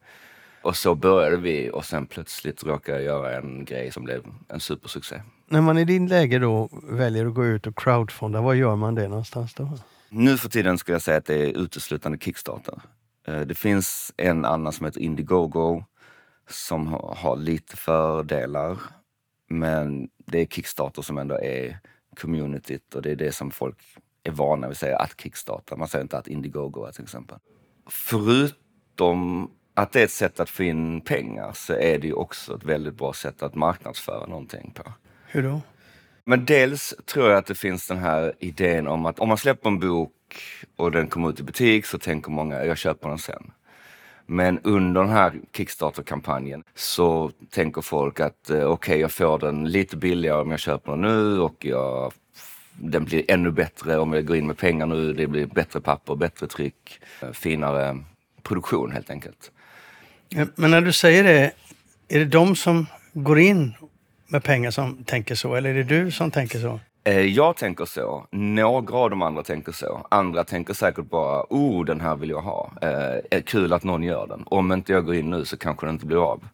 Och 0.61 0.75
så 0.75 0.95
började 0.95 1.37
vi 1.37 1.69
och 1.73 1.85
sen 1.85 2.05
plötsligt 2.07 2.63
råkade 2.63 2.97
jag 2.97 3.05
göra 3.05 3.37
en 3.37 3.65
grej 3.65 3.91
som 3.91 4.03
blev 4.03 4.23
en 4.49 4.59
supersuccé. 4.59 5.21
När 5.47 5.61
man 5.61 5.77
i 5.77 5.85
din 5.85 6.07
läge 6.07 6.39
då 6.39 6.69
väljer 6.83 7.25
att 7.25 7.33
gå 7.33 7.45
ut 7.45 7.67
och 7.67 7.77
crowdfunda, 7.77 8.41
var 8.41 8.53
gör 8.53 8.75
man 8.75 8.95
det 8.95 9.07
någonstans 9.07 9.53
då? 9.53 9.69
Nu 10.09 10.37
för 10.37 10.49
tiden 10.49 10.77
skulle 10.77 10.95
jag 10.95 11.01
säga 11.01 11.17
att 11.17 11.25
det 11.25 11.35
är 11.35 11.57
uteslutande 11.57 12.17
Kickstarter. 12.17 12.81
Eh, 13.27 13.41
det 13.41 13.55
finns 13.55 14.13
en 14.17 14.45
annan 14.45 14.73
som 14.73 14.85
heter 14.85 15.01
Indiegogo 15.01 15.83
som 16.47 16.87
har 17.17 17.35
lite 17.35 17.77
fördelar. 17.77 18.77
Men 19.49 20.09
det 20.25 20.41
är 20.41 20.45
Kickstarter 20.45 21.01
som 21.01 21.17
ändå 21.17 21.39
är 21.41 21.79
communityt 22.15 22.95
och 22.95 23.01
det 23.01 23.11
är 23.11 23.15
det 23.15 23.31
som 23.31 23.51
folk 23.51 23.77
är 24.23 24.31
vana 24.31 24.67
vid 24.67 24.71
att 24.71 24.77
säga 24.77 24.97
att 24.97 25.21
Kickstarter. 25.21 25.75
Man 25.75 25.87
säger 25.87 26.03
inte 26.03 26.17
att 26.17 26.27
Indiegogo 26.27 26.85
är 26.85 26.91
till 26.91 27.03
exempel. 27.03 27.37
Förutom 27.87 29.51
att 29.73 29.91
det 29.91 29.99
är 29.99 30.03
ett 30.03 30.11
sätt 30.11 30.39
att 30.39 30.49
få 30.49 30.63
in 30.63 31.01
pengar 31.01 31.51
så 31.53 31.73
är 31.73 31.99
det 31.99 32.07
ju 32.07 32.13
också 32.13 32.55
ett 32.55 32.63
väldigt 32.63 32.95
bra 32.95 33.13
sätt 33.13 33.43
att 33.43 33.55
marknadsföra 33.55 34.25
någonting 34.25 34.71
på. 34.75 34.93
Hur 35.27 35.43
då? 35.43 35.61
Men 36.23 36.45
dels 36.45 36.93
tror 37.05 37.29
jag 37.29 37.37
att 37.37 37.45
det 37.45 37.55
finns 37.55 37.87
den 37.87 37.97
här 37.97 38.33
idén 38.39 38.87
om 38.87 39.05
att 39.05 39.19
om 39.19 39.27
man 39.27 39.37
släpper 39.37 39.69
en 39.69 39.79
bok 39.79 40.11
och 40.75 40.91
den 40.91 41.07
kommer 41.07 41.29
ut 41.29 41.39
i 41.39 41.43
butik 41.43 41.85
så 41.85 41.97
tänker 41.97 42.31
många, 42.31 42.65
jag 42.65 42.77
köper 42.77 43.09
den 43.09 43.17
sen. 43.17 43.51
Men 44.25 44.59
under 44.63 45.01
den 45.01 45.09
här 45.09 45.33
Kickstarter-kampanjen 45.53 46.63
så 46.75 47.31
tänker 47.49 47.81
folk 47.81 48.19
att 48.19 48.49
eh, 48.49 48.55
okej, 48.55 48.65
okay, 48.65 48.97
jag 48.97 49.11
får 49.11 49.39
den 49.39 49.71
lite 49.71 49.97
billigare 49.97 50.41
om 50.41 50.51
jag 50.51 50.59
köper 50.59 50.91
den 50.91 51.01
nu 51.01 51.39
och 51.39 51.65
jag, 51.65 52.13
den 52.73 53.05
blir 53.05 53.31
ännu 53.31 53.51
bättre 53.51 53.97
om 53.97 54.13
jag 54.13 54.25
går 54.25 54.37
in 54.37 54.47
med 54.47 54.57
pengar 54.57 54.85
nu. 54.85 55.13
Det 55.13 55.27
blir 55.27 55.45
bättre 55.45 55.81
papper, 55.81 56.15
bättre 56.15 56.47
tryck, 56.47 56.99
eh, 57.21 57.31
finare 57.31 58.03
produktion 58.43 58.91
helt 58.91 59.09
enkelt. 59.09 59.51
Men 60.55 60.71
när 60.71 60.81
du 60.81 60.91
säger 60.91 61.23
det, 61.23 61.51
är 62.07 62.19
det 62.19 62.25
de 62.25 62.55
som 62.55 62.87
går 63.13 63.39
in 63.39 63.73
med 64.27 64.43
pengar 64.43 64.71
som 64.71 65.03
tänker 65.03 65.35
så 65.35 65.55
eller 65.55 65.69
är 65.69 65.73
det 65.73 65.83
du 65.83 66.11
som 66.11 66.31
tänker 66.31 66.59
så? 66.59 66.79
Eh, 67.07 67.21
jag 67.21 67.57
tänker 67.57 67.85
så. 67.85 68.27
Några 68.31 68.97
av 68.97 69.09
de 69.09 69.21
andra 69.21 69.43
tänker 69.43 69.71
så. 69.71 70.07
Andra 70.09 70.43
tänker 70.43 70.73
säkert 70.73 71.05
bara, 71.05 71.45
oh 71.49 71.85
den 71.85 72.01
här 72.01 72.15
vill 72.15 72.29
jag 72.29 72.41
ha. 72.41 72.71
Eh, 72.81 73.41
kul 73.41 73.73
att 73.73 73.83
någon 73.83 74.03
gör 74.03 74.27
den. 74.27 74.43
Om 74.45 74.71
inte 74.71 74.93
jag 74.93 75.05
går 75.05 75.15
in 75.15 75.29
nu 75.29 75.45
så 75.45 75.57
kanske 75.57 75.85
den 75.85 75.95
inte 75.95 76.05
blir 76.05 76.31
av. 76.31 76.47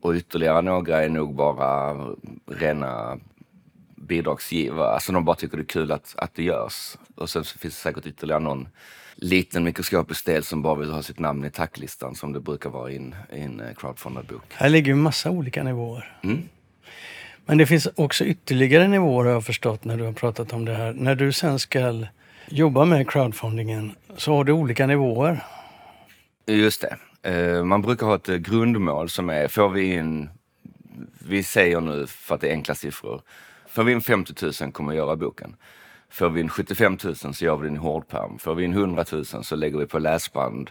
Och 0.00 0.14
ytterligare 0.14 0.62
några 0.62 1.04
är 1.04 1.08
nog 1.08 1.34
bara 1.34 1.96
rena 2.46 3.18
bidragsgivare. 3.96 4.88
Alltså 4.88 5.12
de 5.12 5.24
bara 5.24 5.36
tycker 5.36 5.56
det 5.56 5.62
är 5.62 5.64
kul 5.64 5.92
att, 5.92 6.14
att 6.18 6.34
det 6.34 6.42
görs. 6.42 6.96
Och 7.14 7.30
sen 7.30 7.44
finns 7.44 7.74
det 7.74 7.80
säkert 7.80 8.06
ytterligare 8.06 8.40
någon 8.40 8.68
liten 9.16 9.64
mikroskopisk 9.64 10.26
del 10.26 10.44
som 10.44 10.62
bara 10.62 10.74
vill 10.74 10.90
ha 10.90 11.02
sitt 11.02 11.18
namn 11.18 11.44
i 11.44 11.50
tacklistan 11.50 12.14
som 12.14 12.32
det 12.32 12.40
brukar 12.40 12.70
vara 12.70 12.90
i 12.90 12.96
en, 12.96 13.14
i 13.32 13.40
en 13.40 13.60
eh, 13.60 13.74
crowdfundad 13.74 14.26
bok. 14.26 14.42
Här 14.54 14.68
ligger 14.68 14.88
ju 14.88 14.94
massa 14.94 15.30
olika 15.30 15.62
nivåer. 15.62 16.18
Mm. 16.22 16.42
Men 17.46 17.58
det 17.58 17.66
finns 17.66 17.88
också 17.96 18.24
ytterligare 18.24 18.88
nivåer 18.88 19.24
har 19.24 19.32
jag 19.32 19.44
förstått 19.44 19.84
när 19.84 19.96
du 19.96 20.04
har 20.04 20.12
pratat 20.12 20.52
om 20.52 20.64
det 20.64 20.74
här. 20.74 20.92
När 20.92 21.14
du 21.14 21.32
sen 21.32 21.58
ska 21.58 22.04
jobba 22.48 22.84
med 22.84 23.10
crowdfundingen 23.10 23.92
så 24.16 24.36
har 24.36 24.44
du 24.44 24.52
olika 24.52 24.86
nivåer. 24.86 25.44
Just 26.46 26.80
det. 26.82 26.96
Eh, 27.30 27.64
man 27.64 27.82
brukar 27.82 28.06
ha 28.06 28.14
ett 28.14 28.26
grundmål 28.26 29.08
som 29.08 29.30
är, 29.30 29.48
får 29.48 29.68
vi 29.68 29.94
in, 29.94 30.28
vi 31.18 31.42
säger 31.42 31.80
nu 31.80 32.06
för 32.06 32.34
att 32.34 32.40
det 32.40 32.48
är 32.48 32.52
enkla 32.52 32.74
siffror, 32.74 33.22
får 33.68 33.84
vi 33.84 33.92
in 33.92 34.00
50 34.00 34.34
000 34.62 34.72
kommer 34.72 34.92
vi 34.92 34.98
göra 34.98 35.16
boken. 35.16 35.56
Får 36.10 36.28
vi 36.28 36.40
in 36.40 36.48
75 36.48 36.98
000 37.04 37.16
så 37.16 37.44
gör 37.44 37.56
vi 37.56 37.66
den 37.66 37.76
i 37.76 37.78
hårdperm. 37.78 38.38
Får 38.38 38.54
vi 38.54 38.64
in 38.64 38.72
100 38.72 39.04
000 39.12 39.24
så 39.24 39.56
lägger 39.56 39.78
vi 39.78 39.86
på 39.86 39.98
läsband. 39.98 40.70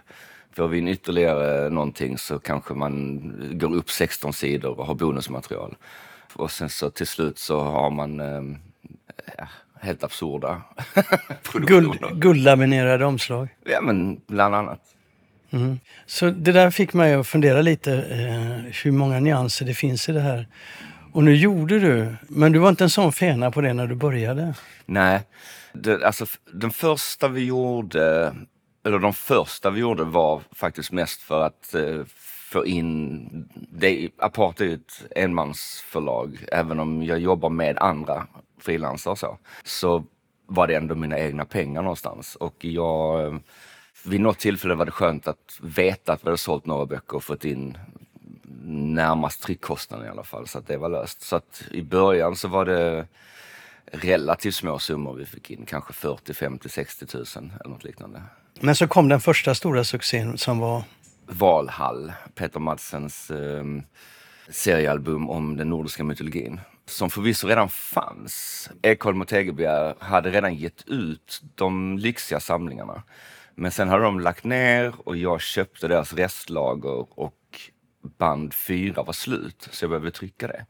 Får 0.56 0.68
vi 0.68 0.78
in 0.78 0.88
ytterligare 0.88 1.70
någonting 1.70 2.18
så 2.18 2.40
kanske 2.40 2.74
man 2.74 3.20
går 3.54 3.76
upp 3.76 3.90
16 3.90 4.34
sidor 4.34 4.80
och 4.80 4.86
har 4.86 4.96
bonusmaterial. 4.96 5.76
Och 6.34 6.52
sen 6.52 6.70
så 6.70 6.90
till 6.90 7.08
slut 7.08 7.40
så 7.40 7.60
har 7.60 7.90
man 7.90 8.20
eh, 8.20 9.48
helt 9.82 10.04
absurda 10.04 10.62
Guld, 11.54 12.00
guldlaminerade 12.14 13.06
omslag? 13.06 13.48
Ja, 13.66 13.82
men 13.82 14.22
bland 14.28 14.56
annat. 14.56 14.80
Mm. 15.52 15.80
Så 16.06 16.30
det 16.30 16.52
där 16.52 16.72
fick 16.72 16.94
mig 16.94 17.14
att 17.14 17.28
fundera 17.28 17.62
lite 17.62 17.94
eh, 17.94 18.74
hur 18.84 18.92
många 18.92 19.20
nyanser 19.20 19.66
det 19.66 19.74
finns 19.74 20.10
i 20.10 20.12
det 20.12 20.20
här. 20.20 20.48
Och 21.14 21.24
nu 21.24 21.36
gjorde 21.36 21.80
du, 21.80 22.16
men 22.28 22.52
du 22.52 22.60
var 22.60 22.70
inte 22.70 22.84
en 22.84 22.90
sån 22.90 23.14
fena 23.14 23.52
på 23.52 23.62
det 23.62 23.74
när 23.74 23.88
du 23.88 23.96
började? 23.96 24.54
Nej, 24.86 25.22
det, 25.74 26.06
alltså 26.06 26.26
den 26.54 26.72
första 26.72 27.28
vi 27.28 27.46
gjorde, 27.46 28.34
eller 28.86 29.00
de 29.00 29.14
första 29.14 29.70
vi 29.70 29.80
gjorde 29.80 30.04
var 30.04 30.42
faktiskt 30.52 30.92
mest 30.92 31.22
för 31.22 31.42
att 31.42 31.76
eh, 31.76 32.02
få 32.54 32.66
in, 32.66 33.50
det, 33.72 34.10
Apart 34.18 34.62
är 34.62 34.66
ju 34.66 34.74
ett 34.74 35.04
enmansförlag, 35.16 36.46
även 36.52 36.80
om 36.80 37.04
jag 37.04 37.20
jobbar 37.20 37.50
med 37.50 37.78
andra 37.78 38.28
frilansare 38.60 39.16
så, 39.16 39.38
så 39.64 40.06
var 40.46 40.68
det 40.68 40.76
ändå 40.76 40.96
mina 40.96 41.20
egna 41.20 41.46
pengar 41.46 41.82
någonstans. 41.82 42.36
Och 42.36 42.66
jag, 42.66 43.40
vid 44.06 44.22
något 44.22 44.40
tillfälle 44.40 44.76
var 44.76 44.86
det 44.86 44.92
skönt 44.92 45.28
att 45.28 45.60
veta 45.62 46.14
att 46.14 46.24
vi 46.24 46.26
hade 46.26 46.38
sålt 46.38 46.66
några 46.66 46.86
böcker 46.86 47.16
och 47.16 47.24
fått 47.24 47.46
in 47.46 47.78
närmast 48.94 49.44
tryckkostnaden 49.44 50.06
i 50.06 50.10
alla 50.10 50.24
fall, 50.24 50.48
så 50.48 50.58
att 50.58 50.68
det 50.68 50.78
var 50.78 50.90
löst. 50.90 51.22
Så 51.22 51.36
att 51.36 51.64
i 51.72 51.82
början 51.82 52.36
så 52.36 52.48
var 52.48 52.66
det 52.66 53.08
relativt 53.86 54.56
små 54.56 54.80
summor 54.80 55.14
vi 55.14 55.26
fick 55.26 55.52
in, 55.52 55.66
kanske 55.66 55.94
40, 55.94 56.34
50, 56.34 56.70
60 56.70 57.06
tusen 57.06 57.54
eller 57.60 57.70
något 57.70 57.84
liknande. 57.84 58.22
Men 58.60 58.76
så 58.76 58.88
kom 58.88 59.10
den 59.10 59.22
första 59.22 59.56
stora 59.56 59.84
succén 59.84 60.38
som 60.38 60.60
var? 60.60 60.84
Valhall, 61.28 62.14
Peter 62.36 62.60
Madsens 62.60 63.32
eh, 63.32 63.64
seriealbum 64.50 65.30
om 65.30 65.58
den 65.58 65.70
nordiska 65.70 66.04
mytologin. 66.04 66.60
Som 66.86 67.10
förvisso 67.10 67.48
redan 67.48 67.70
fanns. 67.70 68.70
Ekholm 68.82 69.22
och 69.22 69.28
Tegelbjer 69.28 69.96
hade 70.00 70.30
redan 70.32 70.56
gett 70.56 70.88
ut 70.88 71.42
de 71.56 71.98
lyxiga 71.98 72.40
samlingarna. 72.40 73.04
Men 73.56 73.72
sen 73.72 73.90
hade 73.90 74.04
de 74.04 74.20
lagt 74.20 74.44
ner 74.44 74.94
och 75.04 75.18
jag 75.18 75.42
köpte 75.42 75.88
deras 75.88 76.14
restlager 76.14 77.20
och 77.20 77.40
band 78.18 78.54
fyra 78.54 79.04
var 79.04 79.14
slut, 79.14 79.68
så 79.72 79.84
jag 79.84 79.90
behövde 79.90 80.12
trycka 80.12 80.48
det. 80.48 80.66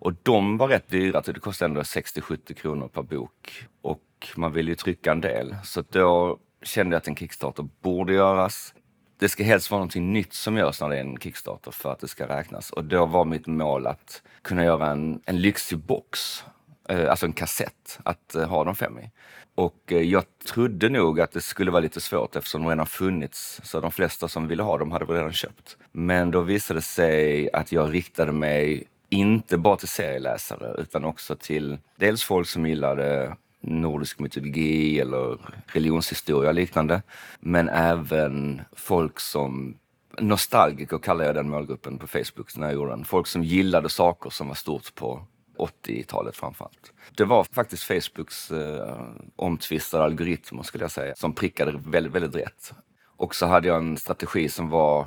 Och 0.00 0.12
de 0.22 0.56
var 0.56 0.68
rätt 0.68 0.88
dyra, 0.88 1.20
det 1.20 1.40
kostade 1.40 1.68
ändå 1.68 1.80
60-70 1.80 2.54
kronor 2.54 2.88
per 2.88 3.02
bok. 3.02 3.66
Och 3.82 4.28
man 4.36 4.52
ville 4.52 4.70
ju 4.70 4.74
trycka 4.74 5.12
en 5.12 5.20
del. 5.20 5.56
Så 5.64 5.84
då 5.90 6.38
kände 6.62 6.94
jag 6.94 7.00
att 7.00 7.08
en 7.08 7.16
Kickstarter 7.16 7.68
borde 7.80 8.12
göras. 8.12 8.74
Det 9.18 9.28
ska 9.28 9.44
helst 9.44 9.70
vara 9.70 9.78
någonting 9.78 10.12
nytt 10.12 10.32
som 10.32 10.56
görs 10.56 10.80
när 10.80 10.88
det 10.88 10.96
är 10.96 11.00
en 11.00 11.18
Kickstarter 11.18 11.70
för 11.70 11.92
att 11.92 12.00
det 12.00 12.08
ska 12.08 12.28
räknas. 12.28 12.70
Och 12.70 12.84
då 12.84 13.06
var 13.06 13.24
mitt 13.24 13.46
mål 13.46 13.86
att 13.86 14.22
kunna 14.42 14.64
göra 14.64 14.86
en, 14.86 15.20
en 15.24 15.40
lyxig 15.40 15.78
box, 15.78 16.44
eh, 16.88 17.10
alltså 17.10 17.26
en 17.26 17.32
kassett, 17.32 17.98
att 18.02 18.34
eh, 18.34 18.48
ha 18.48 18.64
de 18.64 18.76
fem 18.76 18.98
i. 18.98 19.10
Och 19.54 19.92
eh, 19.92 20.02
jag 20.02 20.24
trodde 20.46 20.88
nog 20.88 21.20
att 21.20 21.32
det 21.32 21.40
skulle 21.40 21.70
vara 21.70 21.80
lite 21.80 22.00
svårt 22.00 22.36
eftersom 22.36 22.62
de 22.62 22.68
redan 22.68 22.86
funnits. 22.86 23.60
Så 23.64 23.80
de 23.80 23.92
flesta 23.92 24.28
som 24.28 24.48
ville 24.48 24.62
ha 24.62 24.78
dem 24.78 24.92
hade 24.92 25.04
väl 25.04 25.16
redan 25.16 25.32
köpt. 25.32 25.76
Men 25.92 26.30
då 26.30 26.40
visade 26.40 26.78
det 26.78 26.82
sig 26.82 27.52
att 27.52 27.72
jag 27.72 27.94
riktade 27.94 28.32
mig 28.32 28.84
inte 29.10 29.58
bara 29.58 29.76
till 29.76 29.88
serieläsare 29.88 30.74
utan 30.78 31.04
också 31.04 31.36
till 31.36 31.78
dels 31.96 32.24
folk 32.24 32.48
som 32.48 32.66
gillade 32.66 33.36
nordisk 33.60 34.18
mytologi 34.18 35.00
eller 35.00 35.38
religionshistoria 35.66 36.48
och 36.48 36.54
liknande. 36.54 37.02
Men 37.40 37.68
även 37.68 38.62
folk 38.72 39.20
som 39.20 39.78
nostalgiker 40.18 40.98
kallar 40.98 41.24
jag 41.24 41.34
den 41.34 41.48
målgruppen 41.48 41.98
på 41.98 42.06
Facebook 42.06 42.56
när 42.56 42.66
jag 42.66 42.74
gjorde 42.74 42.90
den. 42.90 43.04
Folk 43.04 43.26
som 43.26 43.44
gillade 43.44 43.88
saker 43.88 44.30
som 44.30 44.48
var 44.48 44.54
stort 44.54 44.94
på 44.94 45.26
80-talet 45.58 46.36
framförallt. 46.36 46.92
Det 47.16 47.24
var 47.24 47.44
faktiskt 47.44 47.82
Facebooks 47.82 48.50
eh, 48.50 49.00
omtvistade 49.36 50.04
algoritmer 50.04 50.62
skulle 50.62 50.84
jag 50.84 50.90
säga, 50.90 51.14
som 51.14 51.32
prickade 51.32 51.80
väldigt, 51.84 52.12
väldigt 52.12 52.34
rätt. 52.34 52.72
Och 53.16 53.34
så 53.34 53.46
hade 53.46 53.68
jag 53.68 53.76
en 53.76 53.96
strategi 53.96 54.48
som 54.48 54.68
var, 54.68 55.06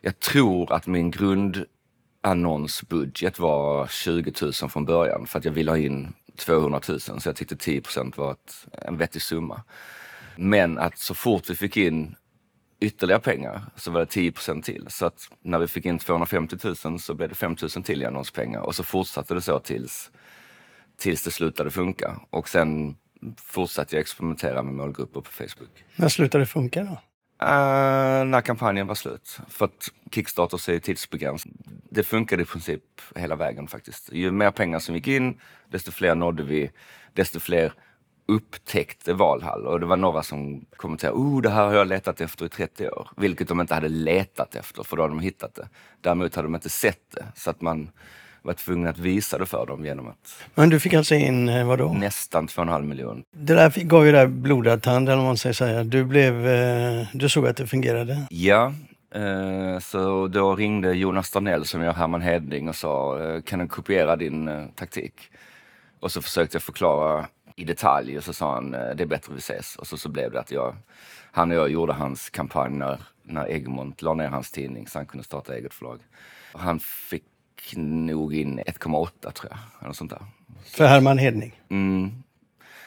jag 0.00 0.18
tror 0.18 0.72
att 0.72 0.86
min 0.86 1.10
grundannonsbudget 1.10 3.38
var 3.38 3.86
20 3.86 4.32
000 4.42 4.52
från 4.52 4.84
början 4.84 5.26
för 5.26 5.38
att 5.38 5.44
jag 5.44 5.52
ville 5.52 5.70
ha 5.70 5.78
in 5.78 6.14
200 6.38 6.80
000 6.88 7.00
så 7.00 7.28
jag 7.28 7.36
tyckte 7.36 7.54
10% 7.54 8.16
var 8.16 8.32
ett, 8.32 8.66
en 8.72 8.96
vettig 8.96 9.22
summa. 9.22 9.62
Men 10.36 10.78
att 10.78 10.98
så 10.98 11.14
fort 11.14 11.50
vi 11.50 11.54
fick 11.54 11.76
in 11.76 12.14
ytterligare 12.80 13.20
pengar 13.20 13.62
så 13.76 13.90
var 13.90 14.00
det 14.00 14.06
10% 14.06 14.62
till. 14.62 14.86
Så 14.88 15.06
att 15.06 15.30
när 15.42 15.58
vi 15.58 15.68
fick 15.68 15.86
in 15.86 15.98
250 15.98 16.56
000 16.84 17.00
så 17.00 17.14
blev 17.14 17.28
det 17.28 17.34
5 17.34 17.56
000 17.62 17.84
till 17.84 18.02
i 18.02 18.06
annonspengar 18.06 18.60
och 18.60 18.74
så 18.74 18.84
fortsatte 18.84 19.34
det 19.34 19.40
så 19.40 19.58
tills, 19.58 20.10
tills 20.96 21.24
det 21.24 21.30
slutade 21.30 21.70
funka. 21.70 22.20
Och 22.30 22.48
sen 22.48 22.96
fortsatte 23.36 23.96
jag 23.96 24.00
experimentera 24.00 24.62
med 24.62 24.74
målgrupper 24.74 25.20
på 25.20 25.30
Facebook. 25.30 25.84
När 25.96 26.08
slutade 26.08 26.42
det 26.42 26.46
funka 26.46 26.82
då? 26.82 27.00
Uh, 27.42 28.24
när 28.24 28.40
kampanjen 28.40 28.86
var 28.86 28.94
slut. 28.94 29.38
För 29.48 29.64
att 29.64 29.88
Kickstarter 30.12 30.70
är 30.70 30.78
tidsbegränsat. 30.78 31.52
Det 31.90 32.02
funkade 32.02 32.42
i 32.42 32.46
princip 32.46 32.82
hela 33.14 33.36
vägen 33.36 33.68
faktiskt. 33.68 34.12
Ju 34.12 34.30
mer 34.30 34.50
pengar 34.50 34.78
som 34.78 34.94
gick 34.94 35.08
in, 35.08 35.40
desto 35.70 35.90
fler 35.90 36.14
nådde 36.14 36.42
vi, 36.42 36.70
desto 37.12 37.40
fler 37.40 37.72
upptäckte 38.28 39.12
Valhall. 39.12 39.66
Och 39.66 39.80
det 39.80 39.86
var 39.86 39.96
några 39.96 40.22
som 40.22 40.64
kommenterade, 40.76 41.18
oh 41.18 41.42
det 41.42 41.50
här 41.50 41.64
har 41.64 41.74
jag 41.74 41.86
letat 41.86 42.20
efter 42.20 42.46
i 42.46 42.48
30 42.48 42.88
år. 42.88 43.08
Vilket 43.16 43.48
de 43.48 43.60
inte 43.60 43.74
hade 43.74 43.88
letat 43.88 44.54
efter, 44.54 44.82
för 44.82 44.96
då 44.96 45.02
hade 45.02 45.14
de 45.14 45.20
hittat 45.20 45.54
det. 45.54 45.68
Däremot 46.00 46.34
hade 46.34 46.46
de 46.46 46.54
inte 46.54 46.68
sett 46.68 47.10
det. 47.10 47.24
Så 47.34 47.50
att 47.50 47.60
man 47.60 47.90
var 48.42 48.54
tvungen 48.54 48.88
att 48.88 48.98
visa 48.98 49.38
det 49.38 49.46
för 49.46 49.66
dem 49.66 49.84
genom 49.84 50.08
att... 50.08 50.44
Men 50.54 50.70
du 50.70 50.80
fick 50.80 50.94
alltså 50.94 51.14
in, 51.14 51.48
eh, 51.48 51.66
vadå? 51.66 51.92
Nästan 51.92 52.48
2,5 52.48 52.82
miljoner. 52.82 53.22
Det 53.36 53.54
där 53.54 53.84
gav 53.84 54.06
ju 54.06 54.12
där 54.12 54.26
blodad 54.26 54.82
tand, 54.82 55.08
eller 55.08 55.16
vad 55.16 55.26
man 55.26 55.36
ska 55.36 55.54
säga. 55.54 55.84
Du, 55.84 56.04
blev, 56.04 56.46
eh, 56.46 57.06
du 57.12 57.28
såg 57.28 57.46
att 57.46 57.56
det 57.56 57.66
fungerade. 57.66 58.26
Ja, 58.30 58.72
så 59.80 60.28
då 60.28 60.56
ringde 60.56 60.92
Jonas 60.92 61.26
Starnell 61.26 61.64
som 61.64 61.82
gör 61.82 61.92
Herman 61.92 62.20
Hedling 62.20 62.68
och 62.68 62.76
sa, 62.76 63.22
eh, 63.22 63.42
kan 63.42 63.58
du 63.58 63.68
kopiera 63.68 64.16
din 64.16 64.48
eh, 64.48 64.66
taktik? 64.74 65.30
Och 66.00 66.12
så 66.12 66.22
försökte 66.22 66.54
jag 66.54 66.62
förklara 66.62 67.26
i 67.56 67.64
detalj 67.64 68.18
och 68.18 68.24
så 68.24 68.32
sa 68.32 68.54
han, 68.54 68.74
eh, 68.74 68.94
det 68.94 69.02
är 69.02 69.06
bättre 69.06 69.32
vi 69.32 69.38
ses. 69.38 69.76
Och 69.76 69.86
så, 69.86 69.96
så 69.96 70.08
blev 70.08 70.32
det 70.32 70.40
att 70.40 70.50
jag, 70.50 70.76
han 71.32 71.50
och 71.50 71.56
jag 71.56 71.70
gjorde 71.70 71.92
hans 71.92 72.30
kampanj 72.30 72.72
när, 72.72 73.00
när 73.22 73.48
Egmont 73.48 74.02
la 74.02 74.14
ner 74.14 74.28
hans 74.28 74.50
tidning 74.50 74.86
så 74.86 74.98
han 74.98 75.06
kunde 75.06 75.24
starta 75.24 75.54
eget 75.54 75.74
förlag. 75.74 76.00
Och 76.52 76.60
han 76.60 76.80
fick 76.80 77.24
nog 77.76 78.34
in 78.34 78.60
1,8 78.60 79.30
tror 79.30 79.50
jag, 79.50 79.58
eller 79.82 79.92
sånt 79.92 80.10
där. 80.10 80.22
För 80.64 80.86
Herman 80.86 81.18
Hedning. 81.18 81.60
Mm. 81.68 82.10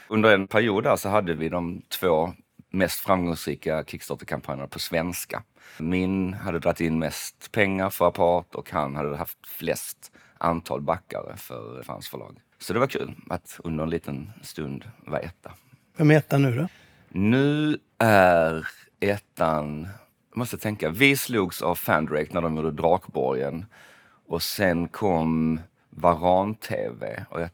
Under 0.08 0.34
en 0.34 0.48
period 0.48 0.84
där 0.84 0.96
så 0.96 1.10
hade 1.10 1.34
vi 1.34 1.50
de 1.50 1.82
två 2.00 2.34
mest 2.72 3.00
framgångsrika 3.00 3.84
Kickstarter-kampanjerna 3.84 4.68
på 4.68 4.80
svenska. 4.80 5.44
Min 5.78 6.34
hade 6.34 6.60
dragit 6.60 6.82
in 6.82 7.00
mest 7.00 7.52
pengar 7.52 7.90
för 7.90 8.08
Apart 8.08 8.56
och 8.56 8.72
han 8.72 8.96
hade 8.96 9.18
haft 9.18 9.48
flest 9.48 10.12
antal 10.38 10.82
backare 10.82 11.38
för 11.38 11.84
hans 11.88 12.10
förlag. 12.10 12.38
Så 12.60 12.74
det 12.74 12.80
var 12.80 12.88
kul 12.88 13.16
att 13.30 13.60
under 13.64 13.84
en 13.84 13.90
liten 13.90 14.32
stund 14.42 14.86
vara 15.06 15.20
etta. 15.20 15.52
Vem 15.98 16.12
är 16.12 16.16
ettan 16.16 16.42
nu 16.42 16.56
då? 16.56 16.68
Nu 17.10 17.78
är 17.98 18.68
ettan, 19.00 19.88
jag 20.30 20.38
måste 20.38 20.58
tänka, 20.58 20.90
vi 20.90 21.18
slogs 21.18 21.62
av 21.62 21.76
Fandrake 21.76 22.34
när 22.34 22.42
de 22.42 22.56
gjorde 22.56 22.72
Drakborgen 22.72 23.66
och 24.28 24.42
sen 24.42 24.88
kom 24.88 25.60
Varan-TV 25.90 27.26
och 27.30 27.42
jag 27.42 27.50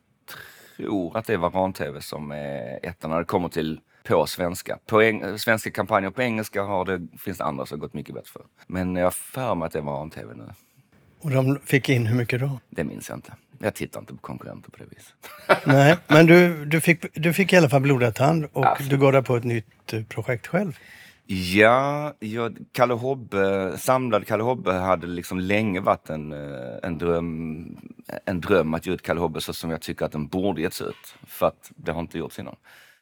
tror 0.77 1.17
att 1.17 1.25
det 1.25 1.33
är 1.33 1.37
Varan-TV 1.37 2.01
som 2.01 2.31
är 2.31 2.79
ettan 2.83 3.11
när 3.11 3.19
det 3.19 3.25
kommer 3.25 3.49
till 3.49 3.81
på 4.07 4.25
svenska. 4.27 4.77
På 4.85 5.01
eng- 5.01 5.37
svenska 5.37 5.71
kampanjer 5.71 6.09
på 6.09 6.21
engelska 6.21 6.63
har 6.63 6.85
det, 6.85 7.07
finns 7.17 7.37
det 7.37 7.43
andra 7.43 7.65
som 7.65 7.79
gått 7.79 7.93
mycket 7.93 8.15
bättre 8.15 8.29
för. 8.31 8.41
Men 8.67 8.95
jag 8.95 9.03
har 9.05 9.11
för 9.11 9.55
mig 9.55 9.65
att 9.65 9.71
det 9.71 9.79
är 9.79 9.83
Varan-TV 9.83 10.33
nu. 10.35 10.43
Och 11.21 11.31
de 11.31 11.59
fick 11.65 11.89
in 11.89 12.05
hur 12.05 12.15
mycket 12.15 12.39
då? 12.39 12.59
Det 12.69 12.83
minns 12.83 13.09
jag 13.09 13.17
inte. 13.17 13.33
Jag 13.59 13.73
tittar 13.75 13.99
inte 13.99 14.13
på 14.13 14.19
konkurrenter 14.19 14.71
på 14.71 14.77
det 14.77 14.85
viset. 14.89 15.65
Nej, 15.67 15.97
men 16.07 16.25
du, 16.25 16.65
du, 16.65 16.81
fick, 16.81 17.05
du 17.13 17.33
fick 17.33 17.53
i 17.53 17.57
alla 17.57 17.69
fall 17.69 17.81
blodad 17.81 18.15
tand 18.15 18.45
och 18.53 18.65
Absolut. 18.65 18.89
du 18.91 18.97
gav 18.97 19.11
dig 19.11 19.23
på 19.23 19.35
ett 19.35 19.43
nytt 19.43 19.93
eh, 19.93 20.03
projekt 20.03 20.47
själv. 20.47 20.77
Ja, 21.29 22.13
jag, 22.19 22.57
Kalle 22.71 22.93
Hobbe, 22.93 23.73
samlad 23.77 24.27
Kalle 24.27 24.43
Hobbe 24.43 24.73
hade 24.73 25.07
liksom 25.07 25.39
länge 25.39 25.79
varit 25.79 26.09
en, 26.09 26.31
eh, 26.31 26.77
en, 26.83 26.97
dröm, 26.97 27.77
en 28.25 28.41
dröm 28.41 28.73
att 28.73 28.85
ge 28.85 28.93
ut 28.93 29.01
Kalle 29.01 29.19
Hobbe 29.19 29.41
så 29.41 29.53
som 29.53 29.69
jag 29.69 29.81
tycker 29.81 30.05
att 30.05 30.11
den 30.11 30.27
borde 30.27 30.61
getts 30.61 30.81
ut. 30.81 31.15
För 31.25 31.47
att 31.47 31.71
det 31.75 31.91
har 31.91 31.99
inte 31.99 32.17
gjorts 32.17 32.39
innan. 32.39 32.55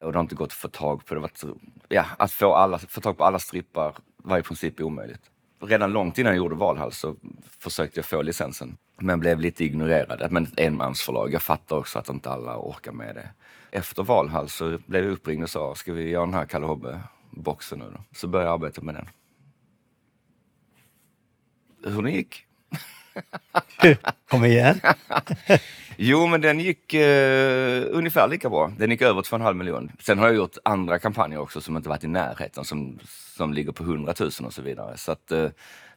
Och 0.06 0.12
det 0.12 0.18
har 0.18 0.24
inte 0.24 0.36
gått 0.36 0.48
att 0.48 0.54
få 0.54 0.68
tag 0.68 1.06
på 1.06 1.14
det. 1.14 1.20
Varit, 1.20 1.44
ja, 1.88 2.06
att 2.18 2.32
få, 2.32 2.54
alla, 2.54 2.80
få 2.80 3.02
tag 3.02 3.18
på 3.18 3.24
alla 3.24 3.40
strippar 3.40 3.96
var 4.18 4.38
i 4.38 4.44
princip 4.44 4.82
omöjligt. 4.82 5.22
Redan 5.60 5.92
långt 5.92 6.18
innan 6.18 6.32
jag 6.32 6.38
gjorde 6.38 6.56
Valhall 6.56 6.92
så 6.92 7.16
försökte 7.60 8.00
jag 8.00 8.06
få 8.06 8.22
licensen. 8.22 8.78
Men 8.98 9.20
blev 9.20 9.40
lite 9.40 9.64
ignorerad. 9.66 10.32
Men 10.32 10.44
ett 10.44 10.60
enmansförlag. 10.60 11.34
Jag 11.34 11.42
fattar 11.42 11.76
också 11.76 12.00
att 12.00 12.10
inte 12.10 12.30
alla 12.30 12.58
orkar 12.58 12.92
med 12.92 13.16
det. 13.16 13.30
Efter 13.72 14.04
Valhall 14.04 14.50
så 14.50 14.78
blev 14.86 15.04
jag 15.04 15.12
uppringd 15.12 15.44
och 15.44 15.50
sa, 15.50 15.76
ska 15.76 15.94
vi 15.94 16.10
göra 16.10 16.26
den 16.26 16.34
här 16.34 16.46
Kalle 16.46 16.66
Hobbe-boxen 16.66 17.80
nu 17.80 17.86
då? 17.94 18.04
Så 18.16 18.28
började 18.28 18.50
jag 18.50 18.54
arbeta 18.54 18.82
med 18.82 18.96
den. 18.96 19.08
Hur 21.94 22.02
det 22.02 22.12
gick? 22.12 22.46
Kom 24.30 24.46
igen. 24.46 24.80
Jo, 25.98 26.28
men 26.28 26.42
den 26.42 26.60
gick 26.60 26.94
eh, 26.94 27.84
ungefär 27.92 28.28
lika 28.28 28.50
bra. 28.50 28.72
Den 28.78 28.92
gick 28.92 29.02
över 29.02 29.22
2,5 29.22 29.54
miljoner. 29.54 29.92
Sen 30.00 30.20
har 30.20 30.28
jag 30.28 30.36
gjort 30.36 30.58
andra 30.66 31.00
kampanjer 31.00 31.40
också 31.40 31.62
som 31.62 31.78
inte 31.78 31.90
varit 31.90 32.04
i 32.04 32.08
närheten, 32.08 32.64
som, 32.66 33.00
som 33.38 33.54
ligger 33.54 33.72
på 33.72 33.84
100 33.84 34.14
000 34.20 34.30
och 34.46 34.54
så 34.54 34.62
vidare. 34.62 34.98
Så 34.98 35.12
att, 35.12 35.32
eh, 35.32 35.48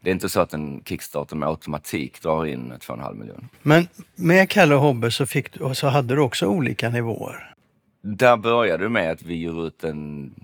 det 0.00 0.10
är 0.10 0.14
inte 0.14 0.28
så 0.28 0.40
att 0.40 0.54
en 0.54 0.82
Kickstarter 0.84 1.36
med 1.36 1.48
automatik 1.48 2.22
drar 2.22 2.46
in 2.46 2.72
2,5 2.80 3.14
miljoner. 3.14 3.44
Men 3.62 3.88
med 4.14 4.50
Kalle 4.50 4.74
och 4.74 4.80
Hobbe 4.80 5.10
så, 5.10 5.26
fick, 5.26 5.52
du- 5.52 5.74
så 5.74 5.88
hade 5.88 6.14
du 6.14 6.20
också 6.20 6.46
olika 6.46 6.88
nivåer. 6.88 7.54
Där 8.02 8.36
började 8.36 8.82
det 8.84 8.88
med 8.88 9.10
att 9.10 9.22
vi 9.22 9.36
gör 9.42 9.66
ut 9.66 9.84
en 9.84 10.34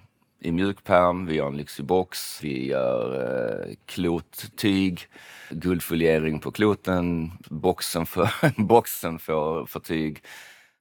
i 0.44 0.52
mjukpärm, 0.52 1.26
vi 1.26 1.34
gör 1.34 1.46
en 1.46 1.56
lyxig 1.56 1.84
box, 1.84 2.38
vi 2.42 2.66
gör 2.66 3.14
eh, 3.14 3.74
klottyg, 3.86 5.08
guldfoliering 5.50 6.40
på 6.40 6.50
kloten, 6.50 7.32
boxen 7.50 8.06
för, 8.06 8.30
boxen 8.62 9.18
för, 9.18 9.66
för 9.66 9.80
tyg. 9.80 10.22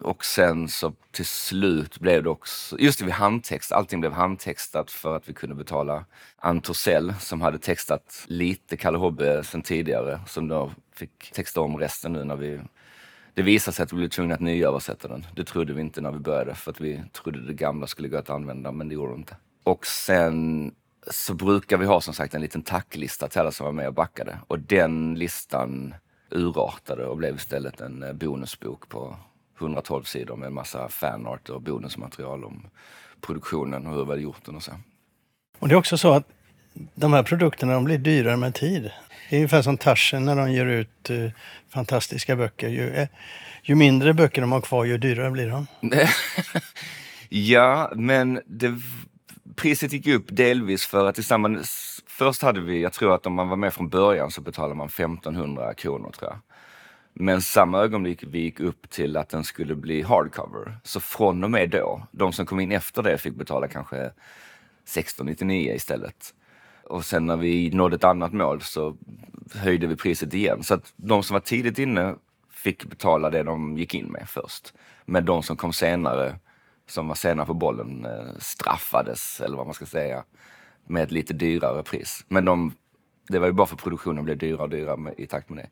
Och 0.03 0.25
sen 0.25 0.67
så 0.67 0.93
till 1.11 1.25
slut 1.25 1.99
blev 1.99 2.23
det 2.23 2.29
också, 2.29 2.79
just 2.79 2.99
det, 2.99 3.05
vi 3.05 3.11
handtext, 3.11 3.71
allting 3.71 3.99
blev 3.99 4.11
handtextat 4.11 4.91
för 4.91 5.15
att 5.15 5.29
vi 5.29 5.33
kunde 5.33 5.55
betala 5.55 6.05
Ann 6.37 6.61
Torssell 6.61 7.13
som 7.19 7.41
hade 7.41 7.59
textat 7.59 8.25
lite 8.27 8.77
Kalle 8.77 8.97
Hobbe 8.97 9.43
sen 9.43 9.61
tidigare, 9.61 10.19
som 10.27 10.47
då 10.47 10.71
fick 10.95 11.31
texta 11.31 11.61
om 11.61 11.77
resten 11.77 12.13
nu 12.13 12.23
när 12.23 12.35
vi 12.35 12.59
det 13.33 13.41
visade 13.41 13.75
sig 13.75 13.83
att 13.83 13.93
vi 13.93 13.97
blev 13.97 14.09
tvungna 14.09 14.35
att 14.35 14.41
nyöversätta 14.41 15.07
den. 15.07 15.25
Det 15.35 15.43
trodde 15.43 15.73
vi 15.73 15.81
inte 15.81 16.01
när 16.01 16.11
vi 16.11 16.19
började 16.19 16.55
för 16.55 16.71
att 16.71 16.81
vi 16.81 17.03
trodde 17.11 17.47
det 17.47 17.53
gamla 17.53 17.87
skulle 17.87 18.07
gå 18.07 18.17
att 18.17 18.29
använda 18.29 18.71
men 18.71 18.87
det 18.89 18.95
gjorde 18.95 19.13
det 19.13 19.17
inte. 19.17 19.35
Och 19.63 19.85
sen 19.85 20.71
så 21.07 21.33
brukar 21.33 21.77
vi 21.77 21.85
ha 21.85 22.01
som 22.01 22.13
sagt 22.13 22.35
en 22.35 22.41
liten 22.41 22.61
tacklista 22.61 23.27
till 23.27 23.41
alla 23.41 23.51
som 23.51 23.65
var 23.65 23.73
med 23.73 23.87
och 23.87 23.93
backade. 23.93 24.37
Och 24.47 24.59
den 24.59 25.15
listan 25.15 25.95
urartade 26.29 27.05
och 27.05 27.17
blev 27.17 27.35
istället 27.35 27.81
en 27.81 28.03
eh, 28.03 28.13
bonusbok 28.13 28.89
på 28.89 29.15
112 29.59 30.03
sidor 30.03 30.35
med 30.35 30.47
en 30.47 30.53
massa 30.53 30.89
fanart 30.89 31.49
och 31.49 31.61
bonusmaterial 31.61 32.45
om 32.45 32.67
produktionen 33.21 33.87
och 33.87 33.93
hur 33.95 34.05
vi 34.05 34.09
hade 34.09 34.21
gjort 34.21 34.45
den 34.45 34.55
och 34.55 34.63
så. 34.63 34.71
Och 35.59 35.67
det 35.67 35.75
är 35.75 35.77
också 35.77 35.97
så 35.97 36.13
att 36.13 36.27
de 36.95 37.13
här 37.13 37.23
produkterna 37.23 37.73
de 37.73 37.83
blir 37.83 37.97
dyrare 37.97 38.37
med 38.37 38.55
tid. 38.55 38.91
Det 39.29 39.35
är 39.35 39.39
ungefär 39.39 39.61
som 39.61 39.77
Taschen 39.77 40.25
när 40.25 40.35
de 40.35 40.51
ger 40.51 40.65
ut 40.65 41.09
eh, 41.09 41.31
fantastiska 41.69 42.35
böcker. 42.35 42.69
Ju, 42.69 42.89
eh, 42.89 43.07
ju 43.63 43.75
mindre 43.75 44.13
böcker 44.13 44.41
de 44.41 44.51
har 44.51 44.61
kvar, 44.61 44.85
ju 44.85 44.97
dyrare 44.97 45.31
blir 45.31 45.49
de. 45.49 45.67
Ja, 47.35 47.91
men 47.95 48.41
det, 48.45 48.79
priset 49.63 49.93
gick 49.93 50.07
upp 50.07 50.25
delvis 50.27 50.85
för 50.85 51.05
att 51.09 51.15
tillsammans, 51.15 52.01
först 52.07 52.41
hade 52.41 52.61
vi, 52.61 52.81
jag 52.81 52.93
tror 52.93 53.15
att 53.15 53.25
om 53.25 53.33
man 53.33 53.49
var 53.49 53.57
med 53.57 53.73
från 53.73 53.89
början 53.89 54.31
så 54.31 54.41
betalade 54.41 54.75
man 54.75 54.87
1500 54.87 55.73
kronor 55.73 56.11
tror 56.11 56.31
jag. 56.31 56.39
Men 57.13 57.41
samma 57.41 57.79
ögonblick 57.79 58.23
vi 58.27 58.39
gick 58.39 58.59
upp 58.59 58.89
till 58.89 59.17
att 59.17 59.29
den 59.29 59.43
skulle 59.43 59.75
bli 59.75 60.01
hardcover, 60.01 60.77
så 60.83 60.99
från 60.99 61.43
och 61.43 61.51
med 61.51 61.69
då, 61.69 62.07
de 62.11 62.33
som 62.33 62.45
kom 62.45 62.59
in 62.59 62.71
efter 62.71 63.03
det 63.03 63.17
fick 63.17 63.35
betala 63.35 63.67
kanske 63.67 63.97
1699 63.97 65.73
istället. 65.75 66.33
Och 66.83 67.05
sen 67.05 67.25
när 67.25 67.37
vi 67.37 67.69
nådde 67.69 67.95
ett 67.95 68.03
annat 68.03 68.33
mål 68.33 68.61
så 68.61 68.97
höjde 69.55 69.87
vi 69.87 69.95
priset 69.95 70.33
igen. 70.33 70.63
Så 70.63 70.73
att 70.73 70.93
de 70.95 71.23
som 71.23 71.33
var 71.33 71.41
tidigt 71.41 71.79
inne 71.79 72.15
fick 72.51 72.85
betala 72.85 73.29
det 73.29 73.43
de 73.43 73.77
gick 73.77 73.95
in 73.95 74.07
med 74.07 74.29
först. 74.29 74.73
Men 75.05 75.25
de 75.25 75.43
som 75.43 75.57
kom 75.57 75.73
senare, 75.73 76.39
som 76.87 77.07
var 77.07 77.15
senare 77.15 77.45
på 77.45 77.53
bollen, 77.53 78.05
eh, 78.05 78.39
straffades, 78.39 79.41
eller 79.41 79.57
vad 79.57 79.65
man 79.65 79.73
ska 79.73 79.85
säga, 79.85 80.23
med 80.87 81.03
ett 81.03 81.11
lite 81.11 81.33
dyrare 81.33 81.83
pris. 81.83 82.25
Men 82.27 82.45
de, 82.45 82.73
det 83.27 83.39
var 83.39 83.47
ju 83.47 83.53
bara 83.53 83.67
för 83.67 83.75
produktionen 83.75 84.25
blev 84.25 84.37
dyrare 84.37 84.61
och 84.61 84.69
dyrare 84.69 85.13
i 85.17 85.27
takt 85.27 85.49
med 85.49 85.63
det. 85.63 85.69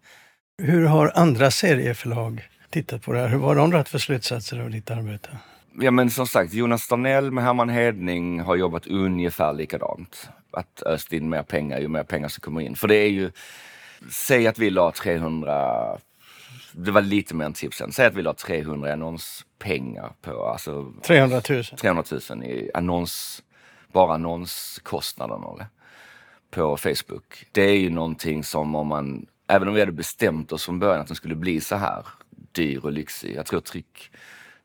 Hur 0.63 0.85
har 0.85 1.11
andra 1.15 1.51
serieförlag 1.51 2.47
tittat 2.69 3.01
på 3.01 3.13
det 3.13 3.19
här? 3.19 3.27
Hur 3.27 3.39
har 3.39 3.55
de 3.55 3.71
dragit 3.71 3.89
för 3.89 3.99
slutsatser 3.99 4.59
av 4.59 4.69
ditt 4.69 4.91
arbete? 4.91 5.29
Ja 5.79 5.91
men 5.91 6.09
som 6.09 6.27
sagt, 6.27 6.53
Jonas 6.53 6.81
Starnell 6.81 7.31
med 7.31 7.43
Herman 7.43 7.69
Hedning 7.69 8.39
har 8.39 8.55
jobbat 8.55 8.87
ungefär 8.87 9.53
likadant. 9.53 10.29
Att 10.51 10.83
öst 10.85 11.13
in 11.13 11.29
mer 11.29 11.43
pengar 11.43 11.79
ju 11.79 11.87
mer 11.87 12.03
pengar 12.03 12.27
som 12.27 12.41
kommer 12.41 12.61
in. 12.61 12.75
För 12.75 12.87
det 12.87 12.95
är 12.95 13.09
ju, 13.09 13.31
säg 14.11 14.47
att 14.47 14.59
vi 14.59 14.69
la 14.69 14.91
300, 14.91 15.97
det 16.73 16.91
var 16.91 17.01
lite 17.01 17.35
mer 17.35 17.45
än 17.45 17.53
tipsen. 17.53 17.91
Säg 17.91 18.05
att 18.05 18.15
vi 18.15 18.21
la 18.21 18.33
300 18.33 18.93
annonspengar 18.93 20.13
på, 20.21 20.45
alltså 20.45 20.93
300 21.03 21.41
000. 21.49 21.63
300 21.63 22.03
000 22.29 22.43
i 22.43 22.71
annons, 22.73 23.43
bara 23.91 24.13
annonskostnaden 24.13 25.43
av 25.43 25.57
det 25.57 25.67
på 26.51 26.77
Facebook. 26.77 27.45
Det 27.51 27.61
är 27.61 27.77
ju 27.77 27.89
någonting 27.89 28.43
som 28.43 28.75
om 28.75 28.87
man, 28.87 29.25
även 29.47 29.67
om 29.67 29.73
vi 29.73 29.79
hade 29.79 29.91
bestämt 29.91 30.51
oss 30.51 30.65
från 30.65 30.79
början 30.79 31.01
att 31.01 31.07
den 31.07 31.15
skulle 31.15 31.35
bli 31.35 31.61
så 31.61 31.75
här 31.75 32.05
dyr 32.51 32.85
och 32.85 32.91
lyxig. 32.91 33.35
Jag 33.35 33.45
tror 33.45 33.59
tryck, 33.59 34.11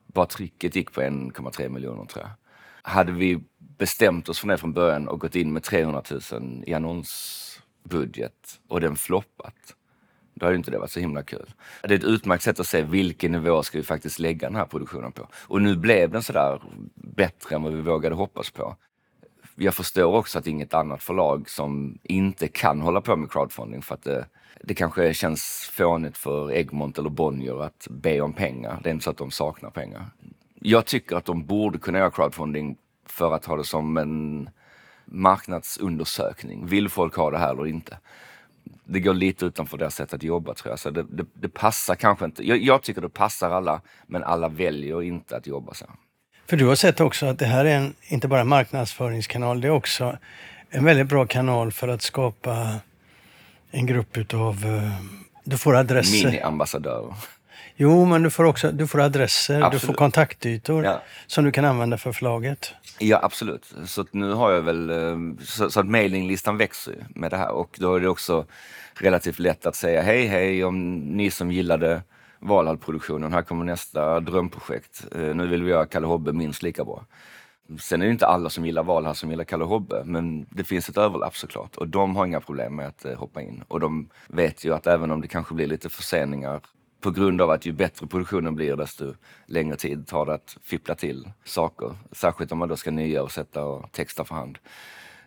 bara 0.05 0.25
trycket 0.25 0.75
gick 0.75 0.91
på 0.91 1.01
1,3 1.01 1.69
miljoner 1.69 2.05
tror 2.05 2.25
jag. 2.25 2.31
Hade 2.81 3.11
vi 3.11 3.39
bestämt 3.57 4.29
oss 4.29 4.39
från 4.39 4.49
det 4.49 4.57
från 4.57 4.73
början 4.73 5.07
och 5.07 5.19
gått 5.19 5.35
in 5.35 5.53
med 5.53 5.63
300 5.63 6.03
000 6.31 6.63
i 6.67 6.73
annonsbudget 6.73 8.59
och 8.67 8.81
den 8.81 8.95
floppat, 8.95 9.75
då 10.39 10.45
hade 10.45 10.57
inte 10.57 10.71
det 10.71 10.79
varit 10.79 10.91
så 10.91 10.99
himla 10.99 11.23
kul. 11.23 11.53
Det 11.81 11.93
är 11.93 11.97
ett 11.97 12.03
utmärkt 12.03 12.43
sätt 12.43 12.59
att 12.59 12.67
se 12.67 12.81
vilken 12.81 13.31
nivå 13.31 13.63
ska 13.63 13.77
vi 13.77 13.83
faktiskt 13.83 14.19
lägga 14.19 14.47
den 14.47 14.55
här 14.55 14.65
produktionen 14.65 15.11
på. 15.11 15.27
Och 15.33 15.61
nu 15.61 15.75
blev 15.75 16.11
den 16.11 16.23
sådär 16.23 16.61
bättre 16.95 17.55
än 17.55 17.63
vad 17.63 17.73
vi 17.73 17.81
vågade 17.81 18.15
hoppas 18.15 18.49
på. 18.49 18.75
Jag 19.55 19.73
förstår 19.73 20.15
också 20.15 20.39
att 20.39 20.47
inget 20.47 20.73
annat 20.73 21.03
förlag 21.03 21.49
som 21.49 21.97
inte 22.03 22.47
kan 22.47 22.81
hålla 22.81 23.01
på 23.01 23.15
med 23.15 23.31
crowdfunding 23.31 23.81
för 23.81 23.95
att 23.95 24.03
det, 24.03 24.25
det 24.61 24.73
kanske 24.73 25.13
känns 25.13 25.71
fånigt 25.73 26.17
för 26.17 26.51
Egmont 26.51 26.97
eller 26.97 27.09
Bonnier 27.09 27.63
att 27.63 27.87
be 27.89 28.21
om 28.21 28.33
pengar. 28.33 28.79
Det 28.83 28.89
är 28.89 28.93
inte 28.93 29.03
så 29.03 29.09
att 29.09 29.17
de 29.17 29.31
saknar 29.31 29.69
pengar. 29.69 30.05
Jag 30.59 30.85
tycker 30.85 31.15
att 31.15 31.25
de 31.25 31.45
borde 31.45 31.79
kunna 31.79 31.97
göra 31.97 32.11
crowdfunding 32.11 32.77
för 33.05 33.33
att 33.33 33.45
ha 33.45 33.57
det 33.57 33.63
som 33.63 33.97
en 33.97 34.49
marknadsundersökning. 35.05 36.65
Vill 36.65 36.89
folk 36.89 37.15
ha 37.15 37.31
det 37.31 37.37
här 37.37 37.51
eller 37.51 37.67
inte? 37.67 37.97
Det 38.85 38.99
går 38.99 39.13
lite 39.13 39.45
utanför 39.45 39.77
deras 39.77 39.95
sätt 39.95 40.13
att 40.13 40.23
jobba 40.23 40.53
tror 40.53 40.71
jag. 40.71 40.79
Så 40.79 40.89
det, 40.89 41.03
det, 41.03 41.25
det 41.33 41.49
passar 41.49 41.95
kanske 41.95 42.25
inte. 42.25 42.47
Jag, 42.47 42.57
jag, 42.57 42.81
tycker 42.81 43.01
det 43.01 43.09
passar 43.09 43.49
alla, 43.49 43.81
men 44.07 44.23
alla 44.23 44.49
väljer 44.49 45.03
inte 45.03 45.37
att 45.37 45.47
jobba 45.47 45.73
så. 45.73 45.85
För 46.45 46.57
du 46.57 46.65
har 46.65 46.75
sett 46.75 46.99
också 46.99 47.25
att 47.25 47.39
det 47.39 47.45
här 47.45 47.65
är 47.65 47.77
en, 47.77 47.93
inte 48.07 48.27
bara 48.27 48.41
en 48.41 48.47
marknadsföringskanal, 48.47 49.61
det 49.61 49.67
är 49.67 49.71
också 49.71 50.17
en 50.69 50.85
väldigt 50.85 51.07
bra 51.07 51.25
kanal 51.25 51.71
för 51.71 51.87
att 51.87 52.01
skapa 52.01 52.75
en 53.71 53.85
grupp 53.85 54.17
utav... 54.17 54.65
Uh, 54.65 55.01
du 55.43 55.57
får 55.57 55.75
adresser. 55.75 56.27
Mini-ambassadörer. 56.27 57.13
Jo, 57.79 58.05
men 58.05 58.23
du 58.23 58.29
får 58.29 58.43
också 58.43 58.71
du 58.71 58.87
får 58.87 59.01
adresser, 59.01 59.61
absolut. 59.61 59.81
du 59.81 59.87
får 59.87 59.93
kontaktytor 59.93 60.85
ja. 60.85 61.01
som 61.27 61.43
du 61.43 61.51
kan 61.51 61.65
använda 61.65 61.97
för 61.97 62.11
förlaget. 62.11 62.73
Ja, 62.99 63.19
absolut. 63.23 63.73
Så 63.85 64.05
nu 64.11 64.31
har 64.31 64.51
jag 64.51 64.61
väl, 64.61 64.89
eh, 64.89 65.17
så, 65.39 65.69
så 65.69 65.79
att 65.79 65.87
mailinglistan 65.87 66.57
växer 66.57 67.07
med 67.15 67.31
det 67.31 67.37
här 67.37 67.51
och 67.51 67.77
då 67.79 67.95
är 67.95 67.99
det 67.99 68.09
också 68.09 68.45
relativt 68.93 69.39
lätt 69.39 69.65
att 69.65 69.75
säga 69.75 70.01
hej 70.01 70.27
hej 70.27 70.63
om 70.63 70.99
ni 70.99 71.31
som 71.31 71.51
gillade 71.51 72.01
Valhall-produktionen, 72.39 73.33
här 73.33 73.41
kommer 73.41 73.65
nästa 73.65 74.19
drömprojekt. 74.19 75.05
Eh, 75.15 75.35
nu 75.35 75.47
vill 75.47 75.63
vi 75.63 75.69
göra 75.69 75.85
Kalle 75.85 76.07
Hobbe 76.07 76.33
minst 76.33 76.63
lika 76.63 76.85
bra. 76.85 77.05
Sen 77.79 78.01
är 78.01 78.05
det 78.05 78.11
inte 78.11 78.27
alla 78.27 78.49
som 78.49 78.65
gillar 78.65 78.83
Valhall 78.83 79.15
som 79.15 79.29
gillar 79.29 79.43
Kalle 79.43 79.63
Hobbe, 79.63 80.03
men 80.05 80.45
det 80.49 80.63
finns 80.63 80.89
ett 80.89 80.97
överlapp 80.97 81.37
såklart. 81.37 81.75
Och 81.77 81.87
de 81.87 82.15
har 82.15 82.25
inga 82.25 82.41
problem 82.41 82.75
med 82.75 82.87
att 82.87 83.05
eh, 83.05 83.15
hoppa 83.15 83.41
in. 83.41 83.63
Och 83.67 83.79
de 83.79 84.09
vet 84.27 84.65
ju 84.65 84.73
att 84.73 84.87
även 84.87 85.11
om 85.11 85.21
det 85.21 85.27
kanske 85.27 85.53
blir 85.53 85.67
lite 85.67 85.89
förseningar 85.89 86.61
på 87.01 87.11
grund 87.11 87.41
av 87.41 87.49
att 87.51 87.65
ju 87.65 87.71
bättre 87.71 88.07
produktionen 88.07 88.55
blir 88.55 88.75
desto 88.75 89.13
längre 89.45 89.75
tid 89.75 90.07
tar 90.07 90.25
det 90.25 90.33
att 90.33 90.57
fippla 90.63 90.95
till 90.95 91.31
saker. 91.43 91.95
Särskilt 92.11 92.51
om 92.51 92.57
man 92.57 92.69
då 92.69 92.75
ska 92.75 92.91
nya 92.91 93.23
och 93.23 93.31
sätta 93.31 93.63
och 93.63 93.91
texta 93.91 94.25
för 94.25 94.35
hand. 94.35 94.57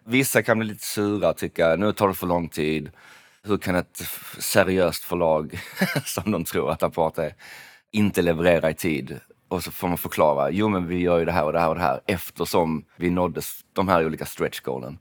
Vissa 0.04 0.42
kan 0.42 0.58
bli 0.58 0.68
lite 0.68 0.84
sura 0.84 1.30
och 1.30 1.36
tycka 1.36 1.76
nu 1.76 1.92
tar 1.92 2.08
det 2.08 2.14
för 2.14 2.26
lång 2.26 2.48
tid. 2.48 2.90
Hur 3.42 3.58
kan 3.58 3.74
ett 3.74 4.02
seriöst 4.38 5.04
förlag, 5.04 5.60
som 6.04 6.32
de 6.32 6.44
tror 6.44 6.70
att 6.70 6.82
Apart 6.82 7.18
är, 7.18 7.34
inte 7.90 8.22
leverera 8.22 8.70
i 8.70 8.74
tid? 8.74 9.20
Och 9.48 9.64
så 9.64 9.70
får 9.70 9.88
man 9.88 9.98
förklara, 9.98 10.50
jo 10.50 10.68
men 10.68 10.86
vi 10.86 10.98
gör 10.98 11.18
ju 11.18 11.24
det 11.24 11.32
här 11.32 11.44
och 11.44 11.52
det 11.52 11.60
här 11.60 11.68
och 11.68 11.74
det 11.74 11.80
här 11.80 12.00
eftersom 12.06 12.84
vi 12.96 13.10
nådde 13.10 13.40
de 13.72 13.88
här 13.88 14.06
olika 14.06 14.24
stretch 14.26 14.60
goalen. 14.60 14.98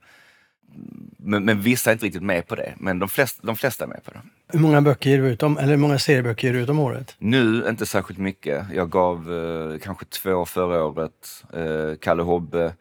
Men, 1.17 1.45
men, 1.45 1.61
vissa 1.61 1.89
är 1.89 1.93
inte 1.93 2.05
riktigt 2.05 2.24
med 2.24 2.47
på 2.47 2.55
det. 2.55 2.74
Men 2.78 2.99
de 2.99 3.09
flesta, 3.09 3.47
de 3.47 3.55
flesta 3.55 3.84
är 3.84 3.88
med 3.88 4.03
på 4.03 4.11
det. 4.11 4.22
Hur 4.47 4.59
många 4.59 4.82
böcker 4.82 5.09
ger 5.09 5.17
du 5.17 5.28
ut 5.28 5.43
om, 5.43 5.57
eller 5.57 5.70
hur 5.70 5.78
många 5.78 5.99
serieböcker 5.99 6.47
ger 6.47 6.53
du 6.53 6.59
ut 6.61 6.70
om 6.70 6.80
året? 6.80 7.15
Nu 7.17 7.65
inte 7.70 7.86
särskilt 7.86 8.20
mycket. 8.20 8.65
Jag 8.74 8.89
gav 8.89 9.34
eh, 9.34 9.80
kanske 9.80 10.05
två 10.05 10.45
förra 10.45 10.84
året. 10.84 11.43
Eh, 11.53 11.97
Kalle 12.01 12.24
Hobbe. 12.24 12.74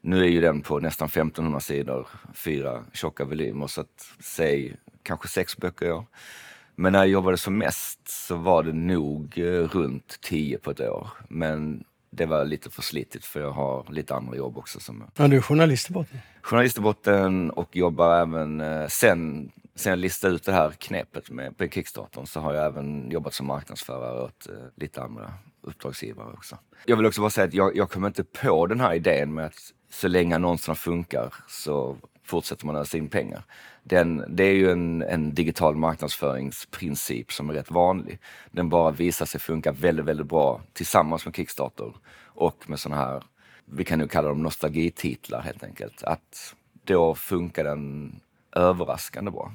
Nu 0.00 0.24
är 0.24 0.28
ju 0.28 0.40
den 0.40 0.60
på 0.60 0.80
nästan 0.80 1.06
1500 1.06 1.60
sidor, 1.60 2.08
fyra 2.34 2.84
tjocka 2.92 3.24
volymer. 3.24 3.66
Så 3.66 3.80
att 3.80 4.08
säg 4.20 4.76
kanske 5.02 5.28
sex 5.28 5.56
böcker 5.56 5.86
i 5.86 5.92
år. 5.92 6.04
Men 6.74 6.92
när 6.92 6.98
jag 6.98 7.08
jobbade 7.08 7.36
som 7.36 7.58
mest 7.58 8.08
så 8.08 8.36
var 8.36 8.62
det 8.62 8.72
nog 8.72 9.38
eh, 9.38 9.44
runt 9.44 10.18
tio 10.20 10.58
på 10.58 10.70
ett 10.70 10.80
år. 10.80 11.08
Men 11.28 11.84
det 12.10 12.26
var 12.26 12.44
lite 12.44 12.70
för 12.70 12.82
slitigt 12.82 13.24
för 13.24 13.40
jag 13.40 13.50
har 13.50 13.86
lite 13.92 14.14
andra 14.14 14.36
jobb 14.36 14.58
också. 14.58 14.80
Som 14.80 15.04
ja, 15.16 15.28
du 15.28 15.36
är 15.36 15.40
journalist 15.40 15.90
i 15.90 15.92
botten? 15.92 16.18
Journalist 16.42 16.78
i 16.78 16.80
botten 16.80 17.50
och 17.50 17.76
jobbar 17.76 18.20
även 18.20 18.60
eh, 18.60 18.86
sen, 18.86 19.50
sen 19.74 19.90
jag 19.90 19.98
listade 19.98 20.34
ut 20.34 20.44
det 20.44 20.52
här 20.52 20.70
knepet 20.70 21.30
med 21.30 21.56
på 21.56 21.68
Kickstarter 21.68 22.24
så 22.24 22.40
har 22.40 22.54
jag 22.54 22.66
även 22.66 23.10
jobbat 23.10 23.34
som 23.34 23.46
marknadsförare 23.46 24.22
åt 24.22 24.48
eh, 24.48 24.54
lite 24.74 25.02
andra 25.02 25.34
uppdragsgivare 25.62 26.32
också. 26.32 26.58
Jag 26.86 26.96
vill 26.96 27.06
också 27.06 27.20
bara 27.20 27.30
säga 27.30 27.46
att 27.46 27.54
jag, 27.54 27.76
jag 27.76 27.90
kommer 27.90 28.06
inte 28.06 28.24
på 28.24 28.66
den 28.66 28.80
här 28.80 28.94
idén 28.94 29.34
med 29.34 29.46
att 29.46 29.72
så 29.90 30.08
länge 30.08 30.34
annonserna 30.34 30.74
funkar 30.74 31.34
så 31.48 31.96
fortsätter 32.28 32.66
man 32.66 32.76
ösa 32.76 32.98
in 32.98 33.08
pengar. 33.08 33.42
Den, 33.82 34.24
det 34.28 34.44
är 34.44 34.54
ju 34.54 34.70
en, 34.70 35.02
en, 35.02 35.34
digital 35.34 35.76
marknadsföringsprincip 35.76 37.32
som 37.32 37.50
är 37.50 37.54
rätt 37.54 37.70
vanlig. 37.70 38.18
Den 38.50 38.68
bara 38.68 38.90
visar 38.90 39.26
sig 39.26 39.40
funka 39.40 39.72
väldigt, 39.72 40.04
väldigt 40.04 40.26
bra 40.26 40.60
tillsammans 40.72 41.24
med 41.24 41.36
Kickstarter 41.36 41.92
och 42.24 42.70
med 42.70 42.80
sådana 42.80 43.02
här, 43.02 43.22
vi 43.64 43.84
kan 43.84 43.98
nu 43.98 44.08
kalla 44.08 44.28
dem 44.28 44.42
nostalgititlar 44.42 45.40
helt 45.40 45.64
enkelt. 45.64 46.02
Att 46.02 46.54
då 46.84 47.14
funkar 47.14 47.64
den 47.64 48.14
överraskande 48.52 49.30
bra. 49.30 49.52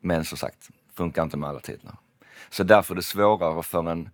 Men 0.00 0.24
som 0.24 0.38
sagt, 0.38 0.70
funkar 0.94 1.22
inte 1.22 1.36
med 1.36 1.48
alla 1.48 1.60
titlar. 1.60 1.96
Så 2.50 2.64
därför 2.64 2.94
är 2.94 2.96
det 2.96 3.02
svårare 3.02 3.62
för 3.62 3.90
en 3.90 4.10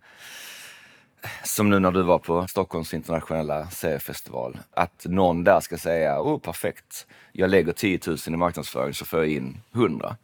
som 1.43 1.69
nu 1.69 1.79
när 1.79 1.91
du 1.91 2.01
var 2.01 2.19
på 2.19 2.47
Stockholms 2.47 2.93
internationella 2.93 3.69
seriefestival, 3.69 4.57
att 4.71 5.05
någon 5.09 5.43
där 5.43 5.59
ska 5.59 5.77
säga, 5.77 6.21
oh 6.21 6.39
perfekt, 6.39 7.07
jag 7.31 7.49
lägger 7.49 7.73
10 7.73 7.99
000 8.07 8.17
i 8.27 8.29
marknadsföring 8.29 8.93
så 8.93 9.05
får 9.05 9.19
jag 9.19 9.29
in 9.29 9.61
100. 9.73 10.15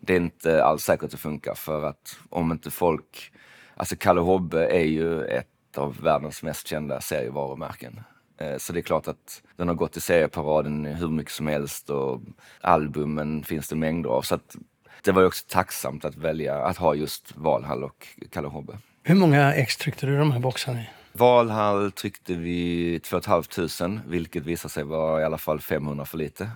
Det 0.00 0.12
är 0.12 0.16
inte 0.16 0.64
alls 0.64 0.84
säkert 0.84 1.04
att 1.04 1.10
det 1.10 1.16
funkar 1.16 1.54
för 1.54 1.84
att 1.84 2.16
om 2.30 2.52
inte 2.52 2.70
folk, 2.70 3.32
alltså 3.74 3.96
Kalle 3.96 4.20
Hobbe 4.20 4.66
är 4.66 4.84
ju 4.84 5.24
ett 5.24 5.48
av 5.76 6.00
världens 6.00 6.42
mest 6.42 6.66
kända 6.66 7.00
serievarumärken. 7.00 8.00
Eh, 8.38 8.56
så 8.58 8.72
det 8.72 8.80
är 8.80 8.82
klart 8.82 9.08
att 9.08 9.42
den 9.56 9.68
har 9.68 9.74
gått 9.74 9.96
i 9.96 10.00
serieparaden 10.00 10.84
hur 10.84 11.08
mycket 11.08 11.32
som 11.32 11.46
helst 11.46 11.90
och 11.90 12.20
albumen 12.60 13.44
finns 13.44 13.68
det 13.68 13.76
mängder 13.76 14.10
av. 14.10 14.22
Så 14.22 14.34
att 14.34 14.56
det 15.02 15.12
var 15.12 15.20
ju 15.20 15.26
också 15.26 15.44
tacksamt 15.48 16.04
att 16.04 16.16
välja 16.16 16.62
att 16.62 16.76
ha 16.76 16.94
just 16.94 17.36
Valhall 17.36 17.84
och 17.84 18.08
Kalle 18.30 18.48
Hobbe. 18.48 18.78
Hur 19.06 19.14
många 19.14 19.54
ex 19.54 19.76
tryckte 19.76 20.06
du 20.06 20.18
de 20.18 20.32
här 20.32 20.40
boxarna 20.40 20.80
i? 20.80 20.88
Valhall 21.12 21.92
tryckte 21.92 22.34
vi 22.34 23.00
2 23.00 23.20
500 23.20 24.02
vilket 24.06 24.46
visade 24.46 24.72
sig 24.72 24.84
vara 24.84 25.20
i 25.20 25.24
alla 25.24 25.38
fall 25.38 25.60
500 25.60 26.04
för 26.04 26.18
lite. 26.18 26.50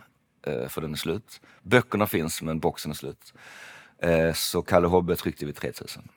Eh, 0.47 0.69
för 0.69 0.81
den 0.81 0.93
är 0.93 0.97
slut. 0.97 1.41
Böckerna 1.63 2.07
finns 2.07 2.43
men 2.43 2.59
boxen 2.61 2.91
är 2.91 2.95
slut. 2.95 3.35
Eh, 4.03 4.33
så 4.33 4.63
Kalle 4.63 4.87
Hobbe 4.87 5.17
tryckte 5.17 5.47
vi 5.47 5.53
3000. 5.53 6.09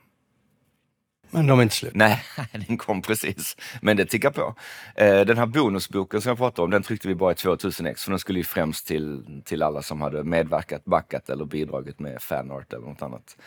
Men 1.31 1.47
de 1.47 1.59
är 1.59 1.63
inte 1.63 1.75
slut? 1.75 1.95
Nej, 1.95 2.23
den 2.67 2.77
kom 2.77 3.01
precis. 3.01 3.57
Men 3.81 3.97
det 3.97 4.05
tickar 4.05 4.31
på. 4.31 4.55
Eh, 4.95 5.21
den 5.21 5.37
här 5.37 5.45
bonusboken 5.45 6.21
som 6.21 6.29
jag 6.29 6.37
pratade 6.37 6.63
om, 6.63 6.71
den 6.71 6.83
tryckte 6.83 7.07
vi 7.07 7.15
bara 7.15 7.31
i 7.31 7.35
2000 7.35 7.85
ex. 7.85 8.03
För 8.03 8.11
den 8.11 8.19
skulle 8.19 8.39
ju 8.39 8.45
främst 8.45 8.87
till, 8.87 9.41
till 9.45 9.63
alla 9.63 9.81
som 9.81 10.01
hade 10.01 10.23
medverkat, 10.23 10.85
backat 10.85 11.29
eller 11.29 11.45
bidragit 11.45 11.99
med 11.99 12.21
fanart 12.21 12.73
eller 12.73 12.87
något 12.87 13.01
annat. 13.01 13.37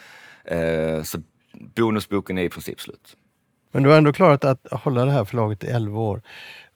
Så 1.06 1.22
bonusboken 1.54 2.38
är 2.38 2.42
i 2.42 2.48
princip 2.48 2.80
slut. 2.80 3.16
Men 3.72 3.82
du 3.82 3.88
har 3.90 3.98
ändå 3.98 4.12
klarat 4.12 4.44
att 4.44 4.66
hålla 4.70 5.04
det 5.04 5.10
här 5.10 5.24
förlaget 5.24 5.64
i 5.64 5.66
11 5.66 6.00
år. 6.00 6.22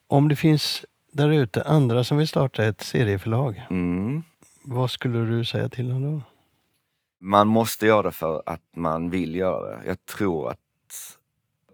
Om 0.07 0.29
det 0.29 0.37
finns 0.37 0.85
där 1.13 1.31
ute 1.31 1.63
andra 1.63 2.05
som 2.05 2.19
vill 2.19 2.29
starta 2.29 2.65
ett 2.65 2.81
serieförlag, 2.81 3.67
mm. 3.71 4.23
vad 4.63 4.91
skulle 4.91 5.19
du 5.19 5.45
säga 5.45 5.69
till 5.69 5.89
dem 5.89 6.03
då? 6.03 6.23
Man 7.21 7.49
måste 7.49 7.87
göra 7.87 8.03
det 8.03 8.11
för 8.11 8.43
att 8.47 8.63
man 8.77 9.11
vill 9.11 9.35
göra 9.35 9.77
det. 9.77 9.87
Jag 9.87 10.07
tror 10.07 10.51
att 10.51 10.59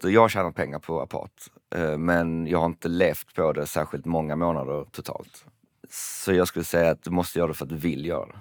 jag 0.03 0.21
har 0.21 0.29
tjänat 0.29 0.55
pengar 0.55 0.79
på 0.79 1.01
Apart, 1.01 1.41
eh, 1.75 1.97
men 1.97 2.47
jag 2.47 2.59
har 2.59 2.65
inte 2.65 2.87
levt 2.87 3.35
på 3.35 3.53
det 3.53 3.65
särskilt 3.65 4.05
många 4.05 4.35
månader 4.35 4.85
totalt. 4.91 5.45
Så 5.89 6.33
jag 6.33 6.47
skulle 6.47 6.65
säga 6.65 6.91
att 6.91 7.03
du 7.03 7.11
måste 7.11 7.39
göra 7.39 7.47
det 7.47 7.53
för 7.53 7.65
att 7.65 7.69
du 7.69 7.75
vill 7.75 8.05
göra 8.05 8.25
det. 8.25 8.39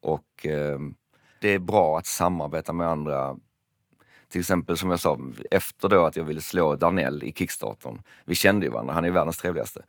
Och 0.00 0.46
eh, 0.46 0.78
det 1.40 1.48
är 1.48 1.58
bra 1.58 1.98
att 1.98 2.06
samarbeta 2.06 2.72
med 2.72 2.88
andra 2.88 3.36
till 4.30 4.40
exempel 4.40 4.76
som 4.76 4.90
jag 4.90 5.00
sa, 5.00 5.18
efter 5.50 5.88
då 5.88 6.04
att 6.04 6.16
jag 6.16 6.24
ville 6.24 6.40
slå 6.40 6.76
Darnell 6.76 7.24
i 7.24 7.32
Kickstartern. 7.32 8.02
Vi 8.24 8.34
kände 8.34 8.66
ju 8.66 8.72
varandra, 8.72 8.94
han 8.94 9.04
är 9.04 9.10
världens 9.10 9.38
trevligaste. 9.38 9.82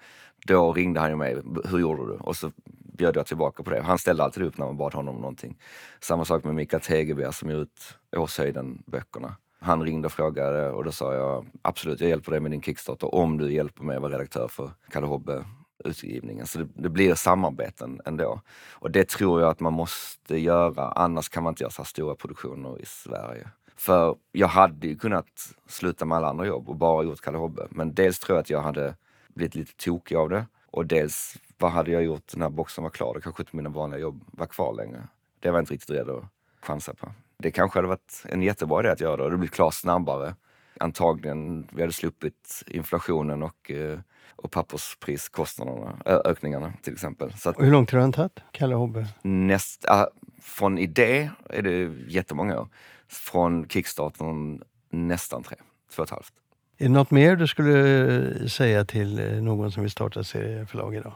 Då 0.45 0.73
ringde 0.73 0.99
han 0.99 1.09
ju 1.09 1.15
mig, 1.15 1.37
hur 1.65 1.79
gjorde 1.79 2.05
du? 2.05 2.13
Och 2.13 2.35
så 2.35 2.51
bjöd 2.97 3.15
jag 3.15 3.25
tillbaka 3.25 3.63
på 3.63 3.69
det. 3.69 3.81
Han 3.81 3.97
ställde 3.97 4.23
alltid 4.23 4.43
upp 4.43 4.57
när 4.57 4.65
man 4.65 4.77
bad 4.77 4.93
honom 4.93 5.15
om 5.15 5.21
någonting. 5.21 5.57
Samma 5.99 6.25
sak 6.25 6.43
med 6.43 6.55
Mikael 6.55 6.81
Tegeberg 6.81 7.33
som 7.33 7.49
gjort 7.49 7.61
ut 7.61 7.97
Åshöjden-böckerna. 8.15 9.35
Han 9.59 9.83
ringde 9.83 10.05
och 10.05 10.11
frågade 10.11 10.71
och 10.71 10.83
då 10.83 10.91
sa 10.91 11.13
jag 11.13 11.45
absolut, 11.61 12.01
jag 12.01 12.09
hjälper 12.09 12.31
dig 12.31 12.39
med 12.39 12.51
din 12.51 12.61
Kickstarter 12.61 13.15
om 13.15 13.37
du 13.37 13.53
hjälper 13.53 13.83
mig 13.83 13.95
att 13.95 14.01
vara 14.01 14.13
redaktör 14.13 14.47
för 14.47 14.71
Kalle 14.91 15.05
Hobbe 15.05 15.45
utgivningen. 15.85 16.47
Så 16.47 16.59
det, 16.59 16.67
det, 16.75 16.89
blir 16.89 17.15
samarbeten 17.15 18.01
ändå. 18.05 18.41
Och 18.71 18.91
det 18.91 19.09
tror 19.09 19.41
jag 19.41 19.49
att 19.49 19.59
man 19.59 19.73
måste 19.73 20.37
göra, 20.37 20.91
annars 20.91 21.29
kan 21.29 21.43
man 21.43 21.51
inte 21.51 21.63
göra 21.63 21.71
så 21.71 21.81
här 21.81 21.87
stora 21.87 22.15
produktioner 22.15 22.81
i 22.81 22.85
Sverige. 22.85 23.47
För 23.85 24.15
jag 24.31 24.47
hade 24.47 24.87
ju 24.87 24.95
kunnat 24.95 25.53
sluta 25.67 26.05
med 26.05 26.17
alla 26.17 26.27
andra 26.27 26.45
jobb 26.45 26.69
och 26.69 26.75
bara 26.75 27.03
gjort 27.03 27.21
Kalle 27.21 27.37
Hobbe. 27.37 27.67
Men 27.69 27.93
dels 27.93 28.19
tror 28.19 28.35
jag 28.35 28.41
att 28.41 28.49
jag 28.49 28.61
hade 28.61 28.95
blivit 29.27 29.55
lite 29.55 29.75
tokig 29.75 30.15
av 30.15 30.29
det. 30.29 30.45
Och 30.71 30.85
dels, 30.85 31.37
vad 31.57 31.71
hade 31.71 31.91
jag 31.91 32.03
gjort 32.03 32.35
när 32.35 32.49
boxen 32.49 32.83
var 32.83 32.91
klar? 32.91 33.13
Då 33.13 33.21
kanske 33.21 33.43
inte 33.43 33.55
mina 33.55 33.69
vanliga 33.69 33.99
jobb 33.99 34.23
var 34.31 34.45
kvar 34.45 34.73
längre. 34.73 35.07
Det 35.39 35.51
var 35.51 35.57
jag 35.57 35.61
inte 35.61 35.73
riktigt 35.73 35.89
redo 35.89 36.17
att 36.17 36.65
chansa 36.65 36.93
på. 36.93 37.11
Det 37.37 37.51
kanske 37.51 37.77
hade 37.77 37.87
varit 37.87 38.23
en 38.25 38.41
jättebra 38.41 38.79
idé 38.79 38.89
att 38.89 39.01
göra 39.01 39.17
det 39.17 39.23
och 39.23 39.31
det 39.31 39.37
blir 39.37 39.49
klart 39.49 39.73
snabbare. 39.73 40.35
Antagligen, 40.79 41.67
vi 41.71 41.81
hade 41.81 41.93
sluppit 41.93 42.63
inflationen 42.67 43.43
och, 43.43 43.71
eh, 43.71 43.99
och 44.35 44.51
papperspriskostnaderna, 44.51 45.95
ökningarna 46.05 46.73
till 46.81 46.93
exempel. 46.93 47.33
Och 47.45 47.63
hur 47.63 47.71
lång 47.71 47.85
tid 47.85 47.93
har 47.93 48.01
den 48.01 48.11
tagit, 48.11 48.39
Kalle 48.51 48.75
Hobbe? 48.75 49.07
Näst, 49.21 49.85
äh, 49.85 50.05
från 50.41 50.77
idé 50.77 51.29
är 51.49 51.61
det 51.61 51.93
jättemånga 52.07 52.59
år. 52.59 52.67
Från 53.07 53.67
kickstarten 53.67 54.63
nästan 54.89 55.43
tre, 55.43 55.57
två 55.95 56.01
och 56.01 56.07
ett 56.07 56.11
halvt. 56.11 56.33
Är 56.77 56.85
det 56.85 56.91
något 56.91 57.11
mer 57.11 57.35
du 57.35 57.47
skulle 57.47 58.49
säga 58.49 58.85
till 58.85 59.41
någon 59.43 59.71
som 59.71 59.83
vill 59.83 59.91
starta 59.91 60.23
serieförlag 60.23 60.95
idag? 60.95 61.15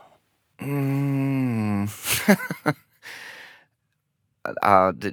Mm. 0.62 1.88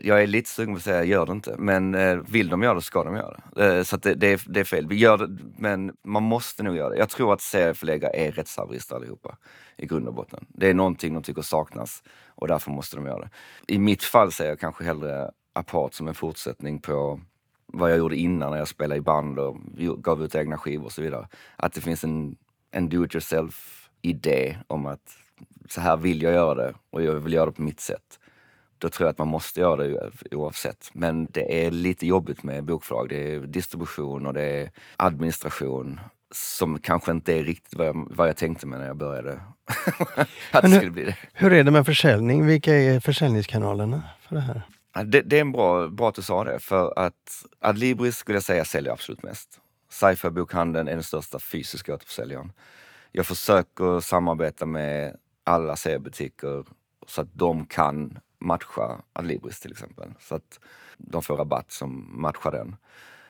jag 0.02 0.22
är 0.22 0.26
lite 0.26 0.50
sugen 0.50 0.74
på 0.74 0.76
att 0.76 0.84
säga 0.84 1.04
gör 1.04 1.26
det 1.26 1.32
inte, 1.32 1.54
men 1.58 1.94
eh, 1.94 2.16
vill 2.16 2.48
de 2.48 2.62
göra 2.62 2.74
det 2.74 2.82
ska 2.82 3.04
de 3.04 3.16
göra 3.16 3.40
det. 3.54 3.76
Eh, 3.76 3.82
så 3.82 3.96
det, 3.96 4.14
det, 4.14 4.26
är, 4.26 4.44
det 4.46 4.60
är 4.60 4.64
fel. 4.64 4.88
Vi 4.88 4.96
gör 4.96 5.18
det, 5.18 5.38
men 5.56 5.92
man 6.04 6.22
måste 6.22 6.62
nog 6.62 6.76
göra 6.76 6.90
det. 6.90 6.96
Jag 6.96 7.08
tror 7.08 7.32
att 7.32 7.40
serieförläggare 7.40 8.12
är 8.14 8.32
rättshaverister 8.32 8.96
allihopa 8.96 9.36
i 9.76 9.86
grund 9.86 10.08
och 10.08 10.14
botten. 10.14 10.46
Det 10.48 10.70
är 10.70 10.74
någonting 10.74 11.14
de 11.14 11.22
tycker 11.22 11.42
saknas 11.42 12.02
och 12.26 12.48
därför 12.48 12.70
måste 12.70 12.96
de 12.96 13.06
göra 13.06 13.18
det. 13.18 13.30
I 13.74 13.78
mitt 13.78 14.02
fall 14.02 14.32
säger 14.32 14.50
jag 14.50 14.60
kanske 14.60 14.84
hellre 14.84 15.30
apart 15.52 15.94
som 15.94 16.08
en 16.08 16.14
fortsättning 16.14 16.78
på 16.78 17.20
vad 17.66 17.90
jag 17.90 17.98
gjorde 17.98 18.16
innan 18.16 18.50
när 18.50 18.58
jag 18.58 18.68
spelade 18.68 18.98
i 18.98 19.00
band 19.00 19.38
och 19.38 19.56
gav 19.98 20.24
ut 20.24 20.34
egna 20.34 20.58
skivor 20.58 20.84
och 20.84 20.92
så 20.92 21.02
vidare. 21.02 21.28
Att 21.56 21.72
det 21.72 21.80
finns 21.80 22.04
en, 22.04 22.36
en 22.70 22.88
do 22.88 23.04
it 23.04 23.14
yourself 23.14 23.88
idé 24.02 24.58
om 24.66 24.86
att 24.86 25.18
så 25.68 25.80
här 25.80 25.96
vill 25.96 26.22
jag 26.22 26.32
göra 26.32 26.54
det 26.54 26.74
och 26.90 27.02
jag 27.02 27.14
vill 27.14 27.32
göra 27.32 27.46
det 27.46 27.52
på 27.52 27.62
mitt 27.62 27.80
sätt. 27.80 28.18
Då 28.82 28.88
tror 28.88 29.06
jag 29.06 29.12
att 29.12 29.18
man 29.18 29.28
måste 29.28 29.60
göra 29.60 29.76
det 29.76 30.10
oavsett. 30.36 30.90
Men 30.92 31.26
det 31.30 31.66
är 31.66 31.70
lite 31.70 32.06
jobbigt 32.06 32.42
med 32.42 32.64
bokförlag. 32.64 33.08
Det 33.08 33.34
är 33.34 33.40
distribution 33.40 34.26
och 34.26 34.34
det 34.34 34.42
är 34.42 34.70
administration 34.96 36.00
som 36.34 36.78
kanske 36.78 37.10
inte 37.12 37.38
är 37.38 37.44
riktigt 37.44 37.74
vad 37.74 37.86
jag, 37.86 38.06
vad 38.10 38.28
jag 38.28 38.36
tänkte 38.36 38.66
mig 38.66 38.78
när 38.78 38.86
jag 38.86 38.96
började. 38.96 39.32
att 40.50 40.62
det 40.62 40.70
skulle 40.70 40.90
bli 40.90 41.04
det. 41.04 41.16
Hur 41.32 41.52
är 41.52 41.64
det 41.64 41.70
med 41.70 41.86
försäljning? 41.86 42.46
Vilka 42.46 42.74
är 42.74 43.00
försäljningskanalerna 43.00 44.02
för 44.20 44.34
det 44.34 44.40
här? 44.40 44.62
Det, 45.04 45.20
det 45.20 45.36
är 45.36 45.40
en 45.40 45.52
bra, 45.52 45.88
bra 45.88 46.08
att 46.08 46.14
du 46.14 46.22
sa 46.22 46.44
det, 46.44 46.58
för 46.58 46.98
att 46.98 47.44
Adlibris 47.60 48.16
skulle 48.16 48.36
jag 48.36 48.44
säga 48.44 48.64
säljer 48.64 48.92
absolut 48.92 49.22
mest. 49.22 49.60
Sci-fi 49.90 50.30
bokhandeln 50.30 50.88
är 50.88 50.94
den 50.94 51.02
största 51.02 51.38
fysiska 51.38 51.94
återförsäljaren. 51.94 52.52
Jag 53.12 53.26
försöker 53.26 54.00
samarbeta 54.00 54.66
med 54.66 55.16
alla 55.44 55.76
seriebutiker 55.76 56.64
så 57.06 57.20
att 57.20 57.28
de 57.34 57.66
kan 57.66 58.18
matcha 58.46 59.02
Adlibris 59.12 59.60
till 59.60 59.72
exempel. 59.72 60.14
Så 60.20 60.34
att 60.34 60.60
de 60.98 61.22
får 61.22 61.36
rabatt 61.36 61.70
som 61.70 62.08
matchar 62.22 62.50
den. 62.50 62.76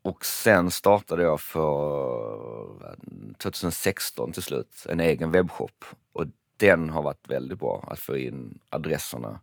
Och 0.02 0.24
sen 0.24 0.70
startade 0.70 1.22
jag 1.22 1.40
för 1.40 2.96
2016 3.38 4.32
till 4.32 4.42
slut 4.42 4.86
en 4.88 5.00
egen 5.00 5.30
webbshop. 5.30 5.84
Och 6.12 6.26
den 6.56 6.90
har 6.90 7.02
varit 7.02 7.28
väldigt 7.28 7.58
bra 7.58 7.84
att 7.86 7.98
få 7.98 8.16
in 8.16 8.58
adresserna 8.68 9.40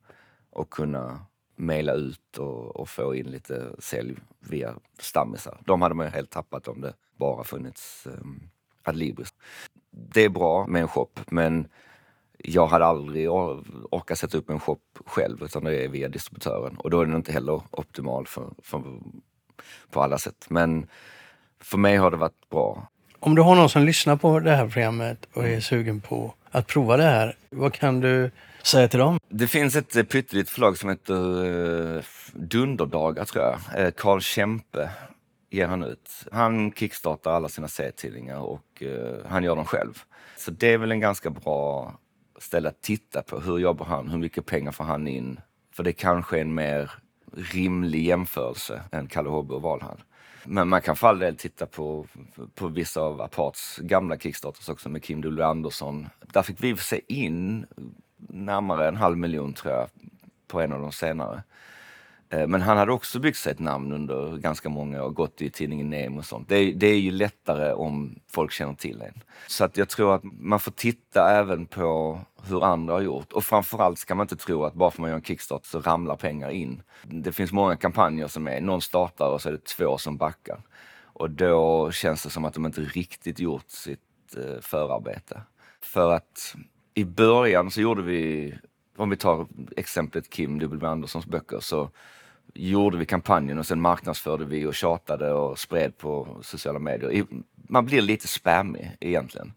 och 0.50 0.70
kunna 0.70 1.26
mejla 1.56 1.94
ut 1.94 2.38
och, 2.38 2.76
och, 2.76 2.90
få 2.90 3.16
in 3.16 3.32
lite 3.32 3.76
sälj 3.80 4.16
via 4.40 4.76
stammisar. 5.00 5.62
De 5.66 5.82
hade 5.82 5.96
man 5.96 6.06
ju 6.06 6.12
helt 6.12 6.30
tappat 6.30 6.68
om 6.68 6.82
det 6.82 6.94
bara 7.18 7.44
funnits 7.44 8.08
um, 8.08 8.50
Adlibris. 8.84 9.34
Det 9.92 10.22
är 10.22 10.30
bra 10.30 10.68
med 10.68 10.82
en 10.82 10.88
shop 10.88 11.12
men 11.28 11.68
jag 12.44 12.68
hade 12.68 12.86
aldrig 12.86 13.32
orkat 13.32 14.20
sätta 14.20 14.38
upp 14.38 14.50
en 14.50 14.60
shop 14.60 14.80
själv 15.06 15.44
utan 15.44 15.64
det 15.64 15.84
är 15.84 15.88
via 15.88 16.10
distributören 16.10 16.78
och 16.78 16.90
då 16.90 17.02
är 17.02 17.06
den 17.06 17.16
inte 17.16 17.32
heller 17.32 17.62
optimal 17.72 18.28
för, 18.28 18.50
för, 18.64 18.84
på 19.92 20.02
alla 20.02 20.18
sätt. 20.18 20.46
Men 20.50 20.88
för 21.60 21.78
mig 21.78 21.98
har 21.98 22.12
det 22.12 22.18
varit 22.18 22.50
bra. 22.50 22.88
Om 23.20 23.36
du 23.36 23.42
har 23.42 23.56
någon 23.56 23.70
som 23.70 23.84
lyssnar 23.84 24.16
på 24.16 24.40
det 24.40 24.56
här 24.56 24.68
programmet 24.68 25.28
och 25.34 25.48
är 25.48 25.60
sugen 25.60 26.02
på 26.02 26.34
att 26.52 26.68
prova 26.68 26.98
det 26.98 27.04
här, 27.04 27.36
vad 27.50 27.74
kan 27.74 28.00
du 28.00 28.32
säga 28.64 28.88
till 28.88 29.00
dem? 29.00 29.20
Det 29.30 29.48
finns 29.48 29.76
ett 29.76 29.96
eh, 29.96 30.04
pyttelitet 30.04 30.50
förlag 30.50 30.78
som 30.78 30.90
heter 30.90 31.46
uh, 31.46 32.04
Dunderdagar 32.34 33.26
tror 33.26 33.44
jag. 33.46 33.86
Uh, 33.86 33.92
Carl 33.92 34.22
Kempe 34.22 34.90
ger 35.50 35.68
han 35.68 35.84
ut. 35.84 36.10
Han 36.32 36.72
kickstartar 36.72 37.32
alla 37.32 37.50
sina 37.50 37.68
serietidningar 37.68 38.40
och 38.40 38.82
uh, 38.82 39.26
han 39.30 39.44
gör 39.44 39.56
dem 39.56 39.66
själv. 39.66 40.04
Så 40.38 40.52
det 40.52 40.74
är 40.74 40.78
väl 40.78 40.92
en 40.92 41.00
ganska 41.00 41.30
bra 41.30 41.94
ställe 42.40 42.70
att 42.70 42.82
titta 42.82 43.22
på. 43.22 43.40
Hur 43.40 43.58
jobbar 43.58 43.86
han? 43.86 44.10
Hur 44.10 44.18
mycket 44.18 44.46
pengar 44.46 44.72
får 44.72 44.84
han 44.84 45.08
in? 45.08 45.40
För 45.72 45.84
det 45.84 45.94
kanske 45.94 46.38
är 46.38 46.42
en 46.42 46.54
mer 46.54 46.92
rimlig 47.34 48.04
jämförelse 48.04 48.82
än 48.92 49.08
Kalle 49.08 49.30
Hobbe 49.30 49.54
och 49.54 49.62
Valhall. 49.62 50.04
Men 50.46 50.68
man 50.68 50.82
kan 50.82 50.96
för 50.96 51.08
all 51.08 51.20
del 51.20 51.36
titta 51.36 51.66
på, 51.66 52.06
på 52.56 52.68
vissa 52.68 53.02
av 53.02 53.22
Aparts 53.22 53.78
gamla 53.78 54.18
Kickstarters 54.18 54.70
också 54.70 54.90
med 54.90 55.04
Kim 55.04 55.22
W 55.22 55.44
Andersson. 55.44 56.10
Där 56.22 56.42
fick 56.42 56.64
vi 56.64 56.78
se 56.78 57.02
in 57.08 57.66
närmare 58.18 58.88
en 58.88 58.96
halv 58.96 59.18
miljon 59.18 59.54
tror 59.54 59.74
jag 59.74 59.88
på 60.48 60.62
en 60.62 60.74
av 60.74 60.82
de 60.82 60.92
senare. 60.92 61.44
Eh, 62.30 62.48
men 62.48 62.62
han 62.62 62.78
hade 62.78 62.92
också 62.92 63.20
byggt 63.20 63.38
sig 63.38 63.52
ett 63.52 63.60
namn 63.60 63.92
under 63.92 64.38
ganska 64.38 64.70
många 64.70 65.04
år, 65.04 65.10
gått 65.10 65.42
i 65.42 65.50
tidningen 65.50 65.90
Nemo 65.90 66.20
och 66.20 66.26
sånt. 66.26 66.50
Det 66.50 66.56
är, 66.56 66.74
det 66.74 66.88
är 66.88 67.00
ju 67.00 67.12
lättare 67.12 67.74
om 67.74 68.20
folk 68.32 68.52
känner 68.52 68.74
till 68.74 69.02
en. 69.02 69.24
Så 69.48 69.64
att 69.64 69.78
jag 69.78 69.90
tror 69.90 70.16
att 70.16 70.24
man 70.24 70.60
får 70.60 70.72
titta 70.72 71.30
även 71.32 71.66
på 71.66 72.20
hur 72.44 72.64
andra 72.64 72.94
har 72.94 73.02
gjort. 73.02 73.32
Och 73.32 73.44
framförallt 73.44 74.00
ska 74.00 74.16
man 74.16 74.24
inte 74.24 74.36
tro 74.36 74.64
att 74.64 74.74
bara 74.74 74.92
för 74.92 75.02
man 75.02 75.10
gör 75.10 75.18
en 75.18 75.24
kickstart 75.24 75.66
så 75.66 75.80
ramlar 75.80 76.16
pengar 76.16 76.50
in. 76.50 76.82
Det 77.04 77.32
finns 77.32 77.52
många 77.52 77.76
kampanjer 77.76 78.28
som 78.28 78.48
är, 78.48 78.62
någon 78.62 78.82
startar 78.82 79.30
och 79.30 79.42
så 79.42 79.50
är 79.50 79.54
det 79.54 79.66
två 79.66 79.98
som 79.98 80.18
backar. 80.18 80.62
Och 81.04 81.30
då 81.30 81.92
känns 81.92 82.24
det 82.24 82.30
som 82.30 82.46
att 82.46 82.54
de 82.54 82.66
inte 82.66 82.82
riktigt 82.82 83.40
gjort 83.40 83.70
sitt 83.72 84.00
eh, 84.38 84.62
förarbete. 84.62 85.42
För 85.82 86.12
att 86.12 86.56
i 86.94 87.06
början 87.06 87.72
så 87.72 87.82
gjorde 87.82 88.02
vi, 88.02 88.54
om 88.98 89.10
vi 89.10 89.18
tar 89.18 89.48
exemplet 89.78 90.30
Kim 90.30 90.60
W 90.60 90.88
Anderssons 90.88 91.26
böcker, 91.26 91.60
så 91.60 91.90
gjorde 92.54 92.98
vi 92.98 93.06
kampanjen 93.06 93.58
och 93.58 93.66
sen 93.66 93.82
marknadsförde 93.82 94.46
vi 94.46 94.66
och 94.66 94.76
tjatade 94.76 95.34
och 95.34 95.60
spred 95.60 95.98
på 95.98 96.38
sociala 96.42 96.80
medier. 96.80 97.26
Man 97.70 97.86
blir 97.86 98.02
lite 98.02 98.28
spammig 98.28 98.98
egentligen. 99.00 99.54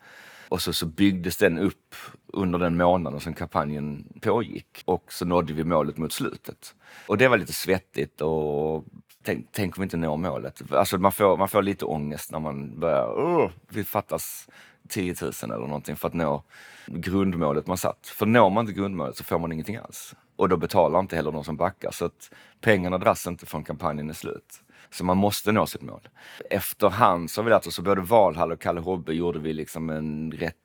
Och 0.53 0.63
så, 0.63 0.73
så 0.73 0.87
byggdes 0.87 1.37
den 1.37 1.59
upp 1.59 1.95
under 2.27 2.59
den 2.59 2.77
månaden 2.77 3.21
som 3.21 3.35
kampanjen 3.35 4.05
pågick 4.21 4.83
och 4.85 5.13
så 5.13 5.25
nådde 5.25 5.53
vi 5.53 5.65
målet 5.65 5.97
mot 5.97 6.13
slutet. 6.13 6.75
Och 7.07 7.19
det 7.19 7.29
var 7.29 7.39
lite 7.39 7.53
svettigt 7.53 8.21
och 8.21 8.85
tänk, 9.23 9.47
tänk 9.53 9.79
om 9.79 9.81
vi 9.81 9.85
inte 9.85 9.97
når 9.97 10.17
målet. 10.17 10.73
Alltså 10.73 10.99
man 10.99 11.13
får, 11.13 11.37
man 11.37 11.49
får 11.49 11.63
lite 11.63 11.85
ångest 11.85 12.33
när 12.33 12.39
man 12.39 12.81
börjar, 12.81 13.07
oh, 13.07 13.51
vi 13.69 13.85
fattas 13.85 14.49
10 14.89 15.15
000 15.23 15.33
eller 15.43 15.67
någonting 15.67 15.97
för 15.97 16.09
att 16.09 16.15
nå 16.15 16.43
grundmålet 16.87 17.67
man 17.67 17.77
satt. 17.77 18.07
För 18.07 18.27
når 18.27 18.51
man 18.51 18.63
inte 18.63 18.81
grundmålet 18.81 19.17
så 19.17 19.25
får 19.25 19.39
man 19.39 19.53
ingenting 19.53 19.77
alls. 19.77 20.15
Och 20.37 20.49
då 20.49 20.57
betalar 20.57 21.01
inte 21.01 21.17
heller 21.17 21.33
de 21.33 21.45
som 21.45 21.57
backar. 21.57 21.91
Så 21.91 22.05
att 22.05 22.31
pengarna 22.61 22.99
dras 22.99 23.27
inte 23.27 23.47
från 23.47 23.65
kampanjen 23.65 24.11
är 24.11 24.15
slut. 24.15 24.61
Så 24.93 25.05
man 25.05 25.17
måste 25.17 25.53
nå 25.53 25.67
sitt 25.67 25.83
mål. 25.83 26.09
Efterhand 26.51 27.31
så 27.31 27.41
har 27.41 27.45
vi 27.45 27.51
lärt 27.51 27.67
oss, 27.67 27.75
så 27.75 27.83
både 27.83 28.01
Valhall 28.01 28.53
och 28.53 28.61
Kalle 28.61 28.81
Hobbe 28.81 29.13
gjorde 29.13 29.39
vi 29.39 29.53
liksom 29.53 29.91
en 29.91 30.33
rätt, 30.33 30.57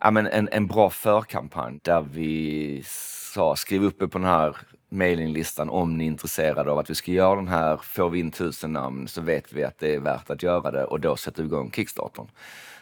ja 0.00 0.10
men 0.10 0.26
en, 0.26 0.48
en 0.52 0.66
bra 0.66 0.90
förkampanj 0.90 1.80
där 1.82 2.00
vi 2.00 2.82
sa 2.86 3.56
skriv 3.56 3.84
upp 3.84 4.02
er 4.02 4.06
på 4.06 4.18
den 4.18 4.28
här 4.28 4.56
mailinglistan 4.88 5.70
om 5.70 5.98
ni 5.98 6.04
är 6.04 6.08
intresserade 6.08 6.70
av 6.70 6.78
att 6.78 6.90
vi 6.90 6.94
ska 6.94 7.12
göra 7.12 7.36
den 7.36 7.48
här. 7.48 7.76
Får 7.76 8.10
vi 8.10 8.18
in 8.18 8.30
tusen 8.30 8.72
namn 8.72 9.08
så 9.08 9.20
vet 9.20 9.52
vi 9.52 9.64
att 9.64 9.78
det 9.78 9.94
är 9.94 10.00
värt 10.00 10.30
att 10.30 10.42
göra 10.42 10.70
det 10.70 10.84
och 10.84 11.00
då 11.00 11.16
sätter 11.16 11.42
vi 11.42 11.46
igång 11.46 11.70
Kickstartern. 11.70 12.26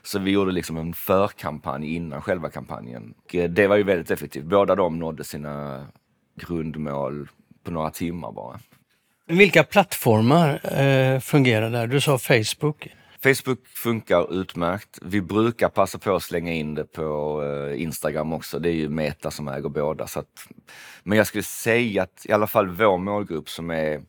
Så 0.02 0.18
vi 0.18 0.30
gjorde 0.30 0.52
liksom 0.52 0.76
en 0.76 0.94
förkampanj 0.94 1.94
innan 1.94 2.22
själva 2.22 2.50
kampanjen. 2.50 3.14
och 3.24 3.34
eh, 3.34 3.50
Det 3.50 3.66
var 3.66 3.76
ju 3.76 3.82
väldigt 3.82 4.10
effektivt. 4.10 4.44
Båda 4.44 4.74
de 4.74 4.98
nådde 4.98 5.24
sina 5.24 5.86
grundmål 6.34 7.28
på 7.64 7.70
några 7.70 7.90
timmar 7.90 8.32
bara. 8.32 8.60
Vilka 9.26 9.64
plattformar 9.64 10.78
eh, 10.80 11.20
fungerar 11.20 11.70
där? 11.70 11.86
Du 11.86 12.00
sa 12.00 12.18
Facebook. 12.18 12.88
Facebook 13.22 13.66
funkar 13.66 14.40
utmärkt. 14.40 14.98
Vi 15.02 15.20
brukar 15.20 15.68
passa 15.68 15.98
på 15.98 16.14
att 16.14 16.22
slänga 16.22 16.52
in 16.52 16.74
det 16.74 16.84
på 16.84 17.42
eh, 17.42 17.82
Instagram 17.82 18.32
också. 18.32 18.58
Det 18.58 18.68
är 18.68 18.74
ju 18.74 18.88
Meta 18.88 19.30
som 19.30 19.48
äger 19.48 19.68
båda. 19.68 20.06
Så 20.06 20.18
att, 20.18 20.48
men 21.02 21.18
jag 21.18 21.26
skulle 21.26 21.42
säga 21.42 22.02
att 22.02 22.26
i 22.26 22.32
alla 22.32 22.46
fall 22.46 22.68
vår 22.68 22.98
målgrupp 22.98 23.48
som 23.48 23.70
är 23.70 24.02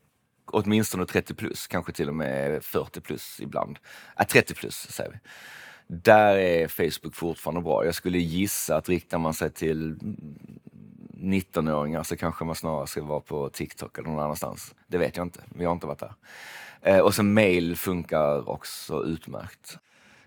åtminstone 0.46 1.06
30 1.06 1.34
plus, 1.34 1.68
kanske 1.68 1.92
till 1.92 2.10
och 2.10 2.16
med 2.16 2.64
40 2.64 3.02
plus 3.02 3.40
ibland. 3.40 3.80
Äh, 4.20 4.26
30 4.26 4.54
plus 4.54 4.76
säger 4.76 5.12
vi. 5.12 5.18
Där 5.88 6.36
är 6.36 6.68
Facebook 6.68 7.16
fortfarande 7.16 7.62
bra. 7.62 7.86
Jag 7.86 7.96
skulle 7.96 8.18
gissa 8.18 8.76
att 8.76 8.90
riktar 8.90 9.18
man 9.18 9.34
sig 9.34 9.52
till 9.52 9.96
19-åringar 11.20 12.04
så 12.04 12.18
kanske 12.18 12.46
man 12.46 12.56
snarare 12.56 12.88
ska 12.88 13.04
vara 13.04 13.20
på 13.20 13.50
TikTok 13.50 13.98
eller 13.98 14.10
någon 14.10 14.24
annanstans. 14.24 14.76
Det 14.88 14.98
vet 14.98 15.18
jag 15.18 15.26
inte. 15.26 15.44
Vi 15.50 15.66
har 15.66 15.74
inte 15.74 15.88
varit 15.88 16.00
där. 16.00 16.14
Eh, 16.82 17.00
och 17.00 17.14
så 17.14 17.24
mail 17.24 17.78
funkar 17.78 18.50
också 18.50 19.04
utmärkt. 19.04 19.78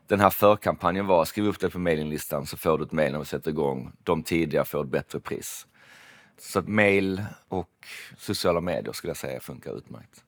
Den 0.06 0.20
här 0.20 0.30
förkampanjen 0.30 1.06
var, 1.06 1.24
skriv 1.24 1.46
upp 1.46 1.60
dig 1.60 1.70
på 1.70 1.78
mailinglistan 1.78 2.46
så 2.46 2.56
får 2.56 2.78
du 2.78 2.84
ett 2.84 2.92
mail 2.92 3.12
när 3.12 3.18
vi 3.18 3.24
sätter 3.24 3.50
igång. 3.50 3.92
De 4.02 4.22
tidiga 4.22 4.64
får 4.64 4.84
ett 4.84 4.90
bättre 4.90 5.20
pris. 5.20 5.66
Så 6.38 6.58
att 6.58 6.68
mail 6.68 7.24
och 7.48 7.86
sociala 8.16 8.60
medier 8.60 8.92
skulle 8.92 9.10
jag 9.10 9.16
säga 9.16 9.40
funkar 9.40 9.76
utmärkt. 9.76 10.24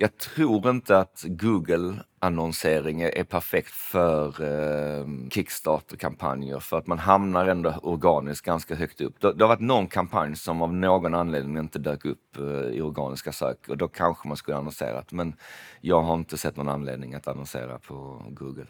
Jag 0.00 0.16
tror 0.16 0.70
inte 0.70 0.98
att 0.98 1.24
Google-annonsering 1.26 3.02
är 3.02 3.24
perfekt 3.24 3.70
för 3.70 4.26
eh, 4.26 5.06
Kickstarter-kampanjer 5.30 6.60
för 6.60 6.78
att 6.78 6.86
man 6.86 6.98
hamnar 6.98 7.46
ändå 7.46 7.74
organiskt 7.82 8.46
ganska 8.46 8.74
högt 8.74 9.00
upp. 9.00 9.20
Det, 9.20 9.34
det 9.34 9.44
har 9.44 9.48
varit 9.48 9.60
någon 9.60 9.86
kampanj 9.86 10.36
som 10.36 10.62
av 10.62 10.74
någon 10.74 11.14
anledning 11.14 11.58
inte 11.58 11.78
dök 11.78 12.04
upp 12.04 12.36
eh, 12.36 12.44
i 12.44 12.80
organiska 12.80 13.32
sök 13.32 13.68
och 13.68 13.76
då 13.76 13.88
kanske 13.88 14.28
man 14.28 14.36
skulle 14.36 14.56
annonserat. 14.56 15.12
Men 15.12 15.34
jag 15.80 16.02
har 16.02 16.14
inte 16.14 16.38
sett 16.38 16.56
någon 16.56 16.68
anledning 16.68 17.14
att 17.14 17.28
annonsera 17.28 17.78
på 17.78 18.22
Google. 18.28 18.66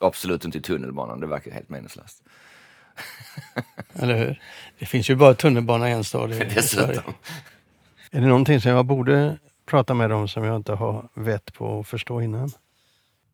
Absolut 0.00 0.44
inte 0.44 0.58
i 0.58 0.62
tunnelbanan, 0.62 1.20
det 1.20 1.26
verkar 1.26 1.50
helt 1.50 1.68
meningslöst. 1.68 2.22
Eller 3.92 4.18
hur? 4.18 4.42
Det 4.78 4.86
finns 4.86 5.10
ju 5.10 5.16
bara 5.16 5.34
tunnelbana 5.34 5.90
i 5.90 5.92
en 5.92 6.04
stad 6.04 6.32
i, 6.32 6.44
i 6.56 6.62
Sverige. 6.62 7.02
Är 8.10 8.20
det 8.20 8.26
någonting 8.26 8.60
som 8.60 8.70
jag 8.70 8.86
borde 8.86 9.38
prata 9.70 9.94
med 9.94 10.10
dem 10.10 10.28
som 10.28 10.44
jag 10.44 10.56
inte 10.56 10.72
har 10.72 11.08
vett 11.14 11.54
på 11.54 11.80
att 11.80 11.88
förstå 11.88 12.20
innan? 12.20 12.50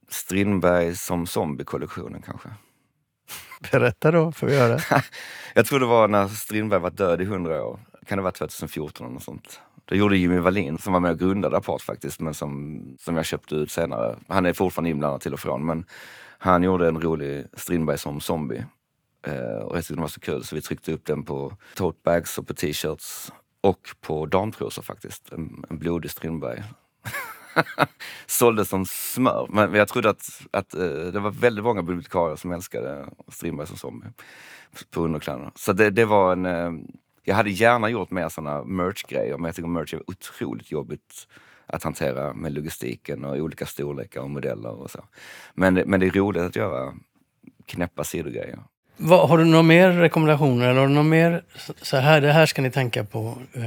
Strindberg 0.09 0.97
som 0.97 1.27
zombie-kollektionen 1.27 2.23
kanske. 2.23 2.49
Berätta 3.73 4.11
då, 4.11 4.33
får 4.33 4.47
vi 4.47 4.59
höra. 4.59 4.81
Jag 5.55 5.67
tror 5.67 5.81
det 5.81 5.87
var 5.87 6.09
när 6.09 6.29
Strindberg 6.29 6.81
var 6.81 6.91
död 6.91 7.21
i 7.21 7.25
100 7.25 7.65
år. 7.65 7.81
Kan 8.07 8.19
det 8.19 8.23
vara 8.23 8.33
2014 8.33 9.07
eller 9.07 9.15
något 9.15 9.23
sånt. 9.23 9.61
Då 9.85 9.95
gjorde 9.95 10.17
Jimmy 10.17 10.39
Wallin, 10.39 10.79
som 10.79 10.93
var 10.93 11.01
med 11.01 11.11
och 11.11 11.19
grundade 11.19 11.57
Apart 11.57 11.83
faktiskt, 11.83 12.21
men 12.21 12.35
som, 12.35 12.83
som 13.01 13.17
jag 13.17 13.27
köpte 13.27 13.55
ut 13.55 13.71
senare. 13.71 14.17
Han 14.29 14.47
är 14.47 14.53
fortfarande 14.53 14.91
inblandad 14.91 15.21
till 15.21 15.33
och 15.33 15.41
från, 15.41 15.67
men 15.67 15.85
han 16.39 16.63
gjorde 16.63 16.89
en 16.89 17.01
rolig 17.01 17.47
Strindberg 17.53 17.99
som 17.99 18.21
zombie. 18.21 18.65
Eh, 19.27 19.59
och 19.65 19.77
jag 19.77 19.83
tyckte 19.83 19.95
den 19.95 20.01
var 20.01 20.09
så 20.09 20.21
kul 20.21 20.45
så 20.45 20.55
vi 20.55 20.63
tryckte 20.63 20.93
upp 20.93 21.07
den 21.07 21.25
på 21.25 21.57
tote 21.75 21.99
bags 22.05 22.39
och 22.39 22.47
på 22.47 22.55
t-shirts. 22.55 23.33
Och 23.67 23.95
på 24.01 24.27
damtrosor 24.27 24.83
faktiskt. 24.83 25.33
En, 25.33 25.65
en 25.71 25.79
blodig 25.79 26.11
Strindberg. 26.11 26.63
Såldes 28.27 28.69
som 28.69 28.87
smör. 28.87 29.47
Men 29.51 29.75
jag 29.75 29.89
trodde 29.89 30.11
att, 30.11 30.41
att 30.51 30.75
eh, 30.75 30.89
det 30.89 31.21
var 31.21 31.31
väldigt 31.31 31.65
många 31.65 31.83
bibliotekarier 31.83 32.37
som 32.37 32.53
älskade 32.53 33.07
Strindberg 33.29 33.67
som 33.67 33.77
zombie. 33.77 34.07
På 34.91 35.01
underkläderna. 35.01 35.53
Så 35.55 35.73
det, 35.73 35.91
det 35.91 36.05
var 36.05 36.33
en... 36.33 36.47
Eh, 36.47 36.73
jag 37.23 37.35
hade 37.35 37.51
gärna 37.51 37.89
gjort 37.89 38.11
mer 38.11 38.29
såna 38.29 38.65
merch-grejer 38.65 39.37
men 39.37 39.45
jag 39.45 39.55
tycker 39.55 39.69
merch 39.69 39.95
är 39.95 40.11
otroligt 40.11 40.71
jobbigt 40.71 41.29
att 41.67 41.83
hantera 41.83 42.35
med 42.35 42.53
logistiken 42.53 43.25
och 43.25 43.37
olika 43.37 43.67
storlekar 43.67 44.21
och 44.21 44.31
modeller 44.31 44.71
och 44.71 44.91
så. 44.91 45.05
Men, 45.55 45.75
men 45.75 46.01
det 46.01 46.07
är 46.07 46.11
roligt 46.11 46.43
att 46.43 46.57
göra 46.57 46.95
knäppa 47.67 48.05
sidogrejer. 48.05 48.59
Vad, 48.97 49.29
har 49.29 49.39
du 49.39 49.45
några 49.45 49.63
mer 49.63 49.91
rekommendationer? 49.91 50.69
Eller 50.69 50.81
har 50.81 50.87
du 50.87 50.95
några 50.95 51.09
mer, 51.09 51.43
så 51.83 51.97
här, 51.97 52.21
det 52.21 52.33
här 52.33 52.47
ska 52.47 52.63
ni 52.63 52.71
tänka 52.71 53.05
på? 53.05 53.39
Eh? 53.53 53.63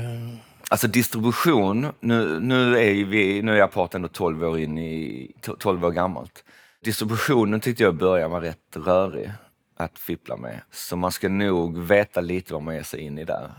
Alltså 0.69 0.87
distribution, 0.87 1.87
nu, 1.99 2.39
nu 2.39 2.79
är 2.79 3.05
vi, 3.05 3.41
nu 3.41 3.57
är 3.57 3.61
Apart 3.61 3.95
ändå 3.95 4.07
12 4.07 4.43
år 4.43 4.59
in 4.59 4.77
i, 4.77 5.31
12 5.59 5.85
år 5.85 5.91
gammalt. 5.91 6.43
Distributionen 6.83 7.59
tyckte 7.59 7.83
jag 7.83 7.93
i 7.93 7.97
början 7.97 8.31
var 8.31 8.41
rätt 8.41 8.75
rörig 8.75 9.31
att 9.77 9.99
fippla 9.99 10.37
med. 10.37 10.61
Så 10.71 10.95
man 10.95 11.11
ska 11.11 11.29
nog 11.29 11.77
veta 11.77 12.21
lite 12.21 12.53
vad 12.53 12.63
man 12.63 12.75
ger 12.75 12.83
sig 12.83 12.99
in 12.99 13.17
i 13.17 13.25
där. 13.25 13.51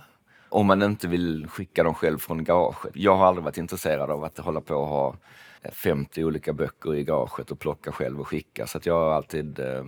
Om 0.49 0.66
man 0.66 0.83
inte 0.83 1.09
vill 1.09 1.47
skicka 1.49 1.83
dem 1.83 1.95
själv 1.95 2.18
från 2.18 2.45
garaget. 2.45 2.93
Jag 2.95 3.16
har 3.16 3.27
aldrig 3.27 3.45
varit 3.45 3.59
intresserad 3.59 4.11
av 4.11 4.25
att 4.25 4.39
hålla 4.39 4.61
på 4.61 4.75
och 4.75 4.89
ha 4.89 5.16
50 5.73 6.25
olika 6.25 6.53
böcker 6.53 6.95
i 6.95 7.05
garaget 7.05 7.51
och 7.51 7.59
plocka 7.59 7.93
själv 7.93 8.21
och 8.21 8.29
skicka. 8.29 8.66
Så 8.66 8.79
att 8.79 8.87
jag 8.87 8.95
har 8.95 9.12
alltid 9.12 9.59
eh, 9.59 9.85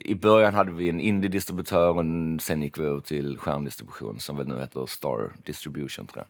i 0.00 0.14
början 0.14 0.54
hade 0.54 0.72
vi 0.72 0.88
en 0.88 1.00
indie-distributör 1.00 1.88
och 1.88 2.42
sen 2.42 2.62
gick 2.62 2.78
vi 2.78 2.82
över 2.82 3.00
till 3.00 3.38
skärmdistribution 3.38 4.20
som 4.20 4.36
väl 4.36 4.48
nu 4.48 4.60
heter 4.60 4.86
Star 4.86 5.32
Distribution 5.44 6.06
tror 6.06 6.24
jag. 6.24 6.26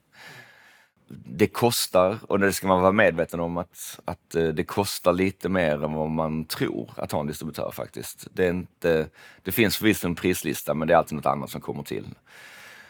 Det 1.27 1.47
kostar, 1.47 2.19
och 2.29 2.39
det 2.39 2.53
ska 2.53 2.67
man 2.67 2.83
vara 2.83 2.93
medveten 2.93 3.41
om, 3.41 3.57
att, 3.57 4.01
att 4.05 4.35
eh, 4.35 4.49
det 4.49 4.65
kostar 4.65 5.13
lite 5.13 5.49
mer 5.49 5.85
än 5.85 5.93
vad 5.93 6.11
man 6.11 6.45
tror 6.45 6.91
att 6.97 7.13
ha 7.13 7.21
en 7.21 7.27
distributör 7.27 7.71
faktiskt. 7.71 8.29
Det, 8.33 8.47
är 8.47 8.51
inte, 8.51 9.09
det 9.43 9.53
finns 9.53 9.77
förvisso 9.77 10.09
en 10.09 10.15
prislista 10.15 10.75
men 10.75 10.89
det 10.89 10.95
är 10.95 10.99
alltid 10.99 11.17
något 11.17 11.27
annat 11.27 11.51
som 11.51 11.61
kommer 11.61 11.83
till. 11.83 12.07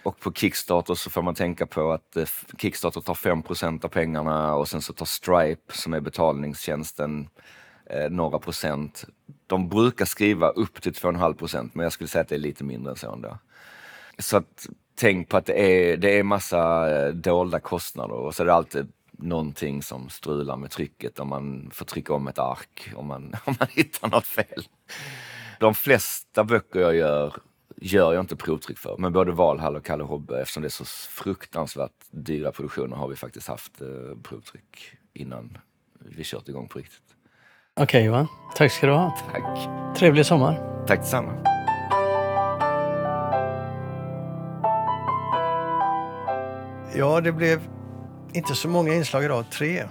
Och 0.03 0.21
på 0.21 0.33
Kickstarter 0.33 0.95
så 0.95 1.11
får 1.11 1.23
man 1.23 1.35
tänka 1.35 1.67
på 1.67 1.93
att 1.93 2.17
eh, 2.17 2.25
Kickstarter 2.59 3.01
tar 3.01 3.15
5% 3.15 3.85
av 3.85 3.89
pengarna 3.89 4.55
och 4.55 4.69
sen 4.69 4.83
så 4.83 4.93
tar 4.93 5.07
Stripe, 5.07 5.73
som 5.73 5.95
är 5.95 6.01
betalningstjänsten, 6.01 7.29
eh, 7.87 8.11
några 8.11 8.39
procent. 8.39 9.05
De 9.47 9.69
brukar 9.69 10.05
skriva 10.05 10.49
upp 10.49 10.83
till 10.83 10.93
2,5 10.93 11.35
procent, 11.35 11.75
men 11.75 11.83
jag 11.83 11.93
skulle 11.93 12.09
säga 12.09 12.23
att 12.23 12.29
det 12.29 12.35
är 12.35 12.39
lite 12.39 12.65
mindre 12.65 12.91
än 12.91 12.97
så 12.97 13.13
ändå. 13.13 13.39
Så 14.19 14.37
att, 14.37 14.67
tänk 14.95 15.29
på 15.29 15.37
att 15.37 15.47
det 15.47 15.61
är, 15.61 15.97
det 15.97 16.19
är 16.19 16.23
massa 16.23 16.91
eh, 16.91 17.15
dolda 17.15 17.61
kostnader 17.61 18.15
och 18.15 18.35
så 18.35 18.43
är 18.43 18.47
det 18.47 18.55
alltid 18.55 18.93
någonting 19.19 19.83
som 19.83 20.09
strular 20.09 20.57
med 20.57 20.71
trycket 20.71 21.19
om 21.19 21.29
man 21.29 21.71
får 21.73 21.85
trycka 21.85 22.15
om 22.15 22.29
ett 22.29 22.39
ark 22.39 22.93
om 22.97 23.07
man, 23.07 23.35
om 23.45 23.55
man 23.59 23.69
hittar 23.71 24.09
något 24.09 24.27
fel. 24.27 24.65
De 25.61 25.75
flesta 25.75 26.45
böcker 26.45 26.81
jag 26.81 26.97
gör 26.97 27.35
gör 27.77 28.13
jag 28.13 28.23
inte 28.23 28.37
provtryck 28.37 28.79
för. 28.79 28.97
Men 28.99 29.13
både 29.13 29.33
Valhall 29.33 29.77
och 29.77 29.85
Kalle 29.85 30.05
Hobbe, 30.05 30.41
eftersom 30.41 30.63
det 30.63 30.67
är 30.67 30.71
så 30.71 30.85
fruktansvärt 30.85 31.93
dyra 32.11 32.53
produktioner, 32.53 32.97
har 32.97 33.09
vi 33.09 33.17
faktiskt 33.17 33.49
haft 33.49 33.81
eh, 33.81 33.89
provtryck 34.23 34.97
innan 35.13 35.59
vi 35.99 36.25
kört 36.25 36.49
igång 36.49 36.69
på 36.69 36.79
riktigt. 36.79 37.14
Okej 37.77 37.85
okay, 37.85 38.05
Johan, 38.05 38.29
tack 38.55 38.73
ska 38.73 38.87
du 38.87 38.93
ha. 38.93 39.11
Tack. 39.33 39.69
Trevlig 39.97 40.27
sommar. 40.27 40.85
Tack 40.87 40.99
detsamma. 40.99 41.33
Ja, 46.97 47.21
det 47.21 47.33
blev 47.33 47.61
inte 48.33 48.55
så 48.55 48.69
många 48.69 48.95
inslag 48.95 49.25
idag. 49.25 49.45
Tre 49.51 49.85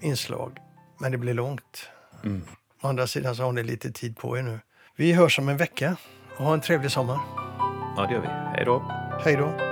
inslag. 0.00 0.58
Men 0.98 1.12
det 1.12 1.18
blir 1.18 1.34
långt. 1.34 1.88
Mm. 2.24 2.42
Å 2.82 2.88
andra 2.88 3.06
sidan 3.06 3.36
så 3.36 3.42
har 3.42 3.52
ni 3.52 3.62
lite 3.62 3.92
tid 3.92 4.16
på 4.16 4.38
er 4.38 4.42
nu. 4.42 4.60
Vi 4.96 5.12
hörs 5.12 5.38
om 5.38 5.48
en 5.48 5.56
vecka. 5.56 5.96
Ha 6.36 6.54
en 6.54 6.60
trevlig 6.60 6.90
sommar. 6.90 7.18
Ja, 7.96 8.06
det 8.06 8.14
gör 8.14 8.20
vi. 8.20 8.28
Hej 8.28 8.64
då. 8.64 8.82
Hej 9.24 9.36
då. 9.36 9.65